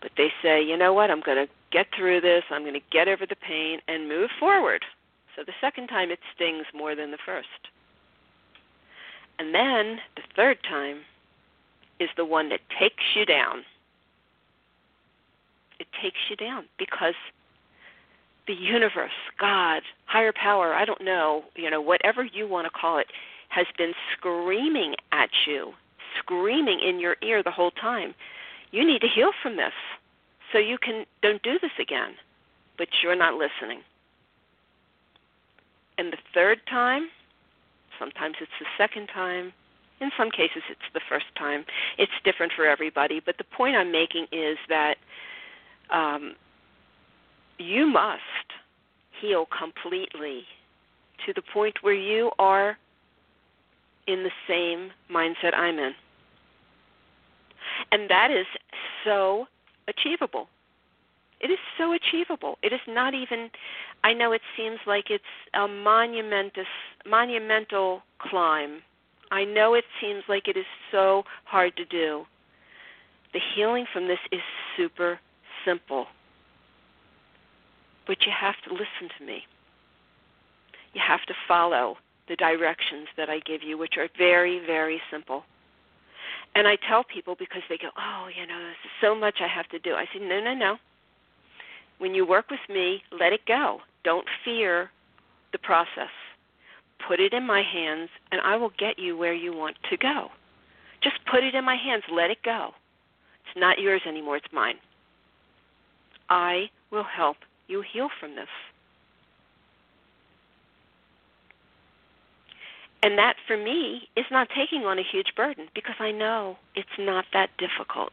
But 0.00 0.12
they 0.16 0.28
say, 0.42 0.62
you 0.62 0.76
know 0.76 0.92
what, 0.92 1.10
I'm 1.10 1.20
going 1.20 1.46
to 1.46 1.52
get 1.70 1.86
through 1.96 2.20
this, 2.20 2.42
I'm 2.50 2.62
going 2.62 2.74
to 2.74 2.86
get 2.90 3.08
over 3.08 3.24
the 3.26 3.36
pain 3.36 3.78
and 3.88 4.08
move 4.08 4.30
forward. 4.38 4.84
So 5.36 5.42
the 5.46 5.52
second 5.60 5.88
time 5.88 6.10
it 6.10 6.18
stings 6.34 6.66
more 6.74 6.94
than 6.94 7.10
the 7.10 7.18
first. 7.24 7.48
And 9.38 9.54
then 9.54 9.98
the 10.16 10.22
third 10.36 10.58
time 10.68 10.98
is 11.98 12.10
the 12.16 12.24
one 12.24 12.48
that 12.50 12.60
takes 12.78 13.02
you 13.14 13.24
down. 13.24 13.62
It 15.78 15.86
takes 16.00 16.18
you 16.28 16.36
down 16.36 16.64
because 16.78 17.14
the 18.46 18.54
universe, 18.54 19.12
God, 19.38 19.82
higher 20.06 20.32
power, 20.32 20.74
I 20.74 20.84
don't 20.84 21.02
know, 21.04 21.44
you 21.54 21.70
know, 21.70 21.80
whatever 21.80 22.24
you 22.24 22.48
want 22.48 22.66
to 22.66 22.70
call 22.70 22.98
it, 22.98 23.06
has 23.48 23.66
been 23.78 23.92
screaming 24.16 24.94
at 25.12 25.30
you, 25.46 25.72
screaming 26.18 26.80
in 26.80 26.98
your 26.98 27.16
ear 27.22 27.42
the 27.42 27.50
whole 27.50 27.70
time. 27.70 28.14
You 28.70 28.86
need 28.86 29.00
to 29.02 29.08
heal 29.08 29.30
from 29.42 29.56
this 29.56 29.72
so 30.52 30.58
you 30.58 30.78
can 30.78 31.04
don't 31.22 31.42
do 31.42 31.58
this 31.60 31.72
again. 31.80 32.14
But 32.78 32.88
you're 33.02 33.16
not 33.16 33.34
listening. 33.34 33.82
And 35.98 36.12
the 36.12 36.18
third 36.34 36.58
time, 36.68 37.08
sometimes 37.98 38.36
it's 38.40 38.50
the 38.58 38.66
second 38.78 39.08
time, 39.08 39.52
in 40.00 40.10
some 40.16 40.30
cases 40.30 40.62
it's 40.70 40.80
the 40.94 41.00
first 41.08 41.26
time. 41.36 41.64
It's 41.98 42.12
different 42.24 42.52
for 42.56 42.66
everybody, 42.66 43.20
but 43.24 43.38
the 43.38 43.44
point 43.44 43.76
I'm 43.76 43.92
making 43.92 44.26
is 44.32 44.56
that 44.68 44.96
um, 45.90 46.34
you 47.62 47.86
must 47.86 48.20
heal 49.20 49.46
completely 49.56 50.42
to 51.26 51.32
the 51.32 51.42
point 51.52 51.76
where 51.82 51.94
you 51.94 52.30
are 52.38 52.76
in 54.06 54.24
the 54.24 54.30
same 54.48 54.90
mindset 55.10 55.54
I'm 55.54 55.78
in. 55.78 55.92
And 57.92 58.10
that 58.10 58.30
is 58.30 58.46
so 59.04 59.46
achievable. 59.88 60.48
It 61.40 61.50
is 61.50 61.58
so 61.78 61.92
achievable. 61.92 62.58
It 62.62 62.72
is 62.72 62.80
not 62.86 63.14
even 63.14 63.50
I 64.04 64.12
know 64.12 64.32
it 64.32 64.42
seems 64.56 64.78
like 64.86 65.10
it's 65.10 65.24
a 65.54 65.66
monumentous 65.68 66.66
monumental 67.06 68.02
climb. 68.18 68.82
I 69.30 69.44
know 69.44 69.74
it 69.74 69.84
seems 70.00 70.22
like 70.28 70.48
it 70.48 70.56
is 70.56 70.66
so 70.90 71.24
hard 71.44 71.76
to 71.76 71.84
do. 71.84 72.24
The 73.32 73.40
healing 73.54 73.86
from 73.92 74.08
this 74.08 74.18
is 74.30 74.40
super 74.76 75.18
simple. 75.64 76.06
But 78.06 78.26
you 78.26 78.32
have 78.38 78.56
to 78.68 78.72
listen 78.72 79.08
to 79.18 79.24
me. 79.24 79.42
You 80.92 81.00
have 81.06 81.22
to 81.26 81.34
follow 81.48 81.96
the 82.28 82.36
directions 82.36 83.08
that 83.16 83.28
I 83.28 83.40
give 83.40 83.62
you, 83.62 83.78
which 83.78 83.94
are 83.96 84.08
very, 84.18 84.60
very 84.64 85.00
simple. 85.10 85.44
And 86.54 86.68
I 86.68 86.76
tell 86.88 87.04
people 87.04 87.34
because 87.38 87.62
they 87.68 87.78
go, 87.78 87.88
Oh, 87.96 88.28
you 88.34 88.46
know, 88.46 88.58
there's 88.58 88.76
so 89.00 89.14
much 89.14 89.36
I 89.40 89.48
have 89.48 89.68
to 89.70 89.78
do. 89.78 89.94
I 89.94 90.04
say, 90.12 90.20
No, 90.20 90.40
no, 90.40 90.54
no. 90.54 90.76
When 91.98 92.14
you 92.14 92.26
work 92.26 92.50
with 92.50 92.60
me, 92.68 93.02
let 93.18 93.32
it 93.32 93.46
go. 93.46 93.78
Don't 94.04 94.26
fear 94.44 94.90
the 95.52 95.58
process. 95.58 96.10
Put 97.06 97.20
it 97.20 97.32
in 97.32 97.46
my 97.46 97.62
hands, 97.62 98.10
and 98.30 98.40
I 98.40 98.56
will 98.56 98.72
get 98.78 98.98
you 98.98 99.16
where 99.16 99.34
you 99.34 99.54
want 99.54 99.76
to 99.90 99.96
go. 99.96 100.28
Just 101.02 101.16
put 101.30 101.42
it 101.42 101.54
in 101.54 101.64
my 101.64 101.76
hands. 101.76 102.04
Let 102.12 102.30
it 102.30 102.42
go. 102.44 102.70
It's 103.44 103.60
not 103.60 103.78
yours 103.78 104.02
anymore, 104.06 104.36
it's 104.36 104.52
mine. 104.52 104.76
I 106.28 106.70
will 106.90 107.04
help 107.04 107.36
you 107.68 107.82
heal 107.82 108.08
from 108.20 108.34
this. 108.34 108.48
And 113.02 113.18
that 113.18 113.34
for 113.46 113.56
me 113.56 114.08
is 114.16 114.26
not 114.30 114.48
taking 114.56 114.84
on 114.84 114.98
a 114.98 115.02
huge 115.02 115.34
burden 115.36 115.66
because 115.74 115.96
I 115.98 116.12
know 116.12 116.56
it's 116.76 116.88
not 116.98 117.24
that 117.32 117.50
difficult 117.58 118.12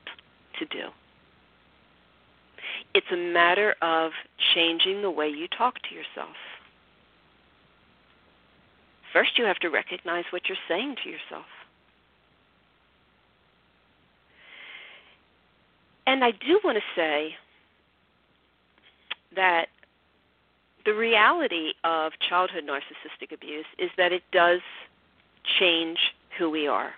to 0.58 0.66
do. 0.66 0.90
It's 2.96 3.06
a 3.12 3.16
matter 3.16 3.76
of 3.82 4.12
changing 4.56 5.02
the 5.02 5.12
way 5.12 5.30
you 5.30 5.48
talk 5.48 5.76
to 5.84 5.96
yourself. 5.96 6.36
First, 9.14 9.38
you 9.38 9.46
have 9.46 9.60
to 9.60 9.70
recognize 9.70 10.26
what 10.32 10.44
you're 10.48 10.58
saying 10.68 10.98
to 11.04 11.10
yourself. 11.10 11.46
And 16.08 16.24
I 16.24 16.32
do 16.32 16.60
want 16.64 16.78
to 16.78 16.84
say 16.96 17.36
that 19.36 19.68
the 20.86 20.94
reality 20.94 21.74
of 21.84 22.14
childhood 22.28 22.64
narcissistic 22.64 23.34
abuse 23.34 23.66
is 23.78 23.90
that 23.98 24.12
it 24.12 24.24
does 24.32 24.62
change 25.60 25.98
who 26.38 26.50
we 26.50 26.68
are. 26.68 26.92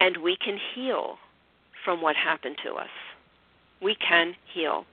And 0.00 0.18
we 0.18 0.36
can 0.36 0.58
heal 0.74 1.16
from 1.84 2.02
what 2.02 2.16
happened 2.16 2.56
to 2.64 2.74
us. 2.74 2.90
We 3.80 3.94
can 3.94 4.34
heal. 4.52 4.84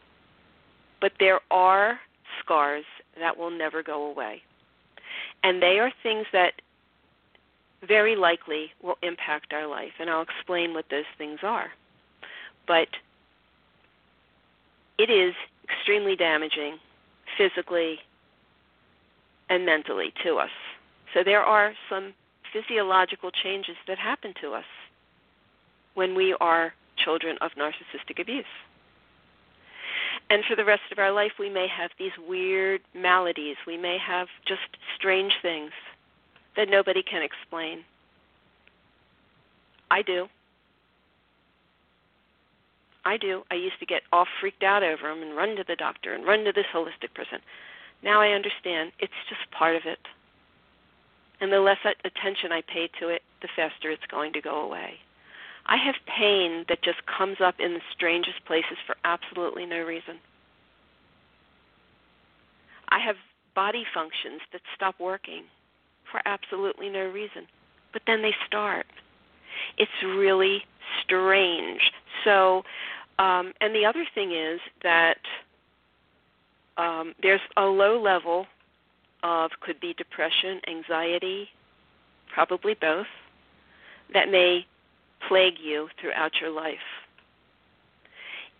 But 1.01 1.13
there 1.19 1.41
are 1.51 1.99
scars 2.39 2.85
that 3.19 3.37
will 3.37 3.51
never 3.51 3.83
go 3.83 4.05
away. 4.05 4.41
And 5.43 5.61
they 5.61 5.79
are 5.79 5.91
things 6.01 6.25
that 6.31 6.53
very 7.85 8.15
likely 8.15 8.71
will 8.81 8.95
impact 9.03 9.51
our 9.51 9.67
life. 9.67 9.91
And 9.99 10.09
I'll 10.09 10.21
explain 10.21 10.73
what 10.73 10.85
those 10.89 11.03
things 11.17 11.39
are. 11.43 11.67
But 12.67 12.87
it 14.97 15.09
is 15.09 15.33
extremely 15.63 16.15
damaging 16.15 16.77
physically 17.37 17.99
and 19.49 19.65
mentally 19.65 20.13
to 20.23 20.37
us. 20.37 20.49
So 21.13 21.23
there 21.23 21.41
are 21.41 21.73
some 21.89 22.13
physiological 22.51 23.31
changes 23.31 23.75
that 23.87 23.97
happen 23.97 24.33
to 24.41 24.53
us 24.53 24.65
when 25.95 26.15
we 26.15 26.35
are 26.39 26.73
children 26.97 27.37
of 27.41 27.51
narcissistic 27.51 28.19
abuse. 28.19 28.45
And 30.29 30.43
for 30.45 30.55
the 30.55 30.65
rest 30.65 30.83
of 30.91 30.99
our 30.99 31.11
life, 31.11 31.33
we 31.39 31.49
may 31.49 31.67
have 31.67 31.91
these 31.99 32.11
weird 32.27 32.81
maladies. 32.93 33.57
We 33.67 33.77
may 33.77 33.97
have 33.97 34.27
just 34.47 34.61
strange 34.95 35.33
things 35.41 35.71
that 36.55 36.69
nobody 36.69 37.03
can 37.03 37.21
explain. 37.21 37.83
I 39.91 40.01
do. 40.01 40.27
I 43.05 43.17
do. 43.17 43.43
I 43.51 43.55
used 43.55 43.79
to 43.79 43.85
get 43.85 44.03
all 44.11 44.25
freaked 44.39 44.63
out 44.63 44.83
over 44.83 45.09
them 45.09 45.21
and 45.21 45.35
run 45.35 45.55
to 45.57 45.63
the 45.67 45.75
doctor 45.75 46.13
and 46.13 46.25
run 46.25 46.45
to 46.45 46.53
this 46.53 46.65
holistic 46.73 47.13
person. 47.13 47.39
Now 48.03 48.21
I 48.21 48.29
understand 48.29 48.91
it's 48.99 49.13
just 49.29 49.49
part 49.51 49.75
of 49.75 49.83
it. 49.85 49.99
And 51.41 51.51
the 51.51 51.59
less 51.59 51.79
attention 51.83 52.51
I 52.51 52.61
pay 52.61 52.89
to 52.99 53.09
it, 53.09 53.21
the 53.41 53.49
faster 53.55 53.91
it's 53.91 54.05
going 54.09 54.31
to 54.33 54.41
go 54.41 54.61
away. 54.61 54.93
I 55.65 55.77
have 55.77 55.95
pain 56.07 56.65
that 56.69 56.83
just 56.83 56.99
comes 57.05 57.37
up 57.43 57.55
in 57.59 57.73
the 57.73 57.81
strangest 57.95 58.45
places 58.45 58.77
for 58.85 58.95
absolutely 59.03 59.65
no 59.65 59.79
reason. 59.79 60.19
I 62.89 62.99
have 62.99 63.15
body 63.55 63.85
functions 63.93 64.41
that 64.51 64.61
stop 64.75 64.95
working 64.99 65.43
for 66.11 66.21
absolutely 66.25 66.89
no 66.89 67.05
reason, 67.07 67.47
but 67.91 68.01
then 68.05 68.21
they 68.21 68.35
start. 68.45 68.85
It's 69.77 69.91
really 70.03 70.63
strange. 71.03 71.91
So, 72.23 72.63
um, 73.19 73.53
and 73.61 73.75
the 73.75 73.85
other 73.85 74.05
thing 74.15 74.31
is 74.31 74.59
that 74.81 75.17
um, 76.77 77.13
there's 77.21 77.41
a 77.57 77.63
low 77.63 78.01
level 78.01 78.47
of 79.21 79.51
could 79.61 79.79
be 79.79 79.93
depression, 79.93 80.59
anxiety, 80.67 81.49
probably 82.33 82.73
both, 82.73 83.07
that 84.13 84.29
may 84.29 84.65
plague 85.27 85.55
you 85.61 85.87
throughout 85.99 86.31
your 86.41 86.49
life. 86.49 86.77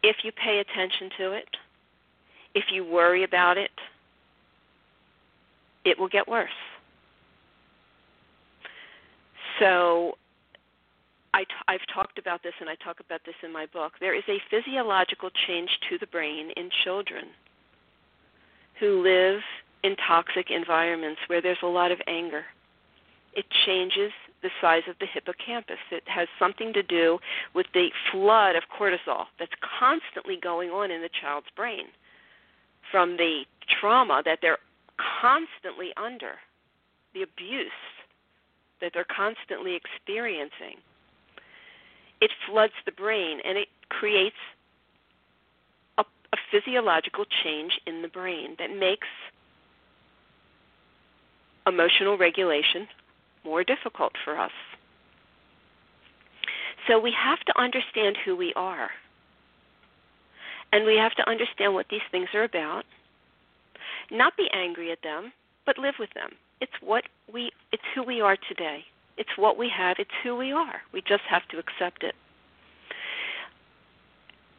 If 0.03 0.17
you 0.23 0.31
pay 0.31 0.59
attention 0.59 1.09
to 1.17 1.31
it, 1.31 1.49
if 2.55 2.65
you 2.71 2.85
worry 2.85 3.23
about 3.23 3.57
it, 3.57 3.71
it 5.85 5.99
will 5.99 6.07
get 6.07 6.27
worse. 6.27 6.49
So 9.59 10.17
I 11.34 11.43
t- 11.43 11.49
I've 11.67 11.86
talked 11.93 12.19
about 12.19 12.43
this 12.43 12.53
and 12.59 12.69
I 12.69 12.75
talk 12.75 12.99
about 12.99 13.21
this 13.25 13.36
in 13.43 13.51
my 13.51 13.65
book. 13.67 13.93
There 13.99 14.15
is 14.15 14.23
a 14.29 14.41
physiological 14.49 15.29
change 15.47 15.69
to 15.89 15.97
the 15.97 16.07
brain 16.07 16.51
in 16.55 16.69
children 16.84 17.25
who 18.79 19.01
live 19.01 19.41
in 19.84 19.95
toxic 20.07 20.51
environments 20.51 21.19
where 21.27 21.41
there's 21.41 21.57
a 21.63 21.67
lot 21.67 21.91
of 21.91 21.99
anger. 22.07 22.43
It 23.34 23.45
changes 23.65 24.11
the 24.43 24.49
size 24.61 24.84
of 24.88 24.95
the 24.99 25.07
hippocampus. 25.11 25.79
It 25.91 26.03
has 26.05 26.27
something 26.38 26.71
to 26.73 26.84
do 26.84 27.17
with 27.55 27.65
the 27.73 27.89
flood 28.11 28.55
of 28.55 28.63
cortisol 28.77 29.25
that's 29.39 29.51
constantly 29.79 30.38
going 30.41 30.69
on 30.69 30.91
in 30.91 31.01
the 31.01 31.09
child's 31.21 31.47
brain 31.55 31.86
from 32.91 33.17
the 33.17 33.43
trauma 33.79 34.21
that 34.25 34.39
they're 34.41 34.59
constantly 35.21 35.91
under, 35.97 36.34
the 37.15 37.23
abuse 37.23 37.71
that 38.81 38.91
they're 38.93 39.05
constantly 39.05 39.75
experiencing 39.75 40.77
it 42.24 42.32
floods 42.47 42.71
the 42.86 42.91
brain 42.93 43.39
and 43.43 43.57
it 43.57 43.67
creates 43.89 44.38
a, 45.97 46.03
a 46.32 46.38
physiological 46.49 47.26
change 47.43 47.74
in 47.86 48.01
the 48.01 48.07
brain 48.07 48.55
that 48.59 48.69
makes 48.69 49.07
emotional 51.67 52.17
regulation 52.17 52.88
more 53.43 53.61
difficult 53.65 54.13
for 54.24 54.39
us. 54.39 54.53
So 56.88 56.97
we 56.97 57.11
have 57.11 57.39
to 57.41 57.59
understand 57.59 58.15
who 58.24 58.38
we 58.38 58.53
are. 58.55 58.89
And 60.71 60.86
we 60.86 60.95
have 60.95 61.13
to 61.15 61.30
understand 61.30 61.74
what 61.74 61.88
these 61.89 62.07
things 62.09 62.30
are 62.34 62.45
about. 62.45 62.86
Not 64.09 64.38
be 64.38 64.47
angry 64.53 64.93
at 64.93 65.03
them, 65.03 65.34
but 65.65 65.78
live 65.78 65.95
with 65.99 66.09
them. 66.13 66.32
It's 66.61 66.71
what 66.82 67.03
we 67.32 67.51
it's 67.74 67.84
who 67.93 68.03
we 68.03 68.21
are 68.21 68.38
today. 68.47 68.86
It's 69.18 69.38
what 69.38 69.57
we 69.57 69.70
have, 69.70 69.97
it's 69.99 70.11
who 70.24 70.36
we 70.36 70.51
are. 70.51 70.82
We 70.91 71.01
just 71.01 71.24
have 71.30 71.47
to 71.49 71.59
accept 71.59 72.03
it. 72.03 72.16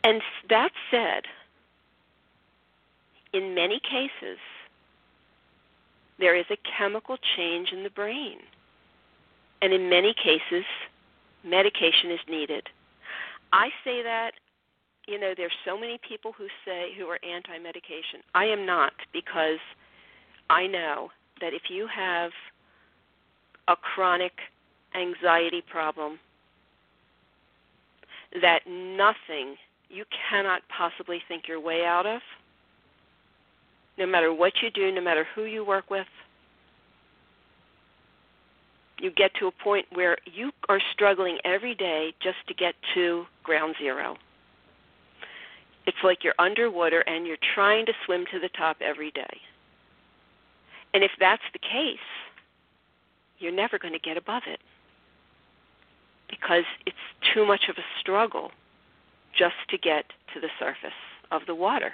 And 0.05 0.21
that 0.51 0.71
said, 0.91 1.25
in 3.33 3.55
many 3.55 3.81
cases, 3.81 4.39
there 6.19 6.37
is 6.37 6.45
a 6.51 6.57
chemical 6.79 7.17
change 7.37 7.71
in 7.73 7.83
the 7.83 7.91
brain. 7.91 8.39
And 9.61 9.73
in 9.73 9.89
many 9.89 10.15
cases, 10.15 10.65
medication 11.43 12.11
is 12.11 12.21
needed. 12.29 12.69
I 13.53 13.69
say 13.83 14.03
that, 14.03 14.33
you 15.09 15.19
know, 15.19 15.33
there's 15.37 15.53
so 15.65 15.79
many 15.79 15.99
people 16.07 16.33
who 16.33 16.47
say 16.65 16.93
who 16.97 17.07
are 17.07 17.19
anti 17.25 17.59
medication. 17.59 18.21
I 18.35 18.45
am 18.45 18.67
not 18.67 18.93
because 19.13 19.59
I 20.51 20.67
know 20.67 21.11
that 21.41 21.55
if 21.55 21.63
you 21.71 21.87
have 21.87 22.31
a 23.69 23.77
chronic 23.77 24.33
anxiety 24.95 25.63
problem 25.71 26.19
that 28.41 28.61
nothing 28.67 29.57
you 29.89 30.05
cannot 30.31 30.63
possibly 30.69 31.21
think 31.29 31.47
your 31.47 31.61
way 31.61 31.85
out 31.85 32.07
of, 32.07 32.21
no 33.97 34.07
matter 34.07 34.33
what 34.33 34.53
you 34.63 34.71
do, 34.71 34.91
no 34.93 35.01
matter 35.01 35.27
who 35.35 35.45
you 35.45 35.65
work 35.65 35.89
with, 35.91 36.07
You 39.01 39.11
get 39.11 39.33
to 39.41 39.47
a 39.49 39.51
point 39.51 39.87
where 39.93 40.17
you 40.25 40.51
are 40.69 40.81
struggling 40.93 41.39
every 41.45 41.75
day 41.75 42.15
just 42.23 42.39
to 42.49 42.55
get 42.55 42.75
to 42.95 43.27
ground 43.43 43.75
zero. 43.79 44.17
It's 45.87 45.99
like 46.03 46.25
you're 46.25 46.35
underwater 46.39 47.01
and 47.01 47.27
you're 47.27 47.37
trying 47.55 47.87
to 47.87 47.93
swim 48.07 48.25
to 48.33 48.41
the 48.41 48.49
top 48.57 48.79
every 48.81 49.11
day. 49.11 49.41
And 50.95 51.03
if 51.03 51.11
that's 51.19 51.43
the 51.53 51.59
case, 51.59 51.99
you're 53.45 53.53
never 53.53 53.79
going 53.79 53.93
to 53.93 54.01
get 54.01 54.17
above 54.17 54.43
it 54.47 54.59
because 56.31 56.65
it's 56.87 56.97
too 57.35 57.47
much 57.47 57.69
of 57.69 57.77
a 57.77 57.85
struggle 58.01 58.51
just 59.39 59.55
to 59.69 59.77
get 59.77 60.07
to 60.33 60.41
the 60.41 60.49
surface 60.59 60.97
of 61.31 61.43
the 61.47 61.55
water. 61.55 61.93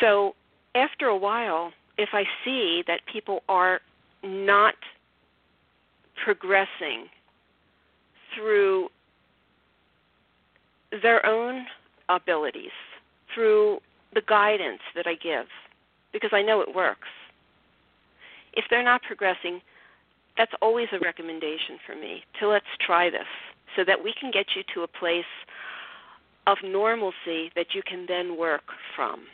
So 0.00 0.34
after 0.74 1.06
a 1.06 1.16
while, 1.16 1.72
if 1.96 2.10
I 2.12 2.24
see 2.44 2.84
that 2.86 3.00
people 3.10 3.42
are 3.48 3.80
not 4.22 4.74
progressing 6.22 7.06
through 8.34 8.88
their 11.02 11.24
own 11.24 11.64
abilities, 12.08 12.70
through 13.34 13.78
the 14.12 14.20
guidance 14.20 14.80
that 14.94 15.06
I 15.06 15.14
give, 15.14 15.46
because 16.12 16.30
I 16.32 16.42
know 16.42 16.60
it 16.60 16.74
works. 16.74 17.08
If 18.56 18.64
they're 18.70 18.82
not 18.82 19.02
progressing, 19.02 19.60
that's 20.36 20.52
always 20.60 20.88
a 20.92 20.98
recommendation 20.98 21.78
for 21.86 21.94
me 21.94 22.22
to 22.40 22.48
let's 22.48 22.66
try 22.84 23.10
this 23.10 23.28
so 23.76 23.84
that 23.84 24.02
we 24.02 24.14
can 24.18 24.30
get 24.30 24.46
you 24.56 24.62
to 24.74 24.82
a 24.82 24.88
place 24.88 25.24
of 26.46 26.58
normalcy 26.64 27.50
that 27.54 27.74
you 27.74 27.82
can 27.86 28.06
then 28.08 28.36
work 28.38 28.62
from. 28.94 29.24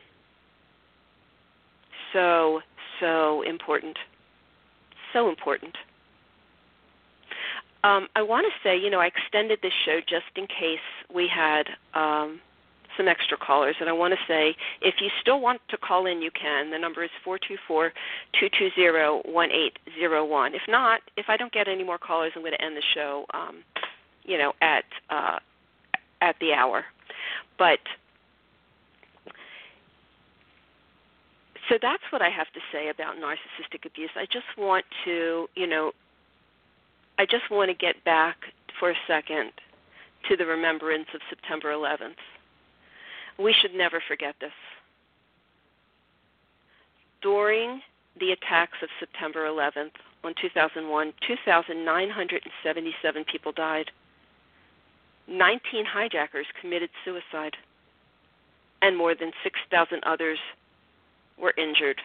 So, 2.13 2.61
so 3.01 3.43
important. 3.43 3.97
So 5.13 5.29
important. 5.29 5.77
Um, 7.85 8.07
I 8.15 8.23
want 8.23 8.47
to 8.47 8.69
say, 8.69 8.79
you 8.79 8.91
know, 8.91 9.01
I 9.01 9.07
extended 9.07 9.59
this 9.63 9.73
show 9.85 9.99
just 10.01 10.37
in 10.37 10.47
case 10.47 10.79
we 11.13 11.29
had 11.29 11.65
um, 11.95 12.41
some 12.97 13.09
extra 13.09 13.37
callers. 13.37 13.77
And 13.81 13.89
I 13.89 13.93
want 13.93 14.15
to 14.15 14.21
say, 14.27 14.55
if 14.81 14.97
you 15.01 15.09
still 15.21 15.41
want 15.41 15.61
to 15.69 15.77
call 15.77 16.07
in, 16.07 16.23
you 16.23 16.31
can. 16.31 16.71
The 16.71 16.79
number 16.79 17.03
is 17.03 17.11
four 17.25 17.39
two 17.39 17.57
four 17.67 17.93
two 18.39 18.49
two 18.59 18.69
zero 18.75 19.23
one 19.25 19.51
eight 19.51 19.79
zero 19.99 20.25
one. 20.25 20.55
If 20.55 20.63
not, 20.69 21.01
if 21.17 21.27
I 21.29 21.37
don't 21.37 21.53
get 21.53 21.69
any 21.69 21.85
more 21.85 21.99
callers, 21.99 22.33
I'm 22.35 22.43
going 22.43 22.53
to 22.53 22.63
end 22.63 22.77
the 22.77 22.83
show, 22.95 23.25
um, 23.35 23.63
you 24.25 24.39
know, 24.39 24.53
at 24.61 24.85
uh, 25.11 25.39
at 26.21 26.37
the 26.41 26.53
hour. 26.53 26.85
But 27.59 27.79
so 31.69 31.79
that's 31.81 32.03
what 32.11 32.23
I 32.23 32.29
have 32.29 32.49
to 32.55 32.61
say 32.73 32.89
about 32.89 33.17
narcissistic 33.17 33.87
abuse. 33.87 34.11
I 34.17 34.27
just 34.27 34.47
want 34.59 34.85
to, 35.05 35.49
you 35.55 35.67
know, 35.67 35.93
I 37.19 37.25
just 37.25 37.51
want 37.51 37.71
to 37.71 37.75
get 37.75 38.03
back 38.05 38.37
for 38.79 38.91
a 38.91 38.95
second 39.07 39.53
to 40.29 40.37
the 40.37 40.45
remembrance 40.45 41.07
of 41.15 41.21
September 41.31 41.73
11th. 41.73 42.21
We 43.39 43.55
should 43.61 43.75
never 43.75 44.03
forget 44.07 44.35
this. 44.41 44.53
During 47.23 47.81
the 48.19 48.33
attacks 48.33 48.79
of 48.83 48.89
September 49.01 49.47
11th 49.47 49.93
on 50.25 50.35
2001, 50.41 51.13
2,977 51.27 53.25
people 53.25 53.53
died. 53.53 53.91
19 55.29 55.85
hijackers 55.85 56.47
committed 56.61 56.91
suicide, 57.05 57.57
and 58.83 58.97
more 58.97 59.15
than 59.15 59.33
6,000 59.43 60.03
others 60.05 60.39
were 61.39 61.55
injured. 61.57 62.01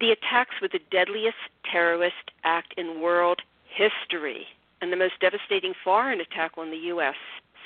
The 0.00 0.10
attacks 0.10 0.54
were 0.60 0.68
the 0.68 0.80
deadliest 0.90 1.36
terrorist 1.70 2.30
act 2.42 2.74
in 2.76 3.00
world 3.00 3.40
history 3.68 4.46
and 4.80 4.92
the 4.92 4.96
most 4.96 5.14
devastating 5.20 5.72
foreign 5.82 6.20
attack 6.20 6.52
on 6.58 6.70
the 6.70 6.76
U.S. 6.76 7.14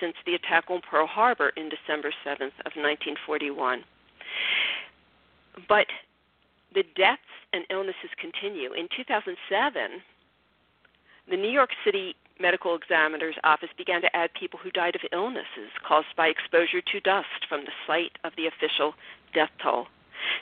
since 0.00 0.14
the 0.26 0.34
attack 0.34 0.64
on 0.70 0.80
Pearl 0.80 1.06
Harbor 1.06 1.52
in 1.56 1.68
December 1.68 2.12
7th 2.24 2.56
of 2.64 2.72
1941. 2.76 3.84
But 5.68 5.86
the 6.74 6.84
deaths 6.96 7.22
and 7.52 7.64
illnesses 7.70 8.10
continue. 8.20 8.72
In 8.72 8.88
2007, 8.94 10.02
the 11.28 11.36
New 11.36 11.50
York 11.50 11.70
City 11.84 12.14
Medical 12.40 12.76
Examiner's 12.76 13.34
Office 13.42 13.70
began 13.76 14.00
to 14.02 14.16
add 14.16 14.30
people 14.34 14.60
who 14.62 14.70
died 14.70 14.94
of 14.94 15.00
illnesses 15.12 15.70
caused 15.86 16.14
by 16.16 16.28
exposure 16.28 16.80
to 16.80 17.00
dust 17.00 17.46
from 17.48 17.64
the 17.64 17.72
site 17.86 18.16
of 18.24 18.32
the 18.36 18.46
official 18.46 18.94
death 19.34 19.50
toll. 19.62 19.86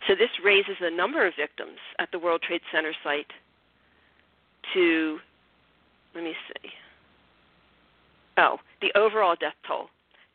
So 0.07 0.15
this 0.15 0.31
raises 0.45 0.77
the 0.81 0.91
number 0.91 1.27
of 1.27 1.35
victims 1.37 1.79
at 1.99 2.11
the 2.13 2.19
World 2.19 2.43
Trade 2.43 2.63
Center 2.73 2.93
site 3.03 3.33
to, 4.75 5.19
let 6.15 6.25
me 6.25 6.35
see, 6.49 6.71
oh, 8.37 8.59
the 8.81 8.93
overall 8.97 9.37
death 9.39 9.55
toll 9.67 9.89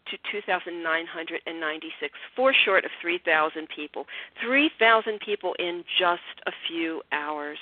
to 0.10 0.18
2,996, 0.32 2.14
four 2.36 2.54
short 2.54 2.86
of 2.86 2.92
3,000 3.02 3.68
people. 3.70 4.08
3,000 4.42 5.20
people 5.20 5.56
in 5.60 5.84
just 5.98 6.22
a 6.46 6.52
few 6.68 7.02
hours. 7.12 7.60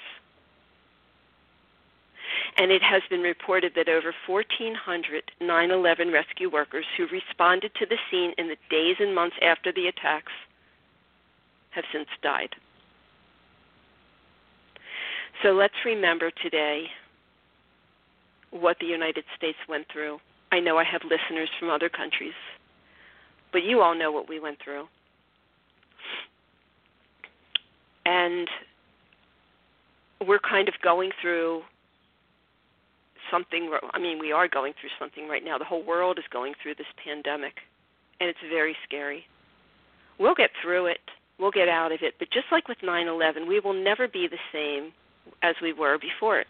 And 2.58 2.72
it 2.72 2.82
has 2.84 3.02
been 3.10 3.22
reported 3.22 3.74
that 3.76 3.90
over 3.90 4.14
1,400 4.28 5.32
9 5.42 5.72
11 5.72 6.12
rescue 6.12 6.50
workers 6.50 6.86
who 6.98 7.08
responded 7.08 7.74
to 7.76 7.86
the 7.86 7.98
scene 8.10 8.34
in 8.38 8.48
the 8.48 8.58
days 8.70 8.98
and 9.00 9.16
months 9.16 9.36
after 9.42 9.72
the 9.72 9.88
attacks 9.88 10.32
have 11.72 11.86
since 11.92 12.08
died. 12.22 12.56
So 15.44 15.54
let's 15.54 15.86
remember 15.86 16.32
today 16.32 16.88
what 18.52 18.78
the 18.80 18.88
United 18.88 19.24
States 19.38 19.58
went 19.68 19.88
through. 19.92 20.20
I 20.52 20.60
know 20.60 20.78
I 20.78 20.84
have 20.84 21.02
listeners 21.04 21.50
from 21.60 21.70
other 21.70 21.90
countries, 21.90 22.34
but 23.52 23.64
you 23.64 23.82
all 23.82 23.96
know 23.96 24.12
what 24.12 24.28
we 24.28 24.40
went 24.40 24.58
through. 24.64 24.88
And 28.06 28.48
we're 30.26 30.40
kind 30.40 30.68
of 30.68 30.74
going 30.84 31.12
through 31.22 31.62
something 33.32 33.72
I 33.94 34.00
mean 34.00 34.20
we 34.20 34.32
are 34.32 34.48
going 34.48 34.74
through 34.80 34.90
something 34.98 35.28
right 35.28 35.44
now. 35.44 35.58
The 35.58 35.66
whole 35.66 35.84
world 35.84 36.18
is 36.18 36.26
going 36.32 36.54
through 36.62 36.76
this 36.76 36.88
pandemic 37.04 37.54
and 38.20 38.30
it's 38.30 38.40
very 38.50 38.76
scary. 38.84 39.26
We'll 40.18 40.36
get 40.36 40.50
through 40.62 40.88
it. 40.88 41.00
We'll 41.38 41.52
get 41.52 41.70
out 41.70 41.92
of 41.92 42.00
it, 42.02 42.16
but 42.20 42.30
just 42.32 42.48
like 42.52 42.68
with 42.68 42.80
9/11, 42.80 43.48
we 43.48 43.62
will 43.62 43.74
never 43.74 44.08
be 44.08 44.28
the 44.28 44.40
same 44.52 44.92
as 45.42 45.56
we 45.62 45.72
were 45.72 45.98
before 45.98 46.40
it. 46.40 46.48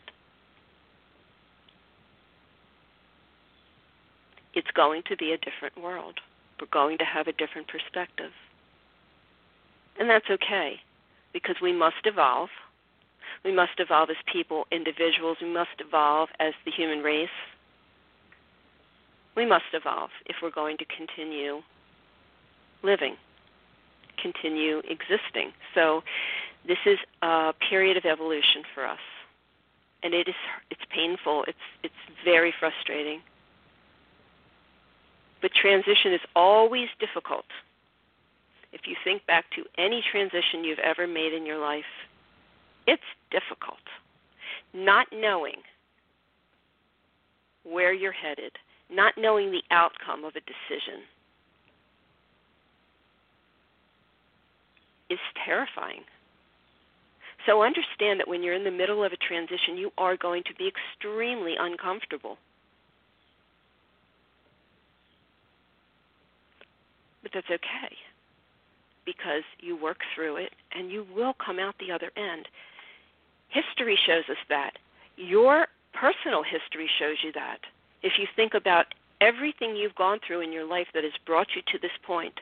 It's 4.59 4.71
going 4.71 5.03
to 5.07 5.15
be 5.15 5.31
a 5.31 5.37
different 5.37 5.81
world. 5.81 6.19
We're 6.59 6.67
going 6.67 6.97
to 6.97 7.05
have 7.05 7.27
a 7.27 7.31
different 7.31 7.69
perspective. 7.69 8.31
And 9.97 10.09
that's 10.09 10.29
okay 10.29 10.81
because 11.31 11.55
we 11.61 11.71
must 11.71 12.03
evolve. 12.03 12.49
We 13.45 13.53
must 13.53 13.79
evolve 13.79 14.09
as 14.09 14.17
people, 14.29 14.65
individuals. 14.69 15.37
We 15.41 15.47
must 15.47 15.79
evolve 15.79 16.27
as 16.41 16.51
the 16.65 16.71
human 16.71 16.99
race. 16.99 17.29
We 19.37 19.45
must 19.45 19.71
evolve 19.71 20.09
if 20.25 20.35
we're 20.43 20.51
going 20.51 20.75
to 20.79 20.85
continue 20.85 21.61
living, 22.83 23.15
continue 24.21 24.79
existing. 24.79 25.53
So 25.73 26.03
this 26.67 26.79
is 26.85 26.99
a 27.21 27.53
period 27.69 27.95
of 27.95 28.03
evolution 28.03 28.63
for 28.75 28.85
us. 28.85 28.99
And 30.03 30.13
it 30.13 30.27
is 30.27 30.35
it's 30.69 30.83
painful. 30.93 31.45
It's 31.47 31.67
it's 31.81 32.03
very 32.25 32.53
frustrating. 32.59 33.21
But 35.41 35.51
transition 35.53 36.13
is 36.13 36.21
always 36.35 36.87
difficult. 36.99 37.45
If 38.71 38.81
you 38.85 38.95
think 39.03 39.25
back 39.25 39.45
to 39.55 39.63
any 39.77 40.03
transition 40.11 40.63
you've 40.63 40.79
ever 40.79 41.07
made 41.07 41.33
in 41.33 41.45
your 41.45 41.59
life, 41.59 41.83
it's 42.85 43.01
difficult. 43.31 43.79
Not 44.73 45.07
knowing 45.11 45.61
where 47.63 47.93
you're 47.93 48.11
headed, 48.11 48.51
not 48.89 49.13
knowing 49.17 49.51
the 49.51 49.63
outcome 49.71 50.23
of 50.23 50.35
a 50.35 50.41
decision 50.41 51.03
is 55.09 55.19
terrifying. 55.45 56.01
So 57.45 57.63
understand 57.63 58.19
that 58.19 58.27
when 58.27 58.43
you're 58.43 58.53
in 58.53 58.63
the 58.63 58.71
middle 58.71 59.03
of 59.03 59.11
a 59.11 59.17
transition, 59.17 59.77
you 59.77 59.91
are 59.97 60.17
going 60.17 60.43
to 60.43 60.53
be 60.55 60.67
extremely 60.69 61.55
uncomfortable. 61.59 62.37
But 67.21 67.31
that's 67.33 67.49
okay 67.49 67.95
because 69.05 69.43
you 69.59 69.75
work 69.75 69.99
through 70.13 70.37
it 70.37 70.53
and 70.71 70.91
you 70.91 71.05
will 71.15 71.33
come 71.33 71.59
out 71.59 71.75
the 71.79 71.91
other 71.91 72.11
end. 72.15 72.47
History 73.49 73.97
shows 74.05 74.25
us 74.29 74.37
that. 74.49 74.73
Your 75.17 75.67
personal 75.93 76.43
history 76.43 76.89
shows 76.99 77.17
you 77.23 77.31
that. 77.33 77.59
If 78.03 78.13
you 78.19 78.27
think 78.35 78.53
about 78.53 78.93
everything 79.19 79.75
you've 79.75 79.95
gone 79.95 80.19
through 80.25 80.41
in 80.41 80.53
your 80.53 80.65
life 80.65 80.87
that 80.93 81.03
has 81.03 81.13
brought 81.25 81.47
you 81.55 81.61
to 81.71 81.79
this 81.81 81.97
point, 82.05 82.39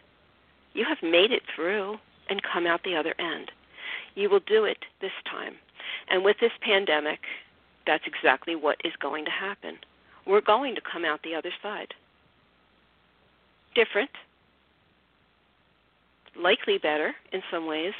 you 0.74 0.86
have 0.86 1.02
made 1.02 1.32
it 1.32 1.44
through 1.56 1.98
and 2.30 2.42
come 2.44 2.68
out 2.68 2.84
the 2.84 2.96
other 2.96 3.16
end. 3.18 3.52
You 4.16 4.30
will 4.30 4.42
do 4.46 4.66
it 4.66 4.80
this 5.02 5.12
time. 5.30 5.56
And 6.10 6.24
with 6.24 6.38
this 6.40 6.52
pandemic, 6.62 7.20
that's 7.86 8.04
exactly 8.06 8.56
what 8.56 8.78
is 8.84 8.94
going 9.00 9.26
to 9.26 9.32
happen. 9.32 9.78
We're 10.26 10.42
going 10.42 10.76
to 10.76 10.82
come 10.82 11.06
out 11.06 11.22
the 11.24 11.36
other 11.36 11.52
side. 11.64 11.94
Different, 13.74 14.10
likely 16.40 16.78
better 16.78 17.14
in 17.32 17.42
some 17.52 17.66
ways. 17.66 17.94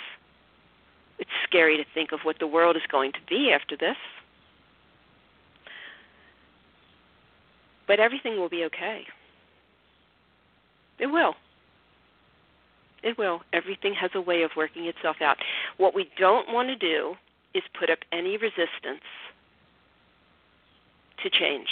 It's 1.20 1.30
scary 1.48 1.78
to 1.78 1.84
think 1.94 2.12
of 2.12 2.20
what 2.24 2.38
the 2.40 2.48
world 2.48 2.76
is 2.76 2.84
going 2.92 3.12
to 3.14 3.20
be 3.28 3.52
after 3.52 3.76
this. 3.76 3.96
But 7.88 8.00
everything 8.00 8.38
will 8.38 8.50
be 8.50 8.66
okay. 8.66 9.04
It 11.00 11.08
will. 11.08 11.36
It 13.04 13.18
will. 13.18 13.42
Everything 13.54 13.94
has 13.94 14.12
a 14.14 14.22
way 14.22 14.44
of 14.44 14.52
working 14.58 14.86
itself 14.86 15.18
out. 15.22 15.38
What 15.78 15.96
we 15.96 16.10
don't 16.18 16.54
want 16.54 16.70
to 16.70 16.76
do 16.76 17.16
is 17.54 17.64
put 17.80 17.90
up 17.90 18.00
any 18.12 18.38
resistance 18.38 19.06
to 21.24 21.30
change. 21.30 21.68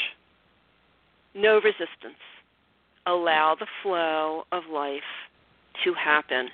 No 1.34 1.55
resistance. 1.55 2.22
Allow 3.05 3.55
the 3.59 3.68
flow 3.84 4.45
of 4.51 4.63
life 4.72 5.01
to 5.84 5.94
happen. 5.94 6.50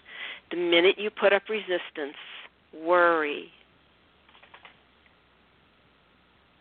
The 0.49 0.57
minute 0.57 0.97
you 0.97 1.09
put 1.09 1.33
up 1.33 1.43
resistance, 1.49 2.17
worry, 2.73 3.51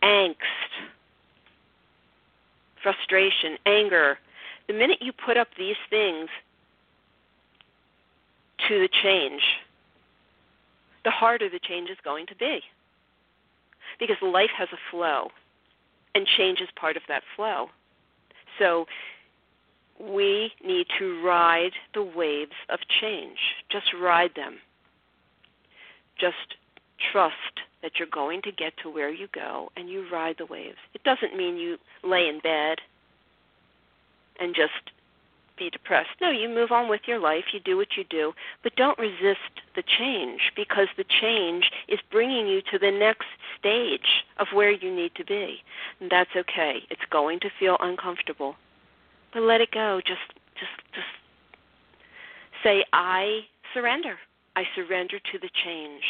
angst, 0.03 0.35
frustration, 2.81 3.57
anger, 3.65 4.17
the 4.67 4.73
minute 4.73 4.99
you 5.01 5.11
put 5.11 5.37
up 5.37 5.47
these 5.57 5.75
things 5.89 6.29
to 8.67 8.79
the 8.79 8.89
change, 9.03 9.41
the 11.03 11.11
harder 11.11 11.49
the 11.49 11.59
change 11.59 11.89
is 11.89 11.97
going 12.03 12.25
to 12.27 12.35
be. 12.35 12.61
Because 13.99 14.17
life 14.21 14.51
has 14.57 14.69
a 14.71 14.77
flow, 14.89 15.29
and 16.15 16.25
change 16.37 16.59
is 16.61 16.69
part 16.75 16.97
of 16.97 17.03
that 17.07 17.23
flow. 17.35 17.67
So 18.59 18.85
we 20.09 20.51
need 20.65 20.87
to 20.99 21.21
ride 21.23 21.71
the 21.93 22.03
waves 22.03 22.51
of 22.69 22.79
change. 23.01 23.37
Just 23.69 23.93
ride 23.99 24.31
them. 24.35 24.57
Just 26.19 26.55
trust 27.11 27.35
that 27.81 27.93
you're 27.97 28.07
going 28.07 28.41
to 28.43 28.51
get 28.51 28.73
to 28.83 28.89
where 28.89 29.09
you 29.09 29.27
go 29.33 29.69
and 29.75 29.89
you 29.89 30.05
ride 30.11 30.35
the 30.37 30.45
waves. 30.45 30.77
It 30.93 31.03
doesn't 31.03 31.35
mean 31.35 31.57
you 31.57 31.77
lay 32.03 32.27
in 32.27 32.39
bed 32.39 32.77
and 34.39 34.55
just 34.55 34.91
be 35.57 35.69
depressed. 35.69 36.09
No, 36.19 36.31
you 36.31 36.49
move 36.49 36.71
on 36.71 36.89
with 36.89 37.01
your 37.05 37.19
life, 37.19 37.45
you 37.53 37.59
do 37.59 37.77
what 37.77 37.95
you 37.97 38.03
do, 38.09 38.33
but 38.63 38.75
don't 38.75 38.97
resist 38.97 39.61
the 39.75 39.83
change 39.83 40.51
because 40.55 40.87
the 40.97 41.05
change 41.21 41.69
is 41.87 41.99
bringing 42.11 42.47
you 42.47 42.61
to 42.71 42.79
the 42.79 42.91
next 42.91 43.27
stage 43.59 44.25
of 44.37 44.47
where 44.53 44.71
you 44.71 44.93
need 44.93 45.13
to 45.15 45.25
be. 45.25 45.57
And 45.99 46.09
that's 46.09 46.31
okay. 46.35 46.79
It's 46.89 47.01
going 47.11 47.39
to 47.41 47.49
feel 47.59 47.77
uncomfortable. 47.79 48.55
But 49.33 49.43
let 49.43 49.61
it 49.61 49.71
go. 49.71 50.01
Just 50.05 50.19
just 50.59 50.71
just 50.93 51.07
say 52.63 52.83
I 52.93 53.41
surrender. 53.73 54.17
I 54.55 54.63
surrender 54.75 55.19
to 55.19 55.39
the 55.39 55.49
change. 55.63 56.03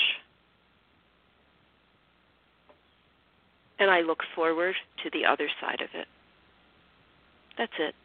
And 3.80 3.90
I 3.90 4.02
look 4.02 4.20
forward 4.36 4.76
to 5.04 5.10
the 5.12 5.26
other 5.26 5.48
side 5.60 5.82
of 5.82 5.90
it. 5.94 6.08
That's 7.58 7.74
it. 7.80 7.96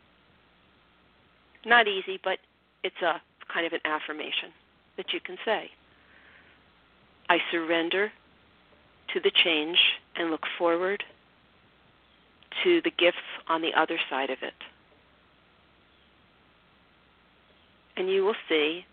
Not 1.65 1.89
easy, 1.89 2.19
but 2.23 2.39
it's 2.83 3.01
a 3.03 3.21
kind 3.53 3.67
of 3.67 3.73
an 3.73 3.81
affirmation 3.85 4.51
that 4.97 5.13
you 5.13 5.21
can 5.21 5.37
say. 5.45 5.71
I 7.29 7.39
surrender 7.51 8.13
to 9.13 9.21
the 9.21 9.31
change 9.45 9.79
and 10.17 10.31
look 10.31 10.45
forward 10.59 11.03
to 12.65 12.81
the 12.83 12.91
gifts 12.91 13.19
on 13.49 13.61
the 13.63 13.75
other 13.75 13.99
side 14.09 14.31
of 14.31 14.39
it. 14.43 14.55
And 17.97 18.09
you 18.11 18.25
will 18.25 18.35
see 18.49 18.85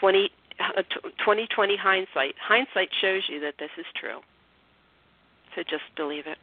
20, 0.00 0.30
uh, 0.60 0.82
2020 1.18 1.76
hindsight. 1.76 2.34
Hindsight 2.40 2.88
shows 3.00 3.22
you 3.28 3.40
that 3.40 3.54
this 3.58 3.70
is 3.78 3.86
true. 3.98 4.20
So 5.54 5.62
just 5.62 5.84
believe 5.96 6.26
it. 6.26 6.38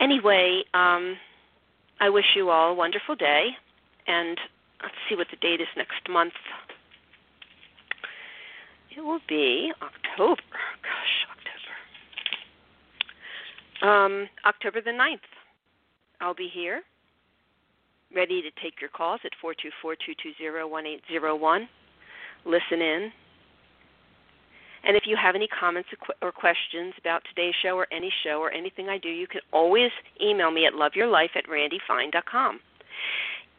Anyway, 0.00 0.62
um, 0.74 1.16
I 2.00 2.08
wish 2.08 2.36
you 2.36 2.50
all 2.50 2.72
a 2.72 2.74
wonderful 2.74 3.16
day, 3.16 3.48
and 4.06 4.38
let's 4.82 4.94
see 5.08 5.16
what 5.16 5.26
the 5.30 5.36
date 5.36 5.60
is 5.60 5.66
next 5.76 6.08
month. 6.08 6.34
It 8.96 9.00
will 9.00 9.20
be 9.28 9.72
October. 9.82 10.42
Gosh, 10.82 11.26
October. 13.80 13.90
Um, 13.90 14.28
October 14.44 14.80
the 14.80 14.90
9th. 14.90 15.18
I'll 16.20 16.34
be 16.34 16.48
here, 16.52 16.82
ready 18.14 18.42
to 18.42 18.50
take 18.62 18.80
your 18.80 18.90
calls 18.90 19.20
at 19.24 19.32
424 19.40 19.96
220 19.96 20.70
1801. 20.70 21.68
Listen 22.44 22.80
in, 22.80 23.12
and 24.84 24.96
if 24.96 25.04
you 25.06 25.16
have 25.16 25.34
any 25.34 25.48
comments 25.48 25.88
or 26.22 26.32
questions 26.32 26.94
about 26.98 27.22
today's 27.28 27.54
show 27.62 27.76
or 27.76 27.86
any 27.92 28.12
show 28.24 28.38
or 28.40 28.50
anything 28.50 28.88
I 28.88 28.98
do, 28.98 29.08
you 29.08 29.26
can 29.26 29.40
always 29.52 29.90
email 30.20 30.50
me 30.50 30.66
at 30.66 30.72
loveyourlife 30.72 31.36
at 31.36 31.44
randifine.com. 31.46 32.60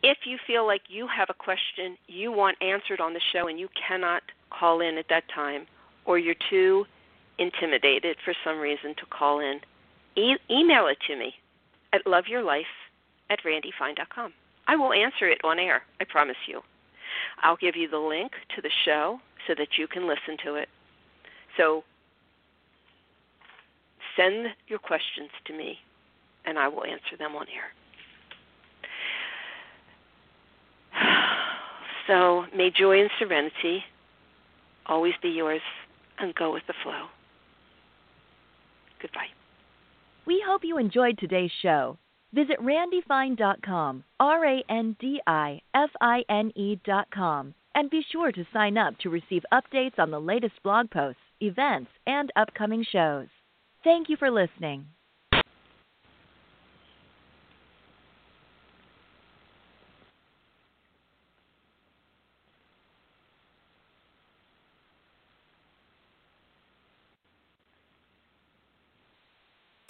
If 0.02 0.20
you 0.26 0.38
feel 0.48 0.66
like 0.66 0.84
you 0.88 1.08
have 1.08 1.30
a 1.30 1.34
question 1.34 1.98
you 2.08 2.32
want 2.32 2.58
answered 2.62 3.02
on 3.02 3.14
the 3.14 3.22
show 3.34 3.48
and 3.48 3.60
you 3.60 3.68
cannot 3.76 4.24
call 4.50 4.80
in 4.80 4.98
at 4.98 5.06
that 5.10 5.26
time, 5.34 5.66
or 6.06 6.18
you're 6.18 6.36
too 6.50 6.86
intimidated 7.38 8.18
for 8.24 8.34
some 8.44 8.58
reason 8.60 8.96
to 8.96 9.06
call 9.06 9.40
in, 9.40 9.60
e- 10.16 10.38
email 10.50 10.88
it 10.88 10.98
to 11.08 11.18
me 11.18 11.34
at 11.94 12.06
loveyourlife 12.06 12.64
at 13.30 13.40
randifine.com. 13.44 14.34
I 14.68 14.76
will 14.76 14.94
answer 14.94 15.28
it 15.28 15.40
on 15.44 15.60
air, 15.60 15.82
I 16.00 16.04
promise 16.04 16.38
you. 16.48 16.62
I'll 17.42 17.58
give 17.58 17.76
you 17.76 17.90
the 17.90 17.98
link 17.98 18.32
to 18.56 18.62
the 18.62 18.70
show 18.86 19.20
so 19.48 19.56
that 19.58 19.78
you 19.78 19.88
can 19.88 20.08
listen 20.08 20.38
to 20.46 20.56
it. 20.56 20.70
So 21.58 21.84
send 24.16 24.48
your 24.68 24.80
questions 24.80 25.30
to 25.46 25.58
me 25.58 25.78
and 26.46 26.58
I 26.60 26.68
will 26.68 26.84
answer 26.84 27.18
them 27.18 27.36
on 27.36 27.46
air. 27.54 27.72
So 32.08 32.46
may 32.56 32.72
joy 32.72 33.02
and 33.02 33.10
serenity 33.20 33.84
always 34.88 35.14
be 35.22 35.30
yours 35.30 35.62
and 36.18 36.34
go 36.34 36.52
with 36.52 36.64
the 36.66 36.74
flow. 36.82 37.06
Goodbye. 39.00 39.28
We 40.26 40.44
hope 40.46 40.62
you 40.64 40.80
enjoyed 40.80 41.20
today's 41.20 41.52
show. 41.62 42.00
Visit 42.34 42.58
randifine.com, 42.60 44.04
R 44.20 44.46
A 44.46 44.64
N 44.70 44.96
D 45.00 45.20
I 45.26 45.62
F 45.74 45.90
I 46.00 46.24
N 46.30 46.52
E.com, 46.56 47.54
and 47.76 47.90
be 47.90 48.06
sure 48.12 48.32
to 48.32 48.46
sign 48.54 48.78
up 48.78 48.98
to 49.00 49.10
receive 49.10 49.44
updates 49.52 49.98
on 49.98 50.12
the 50.12 50.22
latest 50.22 50.62
blog 50.64 50.92
posts 50.92 51.22
events, 51.42 51.92
and 52.06 52.32
upcoming 52.36 52.86
shows. 52.92 53.28
Thank 53.84 54.10
you 54.10 54.18
for 54.18 54.32
listening. 54.32 54.86